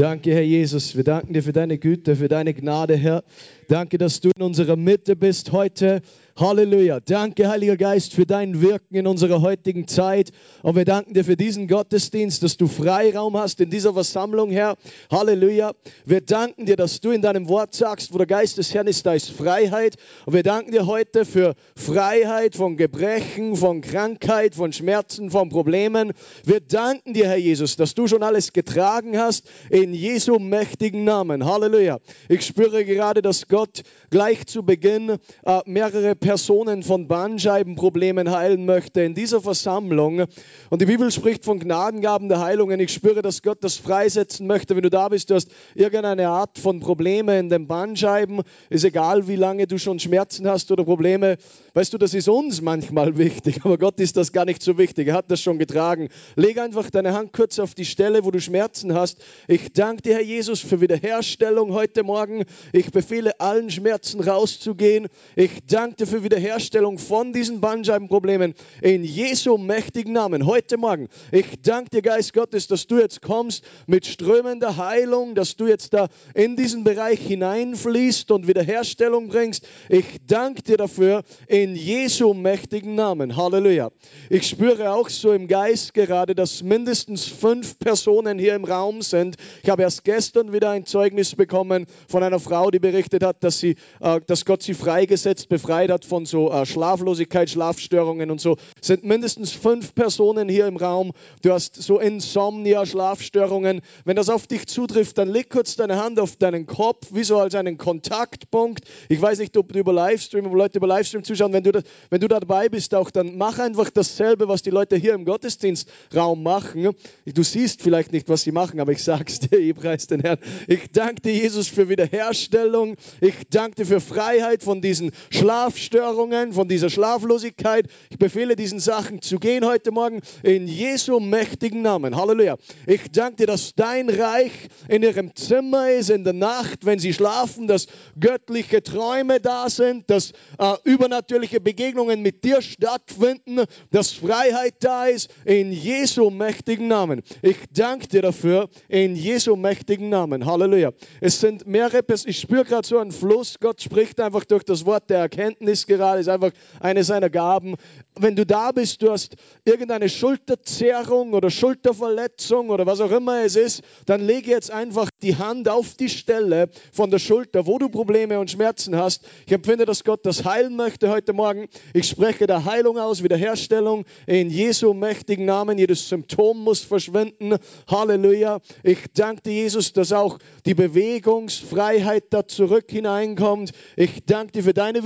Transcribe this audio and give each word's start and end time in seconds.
Danke, 0.00 0.32
Herr 0.32 0.40
Jesus. 0.40 0.96
Wir 0.96 1.04
danken 1.04 1.34
dir 1.34 1.42
für 1.42 1.52
deine 1.52 1.76
Güte, 1.76 2.16
für 2.16 2.28
deine 2.28 2.54
Gnade, 2.54 2.96
Herr. 2.96 3.22
Danke, 3.68 3.98
dass 3.98 4.22
du 4.22 4.30
in 4.34 4.42
unserer 4.42 4.76
Mitte 4.76 5.14
bist 5.14 5.52
heute. 5.52 6.00
Halleluja. 6.40 7.00
Danke, 7.00 7.50
Heiliger 7.50 7.76
Geist, 7.76 8.14
für 8.14 8.24
dein 8.24 8.62
Wirken 8.62 8.94
in 8.94 9.06
unserer 9.06 9.42
heutigen 9.42 9.86
Zeit. 9.86 10.30
Und 10.62 10.74
wir 10.74 10.86
danken 10.86 11.12
dir 11.12 11.22
für 11.22 11.36
diesen 11.36 11.68
Gottesdienst, 11.68 12.42
dass 12.42 12.56
du 12.56 12.66
Freiraum 12.66 13.36
hast 13.36 13.60
in 13.60 13.68
dieser 13.68 13.92
Versammlung, 13.92 14.50
Herr. 14.50 14.76
Halleluja. 15.10 15.72
Wir 16.06 16.22
danken 16.22 16.64
dir, 16.64 16.76
dass 16.76 17.02
du 17.02 17.10
in 17.10 17.20
deinem 17.20 17.46
Wort 17.50 17.74
sagst, 17.74 18.14
wo 18.14 18.16
der 18.16 18.26
Geist 18.26 18.56
des 18.56 18.72
Herrn 18.72 18.86
ist, 18.86 19.04
da 19.04 19.12
ist 19.12 19.30
Freiheit. 19.30 19.96
Und 20.24 20.32
wir 20.32 20.42
danken 20.42 20.72
dir 20.72 20.86
heute 20.86 21.26
für 21.26 21.56
Freiheit 21.76 22.56
von 22.56 22.78
Gebrechen, 22.78 23.54
von 23.54 23.82
Krankheit, 23.82 24.54
von 24.54 24.72
Schmerzen, 24.72 25.30
von 25.30 25.50
Problemen. 25.50 26.14
Wir 26.46 26.60
danken 26.60 27.12
dir, 27.12 27.28
Herr 27.28 27.36
Jesus, 27.36 27.76
dass 27.76 27.94
du 27.94 28.06
schon 28.06 28.22
alles 28.22 28.54
getragen 28.54 29.18
hast 29.18 29.44
in 29.68 29.92
Jesu 29.92 30.38
mächtigen 30.38 31.04
Namen. 31.04 31.44
Halleluja. 31.44 31.98
Ich 32.30 32.46
spüre 32.46 32.86
gerade, 32.86 33.20
dass 33.20 33.46
Gott 33.46 33.82
gleich 34.08 34.46
zu 34.46 34.62
Beginn 34.62 35.18
äh, 35.44 35.60
mehrere 35.66 36.14
Personen 36.14 36.29
von 36.38 37.08
Bandscheibenproblemen 37.08 38.30
heilen 38.30 38.64
möchte 38.64 39.02
in 39.02 39.14
dieser 39.14 39.40
Versammlung. 39.40 40.26
Und 40.70 40.80
die 40.80 40.86
Bibel 40.86 41.10
spricht 41.10 41.44
von 41.44 41.58
Gnadengaben 41.58 42.28
der 42.28 42.40
Heilungen. 42.40 42.78
Ich 42.78 42.92
spüre, 42.92 43.20
dass 43.20 43.42
Gott 43.42 43.64
das 43.64 43.76
freisetzen 43.76 44.46
möchte. 44.46 44.76
Wenn 44.76 44.84
du 44.84 44.90
da 44.90 45.08
bist, 45.08 45.30
du 45.30 45.34
hast 45.34 45.50
irgendeine 45.74 46.28
Art 46.28 46.58
von 46.58 46.78
Probleme 46.78 47.38
in 47.38 47.48
den 47.48 47.66
Bandscheiben, 47.66 48.42
ist 48.68 48.84
egal, 48.84 49.26
wie 49.26 49.34
lange 49.34 49.66
du 49.66 49.76
schon 49.78 49.98
Schmerzen 49.98 50.46
hast 50.48 50.70
oder 50.70 50.84
Probleme. 50.84 51.36
Weißt 51.74 51.92
du, 51.92 51.98
das 51.98 52.14
ist 52.14 52.28
uns 52.28 52.60
manchmal 52.60 53.18
wichtig, 53.18 53.60
aber 53.64 53.76
Gott 53.76 53.98
ist 53.98 54.16
das 54.16 54.32
gar 54.32 54.44
nicht 54.44 54.62
so 54.62 54.78
wichtig. 54.78 55.08
Er 55.08 55.14
hat 55.14 55.30
das 55.30 55.40
schon 55.40 55.58
getragen. 55.58 56.08
Leg 56.36 56.58
einfach 56.58 56.90
deine 56.90 57.12
Hand 57.12 57.32
kurz 57.32 57.58
auf 57.58 57.74
die 57.74 57.84
Stelle, 57.84 58.24
wo 58.24 58.30
du 58.30 58.40
Schmerzen 58.40 58.94
hast. 58.94 59.18
Ich 59.48 59.72
danke 59.72 60.02
dir, 60.02 60.14
Herr 60.14 60.22
Jesus, 60.22 60.60
für 60.60 60.80
Wiederherstellung 60.80 61.72
heute 61.72 62.04
Morgen. 62.04 62.44
Ich 62.72 62.92
befehle 62.92 63.40
allen 63.40 63.70
Schmerzen 63.70 64.20
rauszugehen. 64.20 65.08
Ich 65.34 65.50
danke 65.66 65.96
dir 65.96 66.06
für 66.06 66.19
Wiederherstellung 66.22 66.98
von 66.98 67.32
diesen 67.32 67.60
Bandscheibenproblemen 67.60 68.54
in 68.82 69.04
Jesu 69.04 69.58
mächtigen 69.58 70.12
Namen. 70.12 70.46
Heute 70.46 70.76
Morgen, 70.76 71.08
ich 71.32 71.60
danke 71.62 71.90
dir, 71.90 72.02
Geist 72.02 72.32
Gottes, 72.32 72.66
dass 72.66 72.86
du 72.86 72.98
jetzt 72.98 73.22
kommst 73.22 73.64
mit 73.86 74.06
strömender 74.06 74.76
Heilung, 74.76 75.34
dass 75.34 75.56
du 75.56 75.66
jetzt 75.66 75.94
da 75.94 76.08
in 76.34 76.56
diesen 76.56 76.84
Bereich 76.84 77.20
hineinfließt 77.20 78.30
und 78.30 78.46
Wiederherstellung 78.46 79.28
bringst. 79.28 79.66
Ich 79.88 80.04
danke 80.26 80.62
dir 80.62 80.76
dafür 80.76 81.22
in 81.46 81.76
Jesu 81.76 82.34
mächtigen 82.34 82.94
Namen. 82.94 83.36
Halleluja. 83.36 83.90
Ich 84.28 84.48
spüre 84.48 84.92
auch 84.92 85.08
so 85.08 85.32
im 85.32 85.48
Geist 85.48 85.94
gerade, 85.94 86.34
dass 86.34 86.62
mindestens 86.62 87.26
fünf 87.26 87.78
Personen 87.78 88.38
hier 88.38 88.54
im 88.54 88.64
Raum 88.64 89.02
sind. 89.02 89.36
Ich 89.62 89.70
habe 89.70 89.82
erst 89.82 90.04
gestern 90.04 90.52
wieder 90.52 90.70
ein 90.70 90.86
Zeugnis 90.86 91.34
bekommen 91.34 91.86
von 92.08 92.22
einer 92.22 92.40
Frau, 92.40 92.70
die 92.70 92.78
berichtet 92.78 93.24
hat, 93.24 93.42
dass, 93.44 93.58
sie, 93.58 93.76
äh, 94.00 94.20
dass 94.26 94.44
Gott 94.44 94.62
sie 94.62 94.74
freigesetzt, 94.74 95.48
befreit 95.48 95.90
hat 95.90 95.99
von 96.04 96.26
so 96.26 96.50
äh, 96.50 96.66
Schlaflosigkeit, 96.66 97.48
Schlafstörungen 97.48 98.30
und 98.30 98.40
so. 98.40 98.56
Sind 98.80 99.04
mindestens 99.04 99.52
fünf 99.52 99.94
Personen 99.94 100.48
hier 100.48 100.66
im 100.66 100.76
Raum. 100.76 101.12
Du 101.42 101.52
hast 101.52 101.76
so 101.76 101.98
Insomnia, 101.98 102.84
Schlafstörungen. 102.84 103.80
Wenn 104.04 104.16
das 104.16 104.28
auf 104.28 104.46
dich 104.46 104.66
zutrifft, 104.66 105.18
dann 105.18 105.28
leg 105.28 105.50
kurz 105.50 105.76
deine 105.76 106.02
Hand 106.02 106.20
auf 106.20 106.36
deinen 106.36 106.66
Kopf, 106.66 107.08
wie 107.12 107.24
so 107.24 107.38
als 107.38 107.54
einen 107.54 107.78
Kontaktpunkt. 107.78 108.84
Ich 109.08 109.20
weiß 109.20 109.38
nicht, 109.38 109.56
ob 109.56 109.72
du 109.72 109.78
über 109.78 109.92
Livestream, 109.92 110.46
ob 110.46 110.54
Leute 110.54 110.78
über 110.78 110.86
Livestream 110.86 111.24
zuschauen. 111.24 111.52
Wenn 111.52 111.64
du, 111.64 111.72
das, 111.72 111.84
wenn 112.10 112.20
du 112.20 112.28
da 112.28 112.40
dabei 112.40 112.68
bist, 112.68 112.94
auch 112.94 113.10
dann 113.10 113.36
mach 113.36 113.58
einfach 113.58 113.90
dasselbe, 113.90 114.48
was 114.48 114.62
die 114.62 114.70
Leute 114.70 114.96
hier 114.96 115.14
im 115.14 115.24
Gottesdienstraum 115.24 116.42
machen. 116.42 116.90
Du 117.24 117.42
siehst 117.42 117.82
vielleicht 117.82 118.12
nicht, 118.12 118.28
was 118.28 118.42
sie 118.42 118.52
machen, 118.52 118.80
aber 118.80 118.92
ich 118.92 119.02
sag's 119.02 119.40
dir, 119.40 119.58
ich 119.58 119.74
preis 119.74 120.06
den 120.06 120.20
Herrn. 120.20 120.38
Ich 120.66 120.90
danke 120.92 121.22
dir, 121.22 121.32
Jesus, 121.32 121.68
für 121.68 121.88
Wiederherstellung. 121.88 122.96
Ich 123.20 123.34
danke 123.50 123.76
dir 123.76 123.86
für 123.86 124.00
Freiheit 124.00 124.62
von 124.62 124.80
diesen 124.80 125.12
Schlafstörungen, 125.30 125.89
von 125.90 126.68
dieser 126.68 126.88
Schlaflosigkeit. 126.88 127.86
Ich 128.10 128.18
befehle 128.18 128.54
diesen 128.54 128.78
Sachen 128.78 129.22
zu 129.22 129.38
gehen 129.38 129.64
heute 129.66 129.90
Morgen 129.90 130.20
in 130.44 130.68
Jesu 130.68 131.18
mächtigen 131.18 131.82
Namen. 131.82 132.16
Halleluja. 132.16 132.56
Ich 132.86 133.10
danke 133.10 133.36
dir, 133.36 133.46
dass 133.48 133.74
dein 133.74 134.08
Reich 134.08 134.52
in 134.88 135.02
ihrem 135.02 135.34
Zimmer 135.34 135.90
ist 135.90 136.10
in 136.10 136.22
der 136.22 136.32
Nacht, 136.32 136.86
wenn 136.86 137.00
sie 137.00 137.12
schlafen, 137.12 137.66
dass 137.66 137.88
göttliche 138.18 138.82
Träume 138.84 139.40
da 139.40 139.68
sind, 139.68 140.08
dass 140.10 140.30
äh, 140.58 140.74
übernatürliche 140.84 141.60
Begegnungen 141.60 142.22
mit 142.22 142.44
dir 142.44 142.62
stattfinden, 142.62 143.64
dass 143.90 144.12
Freiheit 144.12 144.74
da 144.80 145.06
ist 145.06 145.28
in 145.44 145.72
Jesu 145.72 146.30
mächtigen 146.30 146.86
Namen. 146.86 147.22
Ich 147.42 147.56
danke 147.72 148.06
dir 148.06 148.22
dafür 148.22 148.68
in 148.88 149.16
Jesu 149.16 149.56
mächtigen 149.56 150.08
Namen. 150.08 150.46
Halleluja. 150.46 150.92
Es 151.20 151.40
sind 151.40 151.66
mehrere, 151.66 152.04
ich 152.26 152.38
spüre 152.38 152.64
gerade 152.64 152.86
so 152.86 152.98
einen 152.98 153.10
Fluss. 153.12 153.58
Gott 153.58 153.82
spricht 153.82 154.20
einfach 154.20 154.44
durch 154.44 154.62
das 154.62 154.86
Wort 154.86 155.10
der 155.10 155.18
Erkenntnis 155.18 155.79
gerade, 155.86 156.20
ist 156.20 156.28
einfach 156.28 156.52
eine 156.80 157.04
seiner 157.04 157.30
Gaben. 157.30 157.76
Wenn 158.18 158.36
du 158.36 158.44
da 158.44 158.72
bist, 158.72 159.02
du 159.02 159.10
hast 159.10 159.36
irgendeine 159.64 160.08
Schulterzerrung 160.08 161.32
oder 161.32 161.50
Schulterverletzung 161.50 162.70
oder 162.70 162.86
was 162.86 163.00
auch 163.00 163.10
immer 163.10 163.44
es 163.44 163.56
ist, 163.56 163.82
dann 164.06 164.20
lege 164.20 164.50
jetzt 164.50 164.70
einfach 164.70 165.08
die 165.22 165.36
Hand 165.36 165.68
auf 165.68 165.94
die 165.94 166.08
Stelle 166.08 166.70
von 166.92 167.10
der 167.10 167.18
Schulter, 167.18 167.66
wo 167.66 167.78
du 167.78 167.88
Probleme 167.88 168.38
und 168.38 168.50
Schmerzen 168.50 168.96
hast. 168.96 169.26
Ich 169.46 169.52
empfinde, 169.52 169.86
dass 169.86 170.04
Gott 170.04 170.26
das 170.26 170.44
heilen 170.44 170.76
möchte 170.76 171.08
heute 171.08 171.32
Morgen. 171.32 171.68
Ich 171.94 172.08
spreche 172.08 172.46
der 172.46 172.64
Heilung 172.64 172.98
aus, 172.98 173.22
Wiederherstellung 173.22 174.04
in 174.26 174.50
Jesu 174.50 174.92
mächtigen 174.94 175.44
Namen. 175.44 175.78
Jedes 175.78 176.08
Symptom 176.08 176.58
muss 176.58 176.80
verschwinden. 176.80 177.56
Halleluja. 177.88 178.60
Ich 178.82 178.98
danke 179.14 179.42
dir, 179.42 179.52
Jesus, 179.52 179.92
dass 179.92 180.12
auch 180.12 180.38
die 180.66 180.74
Bewegungsfreiheit 180.74 182.24
da 182.30 182.46
zurück 182.46 182.86
hineinkommt. 182.90 183.72
Ich 183.96 184.24
danke 184.26 184.52
dir 184.52 184.64
für 184.64 184.74
deine 184.74 185.04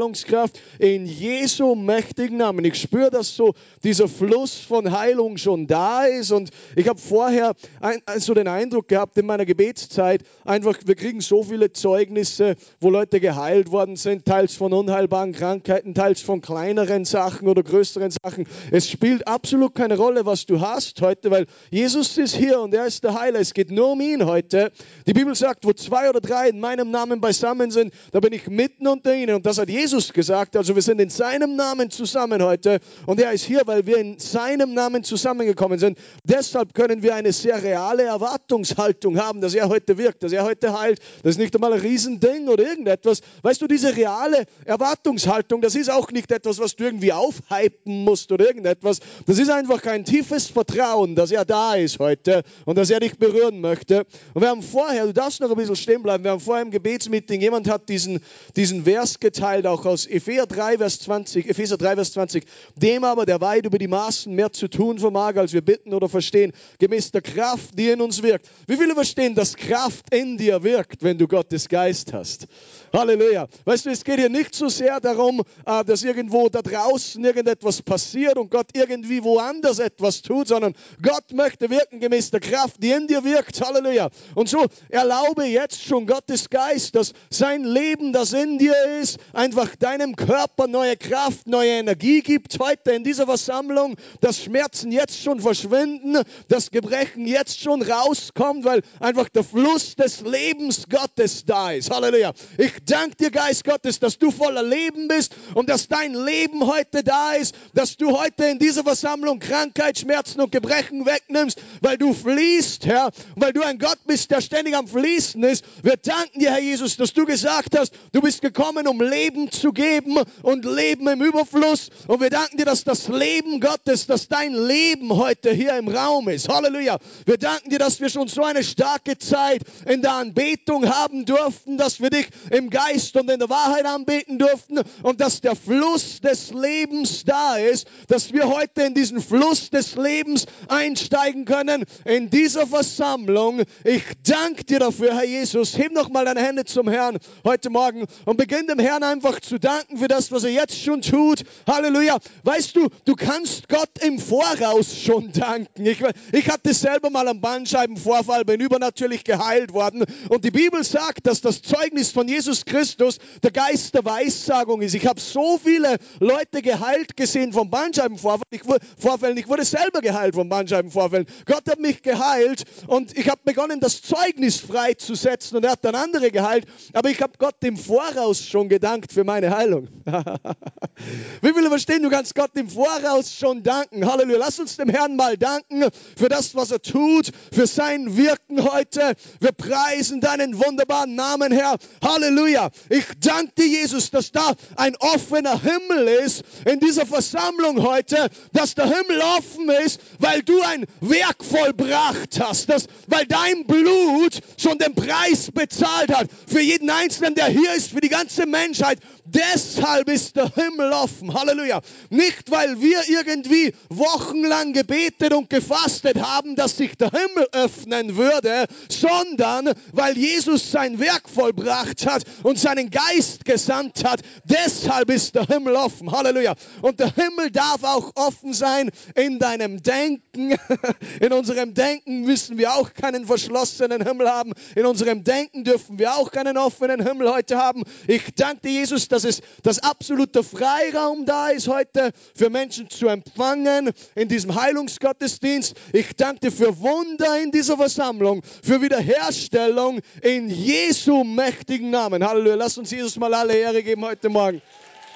Wiederherstellungskraft 0.00 0.58
in 0.78 1.06
Jesu 1.06 1.74
mächtigen 1.74 2.38
Namen. 2.38 2.64
Ich 2.64 2.76
spüre, 2.76 3.10
dass 3.10 3.36
so 3.36 3.54
dieser 3.84 4.08
Fluss 4.08 4.56
von 4.56 4.92
Heilung 4.92 5.36
schon 5.36 5.66
da 5.66 6.04
ist 6.04 6.30
und 6.32 6.50
ich 6.74 6.88
habe 6.88 6.98
vorher 6.98 7.54
ein, 7.80 8.00
so 8.18 8.34
den 8.34 8.48
Eindruck 8.48 8.88
gehabt 8.88 9.18
in 9.18 9.26
meiner 9.26 9.44
Gebetszeit, 9.44 10.22
einfach, 10.44 10.78
wir 10.84 10.94
kriegen 10.94 11.20
so 11.20 11.42
viele 11.42 11.72
Zeugnisse, 11.72 12.56
wo 12.80 12.90
Leute 12.90 13.20
geheilt 13.20 13.70
worden 13.70 13.96
sind, 13.96 14.24
teils 14.24 14.54
von 14.56 14.72
unheilbaren 14.72 15.32
Krankheiten, 15.32 15.94
teils 15.94 16.22
von 16.22 16.40
kleineren 16.40 17.04
Sachen 17.04 17.48
oder 17.48 17.62
größeren 17.62 18.10
Sachen. 18.10 18.46
Es 18.70 18.88
spielt 18.88 19.28
absolut 19.28 19.74
keine 19.74 19.96
Rolle, 19.96 20.24
was 20.24 20.46
du 20.46 20.60
hast 20.60 21.00
heute, 21.02 21.30
weil 21.30 21.46
Jesus 21.70 22.16
ist 22.16 22.34
hier 22.34 22.60
und 22.60 22.74
er 22.74 22.86
ist 22.86 23.04
der 23.04 23.18
Heiler. 23.20 23.40
Es 23.40 23.52
geht 23.54 23.70
nur 23.70 23.92
um 23.92 24.00
ihn 24.00 24.24
heute. 24.24 24.72
Die 25.06 25.12
Bibel 25.12 25.34
sagt, 25.34 25.64
wo 25.64 25.72
zwei 25.72 26.08
oder 26.08 26.20
drei 26.20 26.48
in 26.48 26.60
meinem 26.60 26.90
Namen 26.90 27.20
beisammen 27.20 27.70
sind, 27.70 27.92
da 28.12 28.20
bin 28.20 28.32
ich 28.32 28.46
mitten 28.48 28.86
unter 28.86 29.14
ihnen. 29.14 29.34
Und 29.34 29.46
das 29.46 29.58
hat 29.58 29.68
Jesus 29.68 29.89
gesagt. 30.12 30.56
Also 30.56 30.74
wir 30.74 30.82
sind 30.82 31.00
in 31.00 31.10
seinem 31.10 31.56
Namen 31.56 31.90
zusammen 31.90 32.42
heute. 32.42 32.80
Und 33.06 33.20
er 33.20 33.32
ist 33.32 33.44
hier, 33.44 33.62
weil 33.66 33.86
wir 33.86 33.98
in 33.98 34.18
seinem 34.18 34.74
Namen 34.74 35.04
zusammengekommen 35.04 35.78
sind. 35.78 35.98
Deshalb 36.24 36.74
können 36.74 37.02
wir 37.02 37.14
eine 37.14 37.32
sehr 37.32 37.62
reale 37.62 38.04
Erwartungshaltung 38.04 39.18
haben, 39.18 39.40
dass 39.40 39.54
er 39.54 39.68
heute 39.68 39.98
wirkt, 39.98 40.22
dass 40.22 40.32
er 40.32 40.44
heute 40.44 40.78
heilt. 40.78 41.00
Das 41.22 41.32
ist 41.32 41.38
nicht 41.38 41.54
einmal 41.54 41.72
ein 41.72 41.80
Riesending 41.80 42.48
oder 42.48 42.64
irgendetwas. 42.64 43.20
Weißt 43.42 43.60
du, 43.62 43.66
diese 43.66 43.96
reale 43.96 44.44
Erwartungshaltung, 44.64 45.60
das 45.60 45.74
ist 45.74 45.90
auch 45.90 46.10
nicht 46.10 46.30
etwas, 46.32 46.58
was 46.58 46.76
du 46.76 46.84
irgendwie 46.84 47.12
aufhypen 47.12 48.04
musst 48.04 48.32
oder 48.32 48.46
irgendetwas. 48.46 49.00
Das 49.26 49.38
ist 49.38 49.50
einfach 49.50 49.84
ein 49.86 50.04
tiefes 50.04 50.46
Vertrauen, 50.46 51.14
dass 51.14 51.30
er 51.30 51.44
da 51.44 51.74
ist 51.74 51.98
heute 51.98 52.42
und 52.64 52.76
dass 52.76 52.90
er 52.90 53.00
dich 53.00 53.18
berühren 53.18 53.60
möchte. 53.60 54.06
Und 54.34 54.42
wir 54.42 54.48
haben 54.48 54.62
vorher, 54.62 55.06
du 55.06 55.12
darfst 55.12 55.40
noch 55.40 55.50
ein 55.50 55.56
bisschen 55.56 55.76
stehen 55.76 56.02
bleiben, 56.02 56.24
wir 56.24 56.32
haben 56.32 56.40
vorher 56.40 56.64
im 56.64 56.70
Gebetsmeeting, 56.70 57.40
jemand 57.40 57.68
hat 57.68 57.88
diesen, 57.88 58.20
diesen 58.56 58.84
Vers 58.84 59.20
geteilt, 59.20 59.66
auch 59.66 59.79
aus 59.86 60.06
Epheser 60.06 60.46
3, 60.46 60.78
Vers 60.78 61.00
20, 61.00 61.48
Epheser 61.48 61.76
3, 61.76 61.94
Vers 61.96 62.12
20. 62.12 62.44
Dem 62.76 63.04
aber, 63.04 63.26
der 63.26 63.40
weit 63.40 63.66
über 63.66 63.78
die 63.78 63.88
Maßen 63.88 64.34
mehr 64.34 64.52
zu 64.52 64.68
tun 64.68 64.98
vermag, 64.98 65.36
als 65.36 65.52
wir 65.52 65.62
bitten 65.62 65.94
oder 65.94 66.08
verstehen, 66.08 66.52
gemäß 66.78 67.10
der 67.12 67.22
Kraft, 67.22 67.78
die 67.78 67.90
in 67.90 68.00
uns 68.00 68.22
wirkt. 68.22 68.48
Wie 68.66 68.76
viele 68.76 68.94
verstehen, 68.94 69.34
dass 69.34 69.56
Kraft 69.56 70.14
in 70.14 70.38
dir 70.38 70.62
wirkt, 70.62 71.02
wenn 71.02 71.18
du 71.18 71.28
Gottes 71.28 71.68
Geist 71.68 72.12
hast? 72.12 72.46
Halleluja. 72.92 73.46
Weißt 73.64 73.86
du, 73.86 73.90
es 73.90 74.04
geht 74.04 74.18
hier 74.18 74.28
nicht 74.28 74.54
so 74.54 74.68
sehr 74.68 75.00
darum, 75.00 75.42
äh, 75.64 75.84
dass 75.84 76.02
irgendwo 76.02 76.48
da 76.48 76.62
draußen 76.62 77.24
irgendetwas 77.24 77.82
passiert 77.82 78.36
und 78.36 78.50
Gott 78.50 78.68
irgendwie 78.74 79.22
woanders 79.22 79.78
etwas 79.78 80.22
tut, 80.22 80.48
sondern 80.48 80.74
Gott 81.02 81.32
möchte 81.32 81.70
wirken 81.70 82.00
gemäß 82.00 82.30
der 82.30 82.40
Kraft, 82.40 82.82
die 82.82 82.90
in 82.90 83.06
dir 83.06 83.24
wirkt. 83.24 83.60
Halleluja. 83.60 84.10
Und 84.34 84.48
so 84.48 84.66
erlaube 84.88 85.44
jetzt 85.44 85.82
schon 85.82 86.06
Gottes 86.06 86.50
Geist, 86.50 86.96
dass 86.96 87.12
sein 87.30 87.64
Leben, 87.64 88.12
das 88.12 88.32
in 88.32 88.58
dir 88.58 88.74
ist, 89.00 89.18
einfach 89.32 89.76
deinem 89.76 90.16
Körper 90.16 90.66
neue 90.66 90.96
Kraft, 90.96 91.46
neue 91.46 91.70
Energie 91.70 92.22
gibt. 92.22 92.58
Heute 92.58 92.92
in 92.92 93.04
dieser 93.04 93.26
Versammlung, 93.26 93.96
dass 94.20 94.42
Schmerzen 94.42 94.90
jetzt 94.90 95.22
schon 95.22 95.40
verschwinden, 95.40 96.18
dass 96.48 96.70
Gebrechen 96.70 97.26
jetzt 97.26 97.60
schon 97.60 97.82
rauskommt, 97.82 98.64
weil 98.64 98.82
einfach 98.98 99.28
der 99.28 99.44
Fluss 99.44 99.94
des 99.94 100.22
Lebens 100.22 100.88
Gottes 100.88 101.44
da 101.44 101.70
ist. 101.70 101.90
Halleluja. 101.90 102.32
Ich 102.58 102.79
danke 102.86 103.16
dir, 103.16 103.30
Geist 103.30 103.64
Gottes, 103.64 104.00
dass 104.00 104.18
du 104.18 104.30
voller 104.30 104.62
Leben 104.62 105.08
bist 105.08 105.34
und 105.54 105.68
dass 105.68 105.88
dein 105.88 106.14
Leben 106.14 106.66
heute 106.66 107.02
da 107.02 107.32
ist, 107.32 107.54
dass 107.74 107.96
du 107.96 108.18
heute 108.18 108.44
in 108.44 108.58
dieser 108.58 108.82
Versammlung 108.82 109.38
Krankheit, 109.38 109.98
Schmerzen 109.98 110.40
und 110.40 110.52
Gebrechen 110.52 111.06
wegnimmst, 111.06 111.60
weil 111.80 111.98
du 111.98 112.12
fließt, 112.12 112.86
Herr, 112.86 113.10
weil 113.36 113.52
du 113.52 113.62
ein 113.62 113.78
Gott 113.78 113.98
bist, 114.06 114.30
der 114.30 114.40
ständig 114.40 114.76
am 114.76 114.88
Fließen 114.88 115.42
ist. 115.44 115.64
Wir 115.82 115.96
danken 115.96 116.40
dir, 116.40 116.52
Herr 116.52 116.60
Jesus, 116.60 116.96
dass 116.96 117.12
du 117.12 117.24
gesagt 117.24 117.78
hast, 117.78 117.92
du 118.12 118.20
bist 118.20 118.42
gekommen, 118.42 118.86
um 118.86 119.00
Leben 119.00 119.50
zu 119.50 119.72
geben 119.72 120.16
und 120.42 120.64
Leben 120.64 121.08
im 121.08 121.22
Überfluss. 121.22 121.90
Und 122.06 122.20
wir 122.20 122.30
danken 122.30 122.56
dir, 122.56 122.64
dass 122.64 122.84
das 122.84 123.08
Leben 123.08 123.60
Gottes, 123.60 124.06
dass 124.06 124.28
dein 124.28 124.54
Leben 124.54 125.16
heute 125.16 125.52
hier 125.52 125.76
im 125.76 125.88
Raum 125.88 126.28
ist. 126.28 126.48
Halleluja. 126.48 126.98
Wir 127.26 127.38
danken 127.38 127.70
dir, 127.70 127.78
dass 127.78 128.00
wir 128.00 128.08
schon 128.08 128.28
so 128.28 128.42
eine 128.42 128.64
starke 128.64 129.18
Zeit 129.18 129.62
in 129.86 130.02
der 130.02 130.12
Anbetung 130.12 130.88
haben 130.88 131.24
durften, 131.24 131.76
dass 131.76 132.00
wir 132.00 132.10
dich 132.10 132.28
im 132.50 132.69
Geist 132.70 133.16
und 133.16 133.30
in 133.30 133.38
der 133.38 133.50
Wahrheit 133.50 133.84
anbeten 133.84 134.38
durften 134.38 134.80
und 135.02 135.20
dass 135.20 135.40
der 135.40 135.56
Fluss 135.56 136.20
des 136.20 136.52
Lebens 136.52 137.24
da 137.24 137.56
ist, 137.56 137.86
dass 138.08 138.32
wir 138.32 138.48
heute 138.48 138.82
in 138.82 138.94
diesen 138.94 139.20
Fluss 139.20 139.70
des 139.70 139.96
Lebens 139.96 140.46
einsteigen 140.68 141.44
können 141.44 141.84
in 142.04 142.30
dieser 142.30 142.66
Versammlung. 142.66 143.62
Ich 143.84 144.02
danke 144.24 144.64
dir 144.64 144.78
dafür, 144.78 145.14
Herr 145.14 145.24
Jesus. 145.24 145.76
Heb 145.76 145.92
noch 145.92 146.08
mal 146.08 146.24
deine 146.24 146.42
Hände 146.42 146.64
zum 146.64 146.88
Herrn 146.88 147.18
heute 147.44 147.70
Morgen 147.70 148.06
und 148.24 148.36
beginn 148.36 148.66
dem 148.66 148.78
Herrn 148.78 149.02
einfach 149.02 149.40
zu 149.40 149.58
danken 149.58 149.98
für 149.98 150.08
das, 150.08 150.32
was 150.32 150.44
er 150.44 150.50
jetzt 150.50 150.80
schon 150.80 151.02
tut. 151.02 151.42
Halleluja. 151.66 152.18
Weißt 152.44 152.76
du, 152.76 152.88
du 153.04 153.14
kannst 153.14 153.68
Gott 153.68 153.90
im 154.02 154.18
Voraus 154.18 154.96
schon 154.96 155.32
danken. 155.32 155.86
Ich, 155.86 156.02
ich 156.32 156.48
hatte 156.48 156.72
selber 156.74 157.10
mal 157.10 157.28
einen 157.28 157.40
Bandscheibenvorfall, 157.40 158.44
bin 158.44 158.60
übernatürlich 158.60 159.24
geheilt 159.24 159.72
worden. 159.72 160.04
Und 160.28 160.44
die 160.44 160.50
Bibel 160.50 160.84
sagt, 160.84 161.26
dass 161.26 161.40
das 161.40 161.62
Zeugnis 161.62 162.10
von 162.10 162.28
Jesus 162.28 162.59
Christus 162.66 163.18
der 163.42 163.50
Geist 163.50 163.94
der 163.94 164.04
Weissagung 164.04 164.82
ist. 164.82 164.94
Ich 164.94 165.06
habe 165.06 165.20
so 165.20 165.58
viele 165.62 165.96
Leute 166.18 166.62
geheilt 166.62 167.16
gesehen 167.16 167.52
vom 167.52 167.70
Bandscheibenvorfall. 167.70 168.46
Ich, 168.50 168.62
Vorfällen. 168.98 169.36
ich 169.36 169.48
wurde 169.48 169.64
selber 169.64 170.00
geheilt 170.00 170.34
vom 170.34 170.48
Bandscheibenvorfällen. 170.48 171.26
Gott 171.46 171.68
hat 171.68 171.78
mich 171.78 172.02
geheilt 172.02 172.64
und 172.86 173.16
ich 173.16 173.28
habe 173.28 173.40
begonnen, 173.44 173.80
das 173.80 174.02
Zeugnis 174.02 174.58
freizusetzen 174.58 175.56
und 175.56 175.64
er 175.64 175.72
hat 175.72 175.84
dann 175.84 175.94
andere 175.94 176.30
geheilt. 176.30 176.66
Aber 176.92 177.10
ich 177.10 177.20
habe 177.20 177.32
Gott 177.38 177.56
im 177.62 177.76
Voraus 177.76 178.44
schon 178.44 178.68
gedankt 178.68 179.12
für 179.12 179.24
meine 179.24 179.56
Heilung. 179.56 179.88
Wie 181.42 181.52
viele 181.52 181.68
verstehen, 181.68 182.02
du 182.02 182.10
kannst 182.10 182.34
Gott 182.34 182.50
im 182.54 182.68
Voraus 182.68 183.34
schon 183.34 183.62
danken. 183.62 184.06
Halleluja. 184.06 184.38
Lass 184.38 184.58
uns 184.58 184.76
dem 184.76 184.88
Herrn 184.88 185.16
mal 185.16 185.36
danken 185.36 185.84
für 186.16 186.28
das, 186.28 186.54
was 186.54 186.70
er 186.70 186.82
tut, 186.82 187.30
für 187.52 187.66
sein 187.66 188.16
Wirken 188.16 188.64
heute. 188.70 189.14
Wir 189.40 189.52
preisen 189.52 190.20
deinen 190.20 190.58
wunderbaren 190.58 191.14
Namen, 191.14 191.52
Herr. 191.52 191.76
Halleluja. 192.02 192.49
Ich 192.88 193.04
danke 193.20 193.52
dir, 193.56 193.66
Jesus, 193.66 194.10
dass 194.10 194.32
da 194.32 194.52
ein 194.76 194.96
offener 194.96 195.60
Himmel 195.60 196.08
ist 196.24 196.42
in 196.64 196.80
dieser 196.80 197.06
Versammlung 197.06 197.82
heute, 197.82 198.28
dass 198.52 198.74
der 198.74 198.86
Himmel 198.86 199.20
offen 199.38 199.68
ist, 199.84 200.00
weil 200.18 200.42
du 200.42 200.60
ein 200.62 200.86
Werk 201.00 201.44
vollbracht 201.44 202.40
hast, 202.40 202.68
dass, 202.68 202.86
weil 203.06 203.26
dein 203.26 203.66
Blut 203.66 204.40
schon 204.56 204.78
den 204.78 204.94
Preis 204.94 205.50
bezahlt 205.52 206.14
hat 206.14 206.28
für 206.46 206.60
jeden 206.60 206.90
Einzelnen, 206.90 207.34
der 207.34 207.46
hier 207.46 207.74
ist, 207.74 207.90
für 207.90 208.00
die 208.00 208.08
ganze 208.08 208.46
Menschheit. 208.46 208.98
Deshalb 209.24 210.08
ist 210.08 210.34
der 210.34 210.52
Himmel 210.54 210.92
offen. 210.92 211.34
Halleluja. 211.34 211.80
Nicht, 212.08 212.50
weil 212.50 212.80
wir 212.80 212.98
irgendwie 213.08 213.72
wochenlang 213.88 214.72
gebetet 214.72 215.32
und 215.32 215.48
gefastet 215.48 216.20
haben, 216.20 216.56
dass 216.56 216.76
sich 216.76 216.96
der 216.96 217.10
Himmel 217.10 217.46
öffnen 217.52 218.16
würde, 218.16 218.66
sondern 218.88 219.72
weil 219.92 220.18
Jesus 220.18 220.72
sein 220.72 220.98
Werk 220.98 221.28
vollbracht 221.28 222.06
hat 222.06 222.24
und 222.42 222.58
seinen 222.58 222.90
Geist 222.90 223.44
gesandt 223.44 224.04
hat. 224.04 224.20
Deshalb 224.44 225.10
ist 225.10 225.34
der 225.34 225.46
Himmel 225.46 225.74
offen. 225.76 226.10
Halleluja. 226.12 226.54
Und 226.82 227.00
der 227.00 227.12
Himmel 227.14 227.50
darf 227.50 227.82
auch 227.82 228.12
offen 228.14 228.52
sein 228.52 228.90
in 229.14 229.38
deinem 229.38 229.82
Denken. 229.82 230.56
In 231.20 231.32
unserem 231.32 231.74
Denken 231.74 232.22
müssen 232.22 232.58
wir 232.58 232.74
auch 232.74 232.92
keinen 232.94 233.26
verschlossenen 233.26 234.04
Himmel 234.04 234.28
haben. 234.28 234.52
In 234.74 234.86
unserem 234.86 235.24
Denken 235.24 235.64
dürfen 235.64 235.98
wir 235.98 236.14
auch 236.14 236.30
keinen 236.30 236.56
offenen 236.56 237.04
Himmel 237.06 237.32
heute 237.32 237.58
haben. 237.58 237.82
Ich 238.06 238.22
danke 238.36 238.62
dir, 238.62 238.72
Jesus, 238.72 239.08
dass 239.08 239.24
es 239.24 239.40
das 239.62 239.80
absolute 239.80 240.42
Freiraum 240.42 241.26
da 241.26 241.48
ist 241.48 241.68
heute 241.68 242.12
für 242.34 242.50
Menschen 242.50 242.90
zu 242.90 243.08
empfangen 243.08 243.90
in 244.14 244.28
diesem 244.28 244.54
Heilungsgottesdienst. 244.54 245.74
Ich 245.92 246.16
danke 246.16 246.40
dir 246.40 246.52
für 246.52 246.78
Wunder 246.80 247.40
in 247.40 247.50
dieser 247.50 247.76
Versammlung, 247.76 248.42
für 248.62 248.82
Wiederherstellung 248.82 250.00
in 250.22 250.48
Jesu 250.48 251.24
mächtigen 251.24 251.90
Namen. 251.90 252.22
Halleluja. 252.30 252.54
Lass 252.54 252.78
uns 252.78 252.90
Jesus 252.90 253.16
mal 253.16 253.34
alle 253.34 253.54
Ehre 253.54 253.82
geben 253.82 254.04
heute 254.04 254.28
Morgen. 254.28 254.62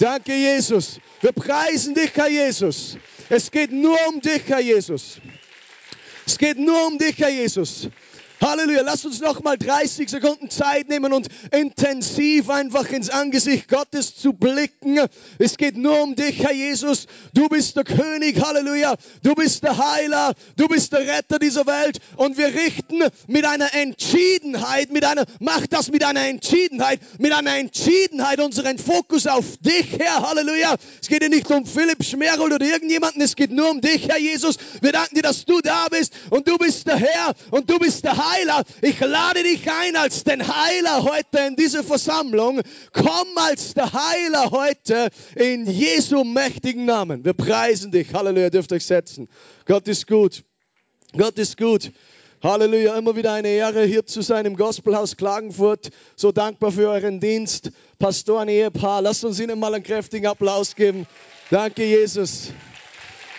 Danke, 0.01 0.35
Jesus. 0.35 0.99
Wir 1.21 1.33
preisen 1.33 1.95
dich, 1.95 2.11
Herr 2.15 2.29
Jesus. 2.29 2.97
Es 3.29 3.51
geht 3.51 3.71
nur 3.71 3.97
um 4.09 4.21
dich, 4.21 4.43
Herr 4.47 4.61
Jesus. 4.61 5.19
Es 6.27 6.37
geht 6.39 6.59
nur 6.59 6.89
um 6.89 6.99
dich, 6.99 7.17
Herr 7.19 7.31
Jesus. 7.31 7.89
Halleluja. 8.41 8.83
Lass 8.83 9.05
uns 9.05 9.21
noch 9.21 9.43
mal 9.43 9.57
30 9.57 10.09
Sekunden 10.09 10.51
Zeit 10.51 10.89
nehmen 10.89 11.13
und 11.13 11.29
intensiv 11.53 12.51
einfach 12.51 12.91
ins 12.91 13.09
Angesicht 13.09 13.69
Gottes 13.69 14.17
zu 14.17 14.33
blicken. 14.33 14.99
Es 15.39 15.57
geht 15.57 15.77
nur 15.77 16.03
um 16.03 16.17
dich, 16.17 16.43
Herr 16.43 16.53
Jesus. 16.53 17.07
Du 17.33 17.49
bist 17.49 17.77
der 17.77 17.85
König. 17.85 18.45
Halleluja. 18.45 18.97
Du 19.23 19.35
bist 19.35 19.63
der 19.63 19.79
Heiler. 19.79 20.35
Du 20.57 20.67
bist 20.67 20.93
der 20.93 21.01
Retter 21.01 21.39
dieser 21.39 21.67
Welt. 21.67 21.99
Und 22.17 22.37
wir 22.37 22.49
richten 22.49 23.03
mit 23.29 23.45
einer 23.45 23.73
Entschiedenheit, 23.75 24.91
mit 24.91 25.05
einer, 25.05 25.25
mach 25.39 25.67
das 25.69 25.91
mit 25.91 26.05
einer 26.05 26.27
Entschiedenheit, 26.27 27.01
mit 27.19 27.33
einer 27.33 27.57
Entschiedenheit 27.57 28.41
unseren 28.41 28.79
Fokus 28.79 29.27
auf 29.27 29.45
dich, 29.59 29.99
Herr. 29.99 30.29
Halleluja. 30.29 30.75
Es 31.01 31.09
geht 31.09 31.23
dir 31.23 31.29
nicht 31.29 31.49
um 31.51 31.65
Philipp 31.65 32.05
Schmerold 32.05 32.53
oder 32.53 32.67
irgendjemanden. 32.67 33.23
Es 33.23 33.37
geht 33.37 33.53
nur 33.53 33.71
um 33.71 33.81
dich, 33.81 34.09
Herr 34.09 34.19
Jesus. 34.19 34.57
Wir 34.81 34.93
danken 34.93 35.15
dir, 35.15 35.23
dass 35.23 35.45
du 35.45 35.61
da 35.61 35.87
bist 35.89 36.13
und 36.31 36.49
du 36.49 36.59
bist 36.59 36.87
der 36.89 36.97
Herr 36.97 37.35
und 37.53 37.71
du 37.71 37.79
bist 37.79 38.05
der 38.05 38.17
Heiler. 38.17 38.24
Heiler. 38.33 38.63
Ich 38.83 39.01
lade 39.01 39.43
dich 39.43 39.71
ein 39.71 39.97
als 39.97 40.25
den 40.25 40.47
Heiler 40.47 41.05
heute 41.05 41.39
in 41.47 41.57
diese 41.57 41.85
Versammlung. 41.85 42.61
Komm 42.93 43.29
als 43.37 43.75
der 43.75 43.93
Heiler 43.93 44.51
heute 44.51 45.09
in 45.37 45.67
Jesu 45.67 46.25
mächtigen 46.25 46.85
Namen. 46.85 47.25
Wir 47.25 47.35
preisen 47.35 47.91
dich. 47.91 48.13
Halleluja, 48.15 48.51
dürft 48.51 48.73
euch 48.73 48.87
setzen. 48.87 49.29
Gott 49.67 49.89
ist 49.89 50.07
gut. 50.07 50.45
Gott 51.17 51.39
ist 51.39 51.57
gut. 51.57 51.93
Halleluja, 52.43 52.99
immer 52.99 53.17
wieder 53.17 53.33
eine 53.33 53.49
Ehre, 53.49 53.85
hier 53.85 54.05
zu 54.05 54.21
sein 54.21 54.45
im 54.45 54.57
Gospelhaus 54.57 55.17
Klagenfurt. 55.17 55.91
So 56.15 56.31
dankbar 56.31 56.73
für 56.73 56.91
euren 56.91 57.19
Dienst. 57.19 57.71
Pastoren, 57.99 58.49
Ehepaar, 58.49 59.01
lasst 59.01 59.25
uns 59.25 59.41
ihnen 59.41 59.59
mal 59.59 59.75
einen 59.75 59.83
kräftigen 59.83 60.27
Applaus 60.27 60.77
geben. 60.77 61.07
Danke, 61.51 61.85
Jesus. 61.85 62.53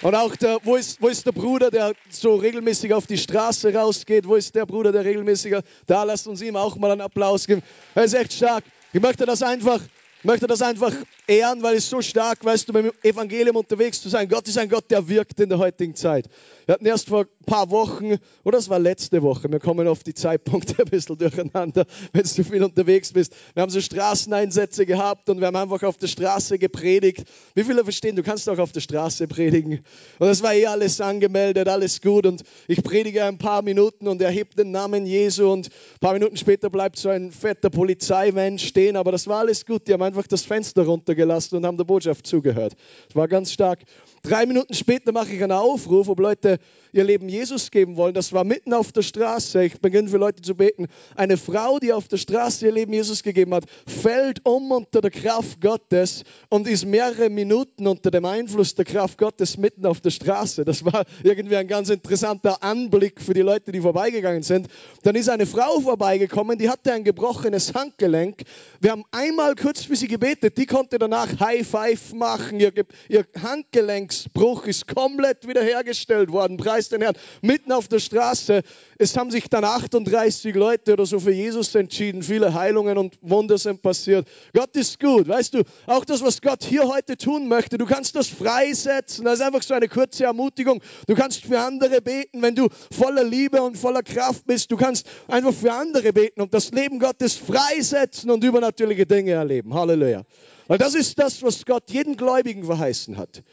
Und 0.01 0.13
auch 0.13 0.35
der, 0.35 0.59
wo 0.63 0.75
ist, 0.75 1.01
wo 1.01 1.07
ist 1.07 1.25
der 1.25 1.31
Bruder, 1.31 1.71
der 1.71 1.93
so 2.09 2.35
regelmäßig 2.35 2.93
auf 2.93 3.07
die 3.07 3.17
Straße 3.17 3.73
rausgeht? 3.73 4.27
Wo 4.27 4.35
ist 4.35 4.53
der 4.53 4.65
Bruder, 4.65 4.91
der 4.91 5.05
regelmäßiger? 5.05 5.63
Da 5.87 6.03
lasst 6.03 6.27
uns 6.27 6.41
ihm 6.41 6.55
auch 6.55 6.75
mal 6.75 6.91
einen 6.91 7.01
Applaus 7.01 7.47
geben. 7.47 7.63
Er 7.95 8.03
ist 8.03 8.13
echt 8.13 8.33
stark. 8.33 8.63
Ich 8.93 9.01
möchte 9.01 9.25
das 9.25 9.41
einfach, 9.41 9.79
möchte 10.25 10.47
das 10.47 10.61
einfach 10.61 10.93
ehren, 11.27 11.63
weil 11.63 11.75
es 11.75 11.89
so 11.89 12.01
stark, 12.01 12.43
weißt 12.43 12.67
du, 12.67 12.73
dem 12.73 12.91
Evangelium 13.03 13.55
unterwegs 13.55 14.01
zu 14.01 14.09
sein. 14.09 14.27
Gott 14.27 14.47
ist 14.47 14.57
ein 14.57 14.69
Gott, 14.69 14.89
der 14.91 15.07
wirkt 15.07 15.39
in 15.39 15.49
der 15.49 15.57
heutigen 15.57 15.95
Zeit. 15.95 16.27
Wir 16.65 16.73
hatten 16.73 16.85
erst 16.85 17.09
vor 17.09 17.21
ein 17.21 17.45
paar 17.45 17.69
Wochen, 17.69 18.17
oder 18.43 18.57
es 18.57 18.69
war 18.69 18.79
letzte 18.79 19.21
Woche, 19.21 19.51
wir 19.51 19.59
kommen 19.59 19.87
auf 19.87 20.03
die 20.03 20.13
Zeitpunkte 20.13 20.75
ein 20.79 20.89
bisschen 20.89 21.17
durcheinander, 21.17 21.85
wenn 22.11 22.23
du 22.23 22.43
viel 22.43 22.63
unterwegs 22.63 23.13
bist. 23.13 23.33
Wir 23.53 23.61
haben 23.61 23.69
so 23.69 23.79
Straßeneinsätze 23.81 24.85
gehabt 24.85 25.29
und 25.29 25.39
wir 25.39 25.47
haben 25.47 25.55
einfach 25.55 25.83
auf 25.83 25.97
der 25.97 26.07
Straße 26.07 26.57
gepredigt. 26.57 27.25
Wie 27.53 27.63
viele 27.63 27.83
verstehen, 27.83 28.15
du 28.15 28.23
kannst 28.23 28.49
auch 28.49 28.57
auf 28.57 28.71
der 28.71 28.81
Straße 28.81 29.27
predigen. 29.27 29.83
Und 30.17 30.27
es 30.27 30.41
war 30.41 30.53
eh 30.53 30.65
alles 30.65 31.01
angemeldet, 31.01 31.67
alles 31.67 32.01
gut. 32.01 32.25
Und 32.25 32.43
ich 32.67 32.83
predige 32.83 33.25
ein 33.25 33.37
paar 33.37 33.61
Minuten 33.61 34.07
und 34.07 34.21
erhebe 34.21 34.55
den 34.55 34.71
Namen 34.71 35.05
Jesu 35.05 35.51
und 35.51 35.67
ein 35.67 35.99
paar 35.99 36.13
Minuten 36.13 36.37
später 36.37 36.69
bleibt 36.69 36.97
so 36.97 37.09
ein 37.09 37.31
fetter 37.31 37.69
Polizeivan 37.69 38.57
stehen. 38.57 38.95
Aber 38.95 39.11
das 39.11 39.27
war 39.27 39.39
alles 39.39 39.65
gut. 39.65 39.87
Die 39.87 39.93
haben 39.93 40.01
einfach 40.15 40.27
das 40.27 40.43
Fenster 40.43 40.85
runtergelassen 40.85 41.57
und 41.57 41.65
haben 41.65 41.77
der 41.77 41.83
Botschaft 41.83 42.25
zugehört. 42.25 42.75
Das 43.07 43.15
war 43.15 43.27
ganz 43.27 43.51
stark. 43.51 43.79
Drei 44.25 44.47
Minuten 44.47 44.73
später 44.73 45.11
mache 45.11 45.33
ich 45.33 45.43
einen 45.43 45.51
Aufruf, 45.51 46.09
ob 46.09 46.19
Leute 46.19 46.57
ihr 46.91 47.03
Leben 47.03 47.29
Jesus 47.29 47.69
geben 47.69 47.95
wollen. 47.95 48.15
Das 48.15 48.33
war 48.33 48.43
mitten 48.43 48.73
auf 48.73 48.91
der 48.91 49.03
Straße. 49.03 49.65
Ich 49.65 49.79
beginne 49.81 50.09
für 50.09 50.17
Leute 50.17 50.41
zu 50.41 50.55
beten. 50.55 50.87
Eine 51.15 51.37
Frau, 51.37 51.77
die 51.77 51.93
auf 51.93 52.07
der 52.07 52.17
Straße 52.17 52.65
ihr 52.65 52.71
Leben 52.71 52.91
Jesus 52.91 53.21
gegeben 53.21 53.53
hat, 53.53 53.65
fällt 53.85 54.43
um 54.43 54.71
unter 54.71 55.01
der 55.01 55.11
Kraft 55.11 55.61
Gottes 55.61 56.23
und 56.49 56.67
ist 56.67 56.87
mehrere 56.87 57.29
Minuten 57.29 57.85
unter 57.85 58.09
dem 58.09 58.25
Einfluss 58.25 58.73
der 58.73 58.85
Kraft 58.85 59.19
Gottes 59.19 59.57
mitten 59.57 59.85
auf 59.85 60.01
der 60.01 60.09
Straße. 60.09 60.65
Das 60.65 60.83
war 60.83 61.05
irgendwie 61.21 61.57
ein 61.57 61.67
ganz 61.67 61.89
interessanter 61.89 62.63
Anblick 62.63 63.21
für 63.21 63.35
die 63.35 63.41
Leute, 63.41 63.71
die 63.71 63.81
vorbeigegangen 63.81 64.41
sind. 64.41 64.69
Dann 65.03 65.13
ist 65.13 65.29
eine 65.29 65.45
Frau 65.45 65.81
vorbeigekommen, 65.81 66.57
die 66.57 66.69
hatte 66.69 66.93
ein 66.93 67.03
gebrochenes 67.03 67.75
Handgelenk. 67.75 68.41
Wir 68.79 68.89
haben 68.89 69.03
einmal 69.11 69.53
kurz 69.53 69.83
für 69.83 69.95
sie 69.95 70.07
gebetet. 70.07 70.57
Die 70.57 70.65
konnte 70.65 70.97
danach 70.97 71.39
High 71.39 71.67
Five 71.67 72.13
machen. 72.13 72.59
Ihr, 72.59 72.71
ihr 73.07 73.25
Handgelenk 73.43 74.14
Durchbruch 74.23 74.65
ist 74.67 74.87
komplett 74.87 75.47
wiederhergestellt 75.47 76.31
worden. 76.31 76.57
Preis 76.57 76.89
den 76.89 77.01
Herrn. 77.01 77.15
Mitten 77.41 77.71
auf 77.71 77.87
der 77.87 77.99
Straße. 77.99 78.61
Es 78.97 79.17
haben 79.17 79.31
sich 79.31 79.49
dann 79.49 79.63
38 79.63 80.55
Leute 80.55 80.93
oder 80.93 81.05
so 81.05 81.19
für 81.19 81.31
Jesus 81.31 81.75
entschieden. 81.75 82.23
Viele 82.23 82.53
Heilungen 82.53 82.97
und 82.97 83.17
Wunder 83.21 83.57
sind 83.57 83.81
passiert. 83.81 84.27
Gott 84.53 84.75
ist 84.75 84.99
gut. 84.99 85.27
Weißt 85.27 85.53
du, 85.53 85.63
auch 85.85 86.05
das, 86.05 86.21
was 86.23 86.41
Gott 86.41 86.63
hier 86.63 86.87
heute 86.87 87.17
tun 87.17 87.47
möchte, 87.47 87.77
du 87.77 87.85
kannst 87.85 88.15
das 88.15 88.27
freisetzen. 88.27 89.25
Das 89.25 89.35
ist 89.35 89.41
einfach 89.41 89.63
so 89.63 89.73
eine 89.73 89.87
kurze 89.87 90.25
Ermutigung. 90.25 90.81
Du 91.07 91.15
kannst 91.15 91.45
für 91.45 91.59
andere 91.59 92.01
beten, 92.01 92.41
wenn 92.41 92.55
du 92.55 92.69
voller 92.91 93.23
Liebe 93.23 93.61
und 93.61 93.77
voller 93.77 94.03
Kraft 94.03 94.45
bist. 94.45 94.71
Du 94.71 94.77
kannst 94.77 95.07
einfach 95.27 95.53
für 95.53 95.73
andere 95.73 96.13
beten 96.13 96.41
und 96.41 96.53
das 96.53 96.71
Leben 96.71 96.99
Gottes 96.99 97.33
freisetzen 97.35 98.31
und 98.31 98.43
übernatürliche 98.43 99.05
Dinge 99.05 99.31
erleben. 99.31 99.73
Halleluja. 99.73 100.23
Weil 100.67 100.77
das 100.77 100.95
ist 100.95 101.19
das, 101.19 101.43
was 101.43 101.65
Gott 101.65 101.91
jeden 101.91 102.17
Gläubigen 102.17 102.63
verheißen 102.63 103.17
hat. 103.17 103.43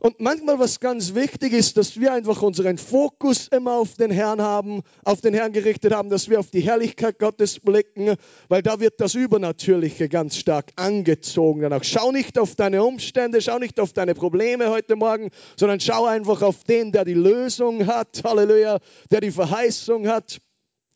Und 0.00 0.18
manchmal, 0.18 0.58
was 0.58 0.80
ganz 0.80 1.14
wichtig 1.14 1.52
ist, 1.52 1.76
dass 1.76 2.00
wir 2.00 2.14
einfach 2.14 2.40
unseren 2.40 2.78
Fokus 2.78 3.48
immer 3.48 3.74
auf 3.74 3.96
den 3.96 4.10
Herrn 4.10 4.40
haben, 4.40 4.80
auf 5.04 5.20
den 5.20 5.34
Herrn 5.34 5.52
gerichtet 5.52 5.92
haben, 5.92 6.08
dass 6.08 6.30
wir 6.30 6.40
auf 6.40 6.50
die 6.50 6.62
Herrlichkeit 6.62 7.18
Gottes 7.18 7.60
blicken, 7.60 8.16
weil 8.48 8.62
da 8.62 8.80
wird 8.80 8.98
das 8.98 9.14
Übernatürliche 9.14 10.08
ganz 10.08 10.38
stark 10.38 10.72
angezogen. 10.76 11.60
Danach 11.60 11.84
schau 11.84 12.12
nicht 12.12 12.38
auf 12.38 12.56
deine 12.56 12.82
Umstände, 12.82 13.42
schau 13.42 13.58
nicht 13.58 13.78
auf 13.78 13.92
deine 13.92 14.14
Probleme 14.14 14.70
heute 14.70 14.96
Morgen, 14.96 15.28
sondern 15.58 15.80
schau 15.80 16.06
einfach 16.06 16.40
auf 16.40 16.64
den, 16.64 16.92
der 16.92 17.04
die 17.04 17.12
Lösung 17.12 17.86
hat, 17.86 18.22
Halleluja, 18.24 18.78
der 19.10 19.20
die 19.20 19.30
Verheißung 19.30 20.08
hat. 20.08 20.40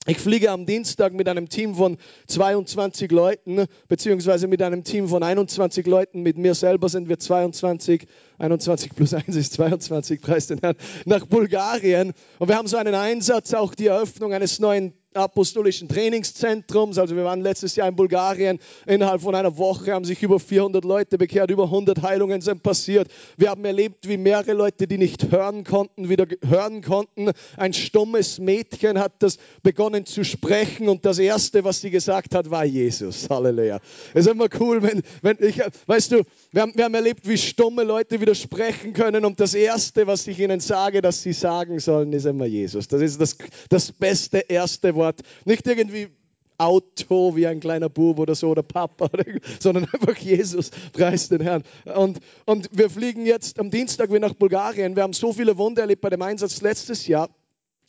Ich 0.06 0.18
fliege 0.18 0.50
am 0.50 0.66
Dienstag 0.66 1.14
mit 1.14 1.30
einem 1.30 1.48
Team 1.48 1.76
von 1.76 1.96
22 2.26 3.10
Leuten, 3.10 3.64
beziehungsweise 3.88 4.48
mit 4.48 4.60
einem 4.60 4.84
Team 4.84 5.08
von 5.08 5.22
21 5.22 5.86
Leuten. 5.86 6.20
Mit 6.20 6.36
mir 6.36 6.54
selber 6.54 6.90
sind 6.90 7.08
wir 7.08 7.18
22. 7.18 8.06
21 8.36 8.94
plus 8.94 9.14
1 9.14 9.34
ist 9.34 9.54
22, 9.54 10.20
preis 10.20 10.48
den 10.48 10.58
Herrn, 10.58 10.76
nach 11.06 11.24
Bulgarien. 11.24 12.12
Und 12.38 12.48
wir 12.48 12.56
haben 12.56 12.68
so 12.68 12.76
einen 12.76 12.94
Einsatz, 12.94 13.54
auch 13.54 13.74
die 13.74 13.86
Eröffnung 13.86 14.34
eines 14.34 14.58
neuen 14.58 14.92
apostolischen 15.14 15.88
Trainingszentrums. 15.88 16.98
Also 16.98 17.16
wir 17.16 17.24
waren 17.24 17.40
letztes 17.40 17.76
Jahr 17.76 17.88
in 17.88 17.96
Bulgarien. 17.96 18.58
Innerhalb 18.86 19.22
von 19.22 19.34
einer 19.34 19.56
Woche 19.56 19.92
haben 19.92 20.04
sich 20.04 20.22
über 20.22 20.40
400 20.40 20.84
Leute 20.84 21.18
bekehrt, 21.18 21.50
über 21.50 21.64
100 21.64 22.02
Heilungen 22.02 22.40
sind 22.40 22.62
passiert. 22.62 23.08
Wir 23.36 23.50
haben 23.50 23.64
erlebt, 23.64 24.08
wie 24.08 24.16
mehrere 24.16 24.52
Leute, 24.52 24.86
die 24.86 24.98
nicht 24.98 25.30
hören 25.30 25.64
konnten, 25.64 26.08
wieder 26.08 26.26
hören 26.46 26.82
konnten. 26.82 27.30
Ein 27.56 27.72
stummes 27.72 28.38
Mädchen 28.38 28.98
hat 28.98 29.12
das 29.20 29.38
begonnen 29.62 30.04
zu 30.06 30.24
sprechen 30.24 30.88
und 30.88 31.04
das 31.04 31.18
erste, 31.18 31.64
was 31.64 31.80
sie 31.80 31.90
gesagt 31.90 32.34
hat, 32.34 32.50
war 32.50 32.64
Jesus. 32.64 33.28
Halleluja. 33.30 33.80
Es 34.14 34.26
ist 34.26 34.32
immer 34.32 34.48
cool, 34.60 34.82
wenn, 34.82 35.02
wenn 35.22 35.38
ich, 35.40 35.60
weißt 35.86 36.12
du, 36.12 36.22
wir 36.50 36.62
haben, 36.62 36.72
wir 36.74 36.84
haben 36.84 36.94
erlebt, 36.94 37.28
wie 37.28 37.38
stumme 37.38 37.84
Leute 37.84 38.20
wieder 38.20 38.34
sprechen 38.34 38.92
können 38.92 39.24
und 39.24 39.40
das 39.40 39.54
erste, 39.54 40.06
was 40.06 40.26
ich 40.26 40.40
ihnen 40.40 40.60
sage, 40.60 41.02
dass 41.02 41.22
sie 41.22 41.32
sagen 41.32 41.78
sollen, 41.78 42.12
ist 42.12 42.26
immer 42.26 42.46
Jesus. 42.46 42.88
Das 42.88 43.00
ist 43.00 43.20
das, 43.20 43.36
das 43.68 43.92
beste 43.92 44.38
erste 44.38 44.94
Wort 44.94 45.03
Wort. 45.04 45.20
Nicht 45.44 45.66
irgendwie 45.66 46.08
Auto 46.56 47.34
wie 47.34 47.46
ein 47.46 47.60
kleiner 47.60 47.88
Bub 47.88 48.18
oder 48.18 48.34
so 48.34 48.50
oder 48.50 48.62
Papa, 48.62 49.10
sondern 49.60 49.84
einfach 49.84 50.16
Jesus, 50.16 50.70
preis 50.92 51.28
den 51.28 51.40
Herrn. 51.40 51.64
Und, 51.94 52.20
und 52.44 52.68
wir 52.72 52.90
fliegen 52.90 53.26
jetzt 53.26 53.58
am 53.58 53.70
Dienstag 53.70 54.10
wieder 54.10 54.20
nach 54.20 54.34
Bulgarien. 54.34 54.96
Wir 54.96 55.02
haben 55.02 55.12
so 55.12 55.32
viele 55.32 55.58
Wunder 55.58 55.82
erlebt 55.82 56.02
bei 56.02 56.10
dem 56.10 56.22
Einsatz 56.22 56.60
letztes 56.60 57.06
Jahr. 57.06 57.28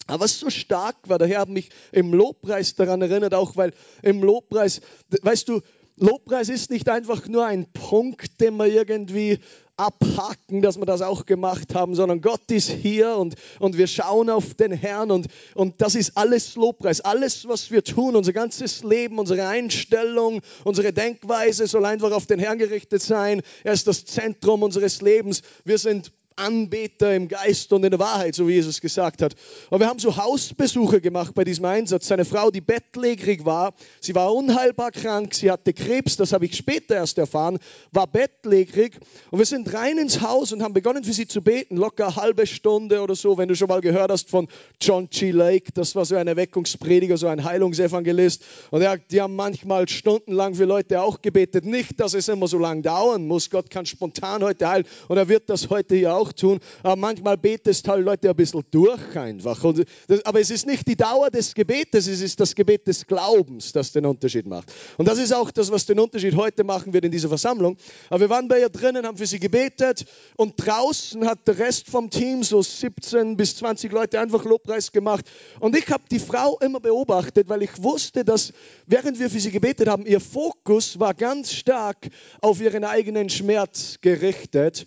Aber 0.07 0.23
was 0.23 0.39
so 0.39 0.49
stark 0.49 0.97
war, 1.07 1.17
der 1.17 1.27
Herr 1.27 1.41
hat 1.41 1.49
mich 1.49 1.69
im 1.91 2.13
Lobpreis 2.13 2.75
daran 2.75 3.01
erinnert, 3.01 3.33
auch 3.33 3.55
weil 3.55 3.71
im 4.03 4.21
Lobpreis, 4.21 4.81
weißt 5.21 5.49
du, 5.49 5.61
Lobpreis 5.97 6.49
ist 6.49 6.71
nicht 6.71 6.89
einfach 6.89 7.27
nur 7.27 7.45
ein 7.45 7.67
Punkt, 7.71 8.41
den 8.41 8.57
man 8.57 8.69
irgendwie 8.69 9.39
abhaken, 9.77 10.61
dass 10.61 10.77
wir 10.77 10.85
das 10.85 11.01
auch 11.01 11.25
gemacht 11.25 11.73
haben, 11.75 11.95
sondern 11.95 12.21
Gott 12.21 12.49
ist 12.51 12.69
hier 12.69 13.15
und, 13.17 13.35
und 13.59 13.77
wir 13.77 13.87
schauen 13.87 14.29
auf 14.29 14.53
den 14.53 14.71
Herrn 14.71 15.11
und, 15.11 15.27
und 15.53 15.81
das 15.81 15.95
ist 15.95 16.17
alles 16.17 16.55
Lobpreis. 16.55 17.01
Alles, 17.01 17.47
was 17.47 17.71
wir 17.71 17.83
tun, 17.83 18.15
unser 18.15 18.33
ganzes 18.33 18.83
Leben, 18.83 19.19
unsere 19.19 19.47
Einstellung, 19.47 20.41
unsere 20.63 20.93
Denkweise 20.93 21.67
soll 21.67 21.85
einfach 21.85 22.11
auf 22.11 22.25
den 22.25 22.39
Herrn 22.39 22.57
gerichtet 22.57 23.01
sein. 23.01 23.41
Er 23.63 23.73
ist 23.73 23.87
das 23.87 24.05
Zentrum 24.05 24.63
unseres 24.63 25.01
Lebens. 25.01 25.41
Wir 25.65 25.77
sind 25.77 26.11
Anbeter 26.35 27.15
im 27.15 27.27
Geist 27.27 27.71
und 27.73 27.83
in 27.83 27.91
der 27.91 27.99
Wahrheit, 27.99 28.35
so 28.35 28.47
wie 28.47 28.53
Jesus 28.53 28.81
gesagt 28.81 29.21
hat. 29.21 29.35
Und 29.69 29.79
wir 29.79 29.87
haben 29.87 29.99
so 29.99 30.17
Hausbesuche 30.17 31.01
gemacht 31.01 31.33
bei 31.33 31.43
diesem 31.43 31.65
Einsatz. 31.65 32.07
Seine 32.07 32.25
Frau, 32.25 32.51
die 32.51 32.61
bettlägerig 32.61 33.45
war, 33.45 33.73
sie 34.01 34.15
war 34.15 34.33
unheilbar 34.33 34.91
krank, 34.91 35.33
sie 35.33 35.49
hatte 35.51 35.73
Krebs, 35.73 36.17
das 36.17 36.33
habe 36.33 36.45
ich 36.45 36.55
später 36.55 36.95
erst 36.95 37.17
erfahren, 37.17 37.59
war 37.91 38.07
bettlägerig. 38.07 38.99
Und 39.31 39.39
wir 39.39 39.45
sind 39.45 39.73
rein 39.73 39.97
ins 39.97 40.21
Haus 40.21 40.51
und 40.51 40.61
haben 40.61 40.73
begonnen 40.73 41.03
für 41.03 41.13
sie 41.13 41.27
zu 41.27 41.41
beten, 41.41 41.77
locker 41.77 42.07
eine 42.07 42.15
halbe 42.15 42.47
Stunde 42.47 43.01
oder 43.01 43.15
so, 43.15 43.37
wenn 43.37 43.47
du 43.47 43.55
schon 43.55 43.69
mal 43.69 43.81
gehört 43.81 44.11
hast 44.11 44.29
von 44.29 44.47
John 44.81 45.09
G. 45.09 45.31
Lake, 45.31 45.71
das 45.73 45.95
war 45.95 46.05
so 46.05 46.15
ein 46.15 46.27
Erweckungsprediger, 46.27 47.17
so 47.17 47.27
ein 47.27 47.43
Heilungsevangelist. 47.43 48.43
Und 48.71 48.81
er, 48.81 48.97
die 48.97 49.21
haben 49.21 49.35
manchmal 49.35 49.87
stundenlang 49.87 50.55
für 50.55 50.65
Leute 50.65 51.01
auch 51.01 51.21
gebetet. 51.21 51.65
Nicht, 51.65 51.99
dass 51.99 52.13
es 52.13 52.27
immer 52.27 52.47
so 52.47 52.57
lang 52.57 52.81
dauern 52.81 53.25
muss. 53.27 53.49
Gott 53.49 53.69
kann 53.69 53.85
spontan 53.85 54.43
heute 54.43 54.67
heilen 54.67 54.85
und 55.07 55.17
er 55.17 55.29
wird 55.29 55.49
das 55.49 55.69
heute 55.69 55.95
hier 55.95 56.15
auch 56.15 56.24
auch 56.25 56.33
tun. 56.33 56.59
Aber 56.83 56.95
manchmal 56.95 57.37
betest 57.37 57.87
halt 57.87 58.03
Leute 58.03 58.29
ein 58.29 58.35
bisschen 58.35 58.63
durch 58.71 59.15
einfach. 59.15 59.61
Das, 60.07 60.25
aber 60.25 60.39
es 60.39 60.49
ist 60.49 60.65
nicht 60.65 60.87
die 60.87 60.95
Dauer 60.95 61.29
des 61.29 61.53
Gebetes, 61.53 62.07
es 62.07 62.21
ist 62.21 62.39
das 62.39 62.55
Gebet 62.55 62.87
des 62.87 63.05
Glaubens, 63.05 63.71
das 63.71 63.91
den 63.91 64.05
Unterschied 64.05 64.47
macht. 64.47 64.71
Und 64.97 65.07
das 65.07 65.17
ist 65.17 65.33
auch 65.33 65.51
das, 65.51 65.71
was 65.71 65.85
den 65.85 65.99
Unterschied 65.99 66.35
heute 66.35 66.63
machen 66.63 66.93
wird 66.93 67.05
in 67.05 67.11
dieser 67.11 67.29
Versammlung. 67.29 67.77
Aber 68.09 68.21
wir 68.21 68.29
waren 68.29 68.47
bei 68.47 68.59
ihr 68.59 68.69
drinnen, 68.69 69.05
haben 69.05 69.17
für 69.17 69.27
sie 69.27 69.39
gebetet 69.39 70.05
und 70.35 70.53
draußen 70.57 71.27
hat 71.27 71.47
der 71.47 71.59
Rest 71.59 71.89
vom 71.89 72.09
Team, 72.09 72.43
so 72.43 72.61
17 72.61 73.37
bis 73.37 73.57
20 73.57 73.91
Leute, 73.91 74.19
einfach 74.19 74.45
Lobpreis 74.45 74.91
gemacht. 74.91 75.25
Und 75.59 75.77
ich 75.77 75.89
habe 75.89 76.03
die 76.09 76.19
Frau 76.19 76.57
immer 76.59 76.79
beobachtet, 76.79 77.49
weil 77.49 77.63
ich 77.63 77.83
wusste, 77.83 78.25
dass 78.25 78.53
während 78.87 79.19
wir 79.19 79.29
für 79.29 79.39
sie 79.39 79.51
gebetet 79.51 79.87
haben, 79.87 80.05
ihr 80.05 80.19
Fokus 80.19 80.99
war 80.99 81.13
ganz 81.13 81.53
stark 81.53 81.97
auf 82.41 82.61
ihren 82.61 82.83
eigenen 82.83 83.29
Schmerz 83.29 83.97
gerichtet. 84.01 84.85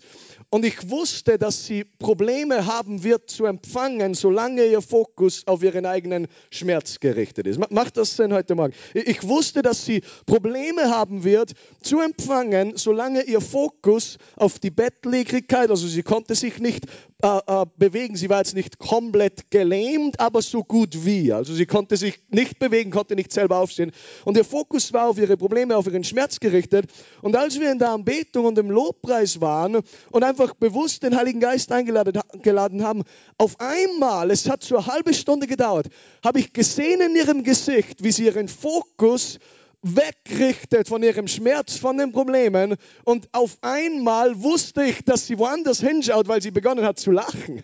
Und 0.51 0.65
ich 0.65 0.89
wusste, 0.89 1.37
dass 1.37 1.67
sie 1.67 1.83
Probleme 1.83 2.65
haben 2.65 3.03
wird 3.03 3.29
zu 3.29 3.45
empfangen, 3.45 4.15
solange 4.15 4.65
ihr 4.65 4.81
Fokus 4.81 5.45
auf 5.45 5.61
ihren 5.61 5.85
eigenen 5.85 6.27
Schmerz 6.49 6.99
gerichtet 6.99 7.45
ist. 7.45 7.59
Macht 7.69 7.97
das 7.97 8.15
Sinn 8.15 8.33
heute 8.33 8.55
Morgen? 8.55 8.73
Ich 8.95 9.27
wusste, 9.27 9.61
dass 9.61 9.85
sie 9.85 10.01
Probleme 10.25 10.89
haben 10.89 11.23
wird 11.23 11.53
zu 11.83 11.99
empfangen, 11.99 12.77
solange 12.77 13.21
ihr 13.23 13.41
Fokus 13.41 14.17
auf 14.37 14.57
die 14.57 14.71
Bettlägerigkeit, 14.71 15.69
also 15.69 15.87
sie 15.87 16.01
konnte 16.01 16.33
sich 16.33 16.57
nicht 16.57 16.87
äh, 17.21 17.39
äh, 17.47 17.65
bewegen. 17.75 18.15
Sie 18.15 18.29
war 18.29 18.37
jetzt 18.37 18.55
nicht 18.55 18.79
komplett 18.79 19.51
gelähmt, 19.51 20.21
aber 20.21 20.41
so 20.41 20.63
gut 20.63 21.03
wie. 21.03 21.33
Also 21.33 21.53
sie 21.53 21.65
konnte 21.65 21.97
sich 21.97 22.17
nicht 22.29 22.59
bewegen, 22.59 22.91
konnte 22.91 23.13
nicht 23.13 23.33
selber 23.33 23.57
aufstehen. 23.57 23.91
Und 24.23 24.37
ihr 24.37 24.45
Fokus 24.45 24.93
war 24.93 25.09
auf 25.09 25.17
ihre 25.17 25.35
Probleme, 25.35 25.75
auf 25.75 25.85
ihren 25.85 26.05
Schmerz 26.05 26.39
gerichtet. 26.39 26.85
Und 27.21 27.35
als 27.35 27.59
wir 27.59 27.73
in 27.73 27.77
der 27.77 27.89
Anbetung 27.89 28.45
und 28.45 28.57
im 28.57 28.71
Lobpreis 28.71 29.41
waren 29.41 29.81
und 30.11 30.23
einfach 30.23 30.38
einfach 30.39 30.55
bewusst 30.55 31.03
den 31.03 31.15
Heiligen 31.15 31.39
Geist 31.39 31.71
eingeladen 31.71 32.83
haben, 32.83 33.03
auf 33.37 33.59
einmal, 33.59 34.31
es 34.31 34.49
hat 34.49 34.63
so 34.63 34.77
eine 34.77 34.87
halbe 34.87 35.13
Stunde 35.13 35.47
gedauert, 35.47 35.87
habe 36.23 36.39
ich 36.39 36.53
gesehen 36.53 37.01
in 37.01 37.15
ihrem 37.15 37.43
Gesicht, 37.43 38.03
wie 38.03 38.11
sie 38.11 38.25
ihren 38.25 38.47
Fokus 38.47 39.39
wegrichtet 39.81 40.89
von 40.89 41.01
ihrem 41.03 41.29
Schmerz, 41.29 41.77
von 41.77 41.97
den 41.97 42.11
Problemen. 42.11 42.75
Und 43.05 43.29
auf 43.31 43.57
einmal 43.61 44.41
wusste 44.43 44.83
ich, 44.83 45.05
dass 45.05 45.25
sie 45.25 45.39
woanders 45.39 45.79
hinschaut, 45.79 46.27
weil 46.27 46.41
sie 46.41 46.51
begonnen 46.51 46.83
hat 46.83 46.99
zu 46.99 47.11
lachen. 47.11 47.63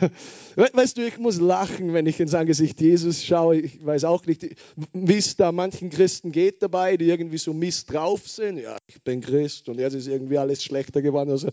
Weißt 0.56 0.98
du, 0.98 1.06
ich 1.06 1.18
muss 1.18 1.38
lachen, 1.40 1.92
wenn 1.92 2.06
ich 2.06 2.18
ins 2.18 2.34
Angesicht 2.34 2.80
Jesus 2.80 3.24
schaue. 3.24 3.60
Ich 3.60 3.84
weiß 3.84 4.04
auch 4.04 4.26
nicht, 4.26 4.56
wie 4.92 5.16
es 5.16 5.36
da 5.36 5.52
manchen 5.52 5.90
Christen 5.90 6.32
geht 6.32 6.62
dabei, 6.62 6.96
die 6.96 7.08
irgendwie 7.08 7.38
so 7.38 7.52
mies 7.52 7.86
drauf 7.86 8.26
sind. 8.26 8.58
Ja, 8.58 8.76
ich 8.88 9.00
bin 9.02 9.20
Christ 9.20 9.68
und 9.68 9.78
jetzt 9.78 9.94
ist 9.94 10.08
irgendwie 10.08 10.38
alles 10.38 10.64
schlechter 10.64 11.00
geworden. 11.00 11.30
Also 11.30 11.50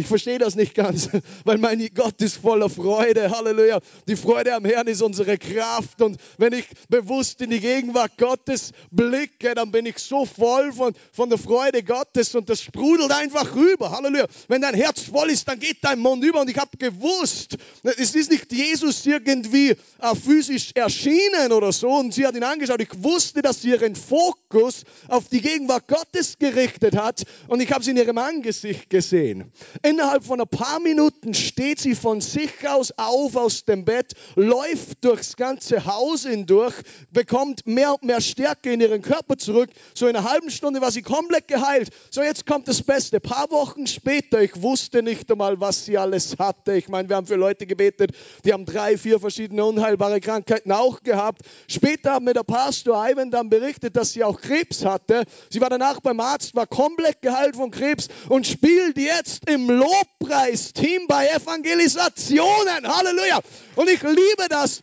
ich 0.00 0.06
verstehe 0.06 0.38
das 0.38 0.54
nicht 0.54 0.74
ganz, 0.74 1.10
weil 1.44 1.58
mein 1.58 1.86
Gott 1.94 2.20
ist 2.22 2.38
voller 2.38 2.70
Freude. 2.70 3.30
Halleluja. 3.30 3.80
Die 4.08 4.16
Freude 4.16 4.54
am 4.54 4.64
Herrn 4.64 4.86
ist 4.86 5.02
unsere 5.02 5.36
Kraft. 5.36 6.00
Und 6.00 6.16
wenn 6.38 6.54
ich 6.54 6.64
bewusst 6.88 7.40
in 7.42 7.50
die 7.50 7.60
Gegenwart 7.60 8.16
Gottes 8.16 8.72
blicke, 8.90 9.54
dann 9.54 9.70
bin 9.70 9.84
ich 9.84 9.98
so 9.98 10.24
voll 10.24 10.72
von, 10.72 10.94
von 11.12 11.28
der 11.28 11.38
Freude 11.38 11.82
Gottes 11.82 12.34
und 12.34 12.48
das 12.48 12.62
sprudelt 12.62 13.12
einfach 13.12 13.54
rüber. 13.54 13.90
Halleluja. 13.90 14.26
Wenn 14.48 14.62
dein 14.62 14.74
Herz 14.74 15.02
voll 15.02 15.30
ist, 15.30 15.46
dann 15.48 15.58
geht 15.58 15.78
dein 15.82 15.98
Mund 15.98 16.24
über. 16.24 16.40
Und 16.40 16.48
ich 16.48 16.56
habe 16.56 16.78
gewusst, 16.78 17.58
es 17.82 18.14
ist 18.14 18.30
nicht 18.30 18.50
Jesus 18.52 19.04
irgendwie 19.04 19.70
äh, 19.70 20.14
physisch 20.14 20.70
erschienen 20.74 21.52
oder 21.52 21.72
so 21.72 21.90
und 21.90 22.14
sie 22.14 22.26
hat 22.26 22.34
ihn 22.34 22.44
angeschaut. 22.44 22.80
Ich 22.80 23.02
wusste, 23.02 23.42
dass 23.42 23.60
sie 23.60 23.70
ihren 23.70 23.94
Fokus 23.94 24.84
auf 25.08 25.28
die 25.28 25.42
Gegenwart 25.42 25.88
Gottes 25.88 26.38
gerichtet 26.38 26.96
hat 26.96 27.24
und 27.48 27.60
ich 27.60 27.70
habe 27.70 27.84
sie 27.84 27.90
in 27.90 27.98
ihrem 27.98 28.16
Angesicht 28.16 28.88
gesehen 28.88 29.52
innerhalb 29.90 30.24
von 30.24 30.40
ein 30.40 30.48
paar 30.48 30.78
Minuten 30.78 31.34
steht 31.34 31.80
sie 31.80 31.96
von 31.96 32.20
sich 32.20 32.68
aus 32.68 32.92
auf 32.96 33.34
aus 33.34 33.64
dem 33.64 33.84
Bett, 33.84 34.12
läuft 34.36 35.04
durchs 35.04 35.36
ganze 35.36 35.84
Haus 35.84 36.22
hindurch, 36.22 36.74
bekommt 37.10 37.66
mehr 37.66 37.94
und 37.94 38.04
mehr 38.04 38.20
Stärke 38.20 38.72
in 38.72 38.80
ihren 38.80 39.02
Körper 39.02 39.36
zurück. 39.36 39.70
So 39.94 40.06
in 40.06 40.14
einer 40.14 40.30
halben 40.30 40.50
Stunde 40.50 40.80
war 40.80 40.92
sie 40.92 41.02
komplett 41.02 41.48
geheilt. 41.48 41.90
So 42.10 42.22
jetzt 42.22 42.46
kommt 42.46 42.68
das 42.68 42.82
Beste. 42.82 43.16
Ein 43.16 43.22
paar 43.22 43.50
Wochen 43.50 43.88
später, 43.88 44.40
ich 44.40 44.62
wusste 44.62 45.02
nicht 45.02 45.30
einmal, 45.30 45.60
was 45.60 45.84
sie 45.86 45.98
alles 45.98 46.36
hatte. 46.38 46.74
Ich 46.74 46.88
meine, 46.88 47.08
wir 47.08 47.16
haben 47.16 47.26
für 47.26 47.34
Leute 47.34 47.66
gebetet, 47.66 48.12
die 48.44 48.52
haben 48.52 48.66
drei, 48.66 48.96
vier 48.96 49.18
verschiedene 49.18 49.64
unheilbare 49.64 50.20
Krankheiten 50.20 50.70
auch 50.70 51.02
gehabt. 51.02 51.42
Später 51.66 52.14
hat 52.14 52.22
mir 52.22 52.34
der 52.34 52.44
Pastor 52.44 53.04
Ivan 53.08 53.32
dann 53.32 53.50
berichtet, 53.50 53.96
dass 53.96 54.12
sie 54.12 54.22
auch 54.22 54.40
Krebs 54.40 54.84
hatte. 54.84 55.24
Sie 55.48 55.60
war 55.60 55.68
danach 55.68 56.00
beim 56.00 56.20
Arzt, 56.20 56.54
war 56.54 56.68
komplett 56.68 57.22
geheilt 57.22 57.56
von 57.56 57.72
Krebs 57.72 58.08
und 58.28 58.46
spielt 58.46 58.96
jetzt 58.96 59.50
im 59.50 59.79
Lobpreisteam 59.80 61.06
bei 61.06 61.28
Evangelisationen. 61.28 62.86
Halleluja. 62.86 63.40
Und 63.76 63.88
ich 63.88 64.02
liebe 64.02 64.46
das, 64.48 64.82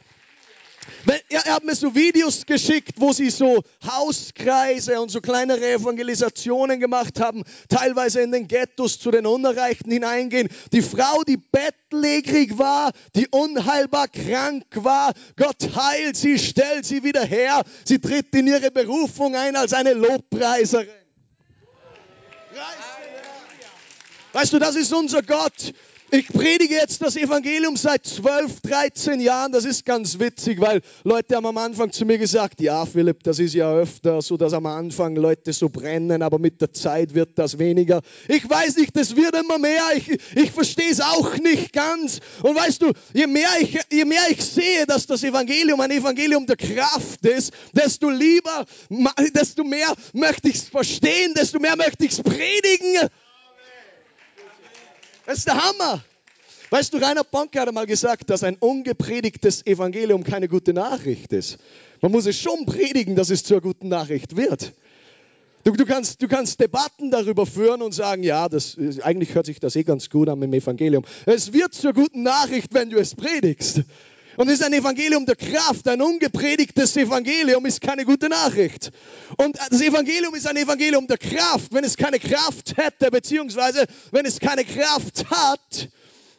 er 1.29 1.43
hat 1.45 1.63
mir 1.63 1.75
so 1.75 1.95
Videos 1.95 2.45
geschickt, 2.45 2.95
wo 2.97 3.13
sie 3.13 3.29
so 3.29 3.63
Hauskreise 3.85 4.99
und 4.99 5.09
so 5.09 5.21
kleinere 5.21 5.71
Evangelisationen 5.71 6.79
gemacht 6.79 7.19
haben, 7.19 7.43
teilweise 7.69 8.21
in 8.21 8.31
den 8.31 8.47
Ghettos 8.47 8.99
zu 8.99 9.11
den 9.11 9.25
Unerreichten 9.25 9.91
hineingehen. 9.91 10.49
Die 10.73 10.81
Frau, 10.81 11.23
die 11.23 11.37
bettlägerig 11.37 12.57
war, 12.57 12.91
die 13.15 13.27
unheilbar 13.29 14.07
krank 14.07 14.65
war, 14.73 15.13
Gott 15.37 15.75
heilt 15.75 16.17
sie, 16.17 16.39
stellt 16.39 16.85
sie 16.85 17.03
wieder 17.03 17.23
her. 17.23 17.63
Sie 17.85 17.99
tritt 17.99 18.33
in 18.35 18.47
ihre 18.47 18.71
Berufung 18.71 19.35
ein 19.35 19.55
als 19.55 19.73
eine 19.73 19.93
Lobpreiserin. 19.93 20.87
Weißt 24.33 24.53
du, 24.53 24.59
das 24.59 24.75
ist 24.75 24.93
unser 24.93 25.21
Gott. 25.21 25.73
Ich 26.09 26.29
predige 26.29 26.75
jetzt 26.75 27.01
das 27.01 27.17
Evangelium 27.17 27.75
seit 27.75 28.05
12, 28.05 28.61
13 28.61 29.19
Jahren. 29.19 29.51
Das 29.51 29.65
ist 29.65 29.85
ganz 29.85 30.19
witzig, 30.19 30.61
weil 30.61 30.81
Leute 31.03 31.35
haben 31.35 31.45
am 31.45 31.57
Anfang 31.57 31.91
zu 31.91 32.05
mir 32.05 32.17
gesagt, 32.17 32.61
ja 32.61 32.85
Philipp, 32.85 33.23
das 33.23 33.39
ist 33.39 33.53
ja 33.53 33.73
öfter 33.73 34.21
so, 34.21 34.37
dass 34.37 34.53
am 34.53 34.67
Anfang 34.67 35.17
Leute 35.17 35.51
so 35.51 35.67
brennen, 35.67 36.21
aber 36.21 36.39
mit 36.39 36.61
der 36.61 36.71
Zeit 36.71 37.13
wird 37.13 37.37
das 37.37 37.59
weniger. 37.59 37.99
Ich 38.29 38.49
weiß 38.49 38.77
nicht, 38.77 38.95
das 38.95 39.17
wird 39.17 39.35
immer 39.35 39.57
mehr. 39.57 39.83
Ich, 39.97 40.17
ich 40.33 40.51
verstehe 40.51 40.89
es 40.89 41.01
auch 41.01 41.35
nicht 41.39 41.73
ganz. 41.73 42.21
Und 42.41 42.55
weißt 42.55 42.83
du, 42.83 42.93
je 43.13 43.27
mehr, 43.27 43.49
ich, 43.59 43.77
je 43.91 44.05
mehr 44.05 44.23
ich 44.29 44.41
sehe, 44.41 44.85
dass 44.85 45.07
das 45.07 45.23
Evangelium 45.25 45.81
ein 45.81 45.91
Evangelium 45.91 46.45
der 46.45 46.55
Kraft 46.55 47.25
ist, 47.25 47.51
desto 47.73 48.09
lieber, 48.09 48.65
desto 49.33 49.65
mehr 49.65 49.93
möchte 50.13 50.47
ich 50.47 50.55
es 50.55 50.69
verstehen, 50.69 51.33
desto 51.33 51.59
mehr 51.59 51.75
möchte 51.75 52.05
ich 52.05 52.11
es 52.11 52.21
predigen. 52.23 53.09
Das 55.27 55.39
ist 55.39 55.47
der 55.47 55.61
Hammer. 55.61 56.01
Weißt 56.69 56.93
du, 56.93 56.99
Rainer 56.99 57.25
Bonke 57.25 57.59
hat 57.59 57.67
einmal 57.67 57.85
gesagt, 57.85 58.29
dass 58.29 58.43
ein 58.43 58.55
ungepredigtes 58.55 59.65
Evangelium 59.65 60.23
keine 60.23 60.47
gute 60.47 60.71
Nachricht 60.71 61.33
ist. 61.33 61.57
Man 61.99 62.13
muss 62.13 62.25
es 62.27 62.39
schon 62.39 62.65
predigen, 62.65 63.17
dass 63.17 63.29
es 63.29 63.43
zur 63.43 63.59
guten 63.59 63.89
Nachricht 63.89 64.37
wird. 64.37 64.71
Du, 65.65 65.73
du, 65.73 65.85
kannst, 65.85 66.21
du 66.21 66.29
kannst 66.29 66.61
Debatten 66.61 67.11
darüber 67.11 67.45
führen 67.45 67.81
und 67.81 67.93
sagen, 67.93 68.23
ja, 68.23 68.47
das, 68.47 68.77
eigentlich 69.01 69.35
hört 69.35 69.47
sich 69.47 69.59
das 69.59 69.75
eh 69.75 69.83
ganz 69.83 70.09
gut 70.09 70.29
an 70.29 70.41
im 70.41 70.53
Evangelium. 70.53 71.03
Es 71.25 71.51
wird 71.51 71.73
zur 71.73 71.91
guten 71.91 72.23
Nachricht, 72.23 72.73
wenn 72.73 72.89
du 72.89 72.97
es 72.97 73.13
predigst. 73.13 73.81
Und 74.37 74.47
es 74.49 74.59
ist 74.59 74.63
ein 74.63 74.73
Evangelium 74.73 75.25
der 75.25 75.35
Kraft. 75.35 75.87
Ein 75.87 75.99
ungepredigtes 75.99 76.95
Evangelium 76.95 77.65
ist 77.65 77.81
keine 77.81 78.05
gute 78.05 78.29
Nachricht. 78.29 78.91
Und 79.35 79.57
das 79.57 79.81
Evangelium 79.81 80.35
ist 80.35 80.47
ein 80.47 80.57
Evangelium 80.57 81.07
der 81.07 81.17
Kraft. 81.17 81.73
Wenn 81.73 81.83
es 81.83 81.97
keine 81.97 82.19
Kraft 82.19 82.77
hätte, 82.77 83.09
beziehungsweise 83.09 83.85
wenn 84.11 84.27
es 84.27 84.39
keine 84.39 84.63
Kraft 84.63 85.25
hat, 85.31 85.89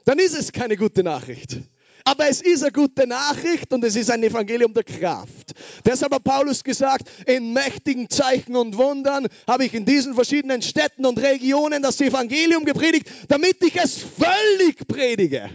dann 0.04 0.20
ist 0.20 0.38
es 0.38 0.52
keine 0.52 0.76
gute 0.76 1.02
Nachricht. 1.02 1.58
Aber 2.04 2.28
es 2.28 2.40
ist 2.40 2.62
eine 2.62 2.70
gute 2.70 3.06
Nachricht 3.08 3.72
und 3.72 3.82
es 3.82 3.96
ist 3.96 4.12
ein 4.12 4.22
Evangelium 4.22 4.72
der 4.72 4.84
Kraft. 4.84 5.52
Deshalb 5.84 6.14
hat 6.14 6.22
Paulus 6.22 6.62
gesagt, 6.62 7.10
in 7.26 7.52
mächtigen 7.52 8.08
Zeichen 8.08 8.54
und 8.54 8.78
Wundern 8.78 9.26
habe 9.46 9.64
ich 9.64 9.74
in 9.74 9.84
diesen 9.84 10.14
verschiedenen 10.14 10.62
Städten 10.62 11.04
und 11.04 11.18
Regionen 11.18 11.82
das 11.82 12.00
Evangelium 12.00 12.64
gepredigt, 12.64 13.08
damit 13.26 13.62
ich 13.64 13.74
es 13.76 13.98
völlig 13.98 14.86
predige. 14.86 15.50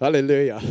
Halleluja. 0.00 0.62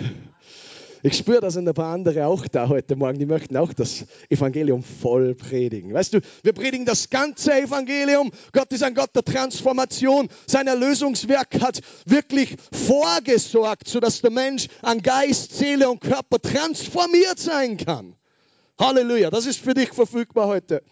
Ich 1.02 1.16
spüre, 1.16 1.40
da 1.40 1.50
sind 1.50 1.66
ein 1.66 1.74
paar 1.74 1.94
andere 1.94 2.26
auch 2.26 2.46
da 2.48 2.68
heute 2.68 2.98
Morgen, 2.98 3.20
die 3.20 3.26
möchten 3.26 3.56
auch 3.56 3.72
das 3.72 4.06
Evangelium 4.28 4.84
voll 4.84 5.34
predigen. 5.34 5.94
Weißt 5.94 6.14
du, 6.14 6.20
wir 6.44 6.52
predigen 6.52 6.86
das 6.86 7.10
ganze 7.10 7.54
Evangelium. 7.54 8.32
Gott 8.52 8.74
ist 8.74 8.84
ein 8.84 8.96
Gott 8.96 9.16
der 9.16 9.24
Transformation. 9.24 10.28
Sein 10.46 10.68
Erlösungswerk 10.68 11.62
hat 11.62 11.80
wirklich 12.06 12.58
vorgesorgt, 12.74 13.88
sodass 13.88 14.20
der 14.20 14.32
Mensch 14.32 14.68
an 14.82 15.02
Geist, 15.02 15.58
Seele 15.58 15.90
und 15.90 16.02
Körper 16.02 16.38
transformiert 16.42 17.40
sein 17.40 17.78
kann. 17.78 18.16
Halleluja, 18.78 19.30
das 19.30 19.46
ist 19.46 19.62
für 19.62 19.74
dich 19.74 19.94
verfügbar 19.94 20.48
heute. 20.48 20.84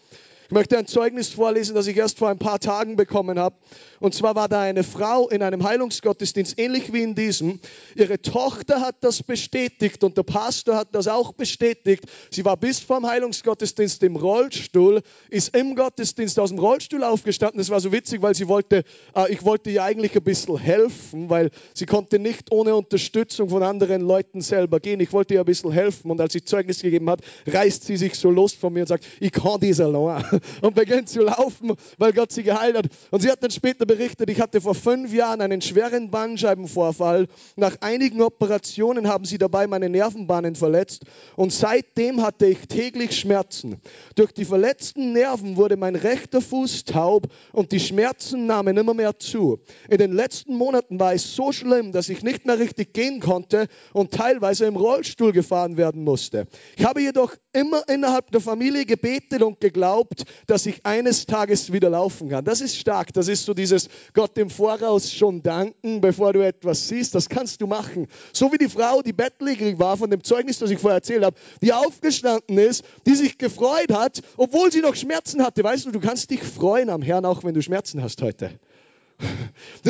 Ich 0.47 0.53
möchte 0.53 0.77
ein 0.77 0.87
Zeugnis 0.87 1.27
vorlesen, 1.27 1.75
das 1.75 1.87
ich 1.87 1.97
erst 1.97 2.19
vor 2.19 2.29
ein 2.29 2.39
paar 2.39 2.61
Tagen 2.61 2.95
bekommen 2.95 3.37
habe. 3.37 3.57
Und 3.99 4.13
zwar 4.13 4.35
war 4.35 4.47
da 4.47 4.61
eine 4.61 4.85
Frau 4.85 5.27
in 5.27 5.43
einem 5.43 5.65
Heilungsgottesdienst, 5.65 6.57
ähnlich 6.57 6.93
wie 6.93 7.03
in 7.03 7.15
diesem. 7.15 7.59
Ihre 7.95 8.21
Tochter 8.21 8.79
hat 8.79 8.95
das 9.01 9.23
bestätigt 9.23 10.05
und 10.05 10.15
der 10.15 10.23
Pastor 10.23 10.77
hat 10.77 10.95
das 10.95 11.09
auch 11.09 11.33
bestätigt. 11.33 12.05
Sie 12.31 12.45
war 12.45 12.55
bis 12.55 12.79
vorm 12.79 13.05
Heilungsgottesdienst 13.05 14.01
im 14.03 14.15
Rollstuhl, 14.15 15.01
ist 15.29 15.53
im 15.53 15.75
Gottesdienst 15.75 16.39
aus 16.39 16.51
dem 16.51 16.59
Rollstuhl 16.59 17.03
aufgestanden. 17.03 17.57
Das 17.57 17.69
war 17.69 17.81
so 17.81 17.91
witzig, 17.91 18.21
weil 18.21 18.33
sie 18.33 18.47
wollte, 18.47 18.85
äh, 19.15 19.29
ich 19.29 19.43
wollte 19.43 19.69
ihr 19.69 19.83
eigentlich 19.83 20.15
ein 20.15 20.23
bisschen 20.23 20.57
helfen, 20.57 21.29
weil 21.29 21.49
sie 21.73 21.85
konnte 21.85 22.19
nicht 22.19 22.53
ohne 22.53 22.73
Unterstützung 22.73 23.49
von 23.49 23.63
anderen 23.63 24.01
Leuten 24.01 24.39
selber 24.39 24.79
gehen. 24.79 25.01
Ich 25.01 25.11
wollte 25.11 25.33
ihr 25.33 25.41
ein 25.41 25.45
bisschen 25.45 25.73
helfen 25.73 26.09
und 26.09 26.21
als 26.21 26.31
sie 26.31 26.45
Zeugnis 26.45 26.81
gegeben 26.81 27.09
hat, 27.09 27.19
reißt 27.47 27.83
sie 27.83 27.97
sich 27.97 28.15
so 28.15 28.29
los 28.29 28.53
von 28.53 28.71
mir 28.71 28.81
und 28.81 28.87
sagt, 28.87 29.05
ich 29.19 29.33
kann 29.33 29.59
das 29.59 29.81
allein 29.81 30.36
und 30.61 30.75
beginnt 30.75 31.09
zu 31.09 31.21
laufen, 31.21 31.73
weil 31.97 32.13
Gott 32.13 32.31
sie 32.31 32.43
geheilt 32.43 32.77
hat. 32.77 32.87
Und 33.11 33.21
sie 33.21 33.31
hat 33.31 33.43
dann 33.43 33.51
später 33.51 33.85
berichtet, 33.85 34.29
ich 34.29 34.41
hatte 34.41 34.61
vor 34.61 34.75
fünf 34.75 35.13
Jahren 35.13 35.41
einen 35.41 35.61
schweren 35.61 36.11
Bandscheibenvorfall. 36.11 37.27
Nach 37.55 37.75
einigen 37.81 38.21
Operationen 38.21 39.07
haben 39.07 39.25
sie 39.25 39.37
dabei 39.37 39.67
meine 39.67 39.89
Nervenbahnen 39.89 40.55
verletzt 40.55 41.03
und 41.35 41.51
seitdem 41.51 42.21
hatte 42.21 42.45
ich 42.47 42.67
täglich 42.67 43.17
Schmerzen. 43.19 43.81
Durch 44.15 44.31
die 44.31 44.45
verletzten 44.45 45.13
Nerven 45.13 45.57
wurde 45.57 45.77
mein 45.77 45.95
rechter 45.95 46.41
Fuß 46.41 46.85
taub 46.85 47.27
und 47.53 47.71
die 47.71 47.79
Schmerzen 47.79 48.45
nahmen 48.45 48.77
immer 48.77 48.93
mehr 48.93 49.19
zu. 49.19 49.59
In 49.89 49.97
den 49.97 50.13
letzten 50.13 50.55
Monaten 50.55 50.99
war 50.99 51.13
es 51.13 51.35
so 51.35 51.51
schlimm, 51.51 51.91
dass 51.91 52.09
ich 52.09 52.23
nicht 52.23 52.45
mehr 52.45 52.59
richtig 52.59 52.93
gehen 52.93 53.19
konnte 53.19 53.67
und 53.93 54.11
teilweise 54.11 54.65
im 54.65 54.75
Rollstuhl 54.75 55.31
gefahren 55.31 55.77
werden 55.77 56.03
musste. 56.03 56.47
Ich 56.75 56.85
habe 56.85 57.01
jedoch 57.01 57.35
immer 57.53 57.87
innerhalb 57.89 58.31
der 58.31 58.41
Familie 58.41 58.85
gebetet 58.85 59.41
und 59.41 59.59
geglaubt, 59.59 60.23
dass 60.45 60.65
ich 60.65 60.85
eines 60.85 61.25
Tages 61.25 61.71
wieder 61.71 61.89
laufen 61.89 62.29
kann. 62.29 62.45
Das 62.45 62.61
ist 62.61 62.77
stark. 62.77 63.13
Das 63.13 63.27
ist 63.27 63.45
so 63.45 63.53
dieses 63.53 63.89
Gott 64.13 64.37
im 64.37 64.49
Voraus 64.49 65.13
schon 65.13 65.43
danken, 65.43 66.01
bevor 66.01 66.33
du 66.33 66.45
etwas 66.45 66.87
siehst, 66.87 67.15
das 67.15 67.29
kannst 67.29 67.61
du 67.61 67.67
machen. 67.67 68.07
So 68.33 68.51
wie 68.51 68.57
die 68.57 68.69
Frau, 68.69 69.01
die 69.01 69.13
bettlägerig 69.13 69.79
war, 69.79 69.97
von 69.97 70.09
dem 70.09 70.23
Zeugnis, 70.23 70.59
das 70.59 70.71
ich 70.71 70.79
vorher 70.79 70.97
erzählt 70.97 71.23
habe, 71.23 71.37
die 71.61 71.73
aufgestanden 71.73 72.57
ist, 72.57 72.83
die 73.05 73.15
sich 73.15 73.37
gefreut 73.37 73.91
hat, 73.93 74.21
obwohl 74.37 74.71
sie 74.71 74.81
noch 74.81 74.95
Schmerzen 74.95 75.43
hatte. 75.43 75.63
Weißt 75.63 75.85
du, 75.85 75.91
du 75.91 75.99
kannst 75.99 76.29
dich 76.29 76.43
freuen 76.43 76.89
am 76.89 77.01
Herrn, 77.01 77.25
auch 77.25 77.43
wenn 77.43 77.53
du 77.53 77.61
Schmerzen 77.61 78.01
hast 78.01 78.21
heute. 78.21 78.51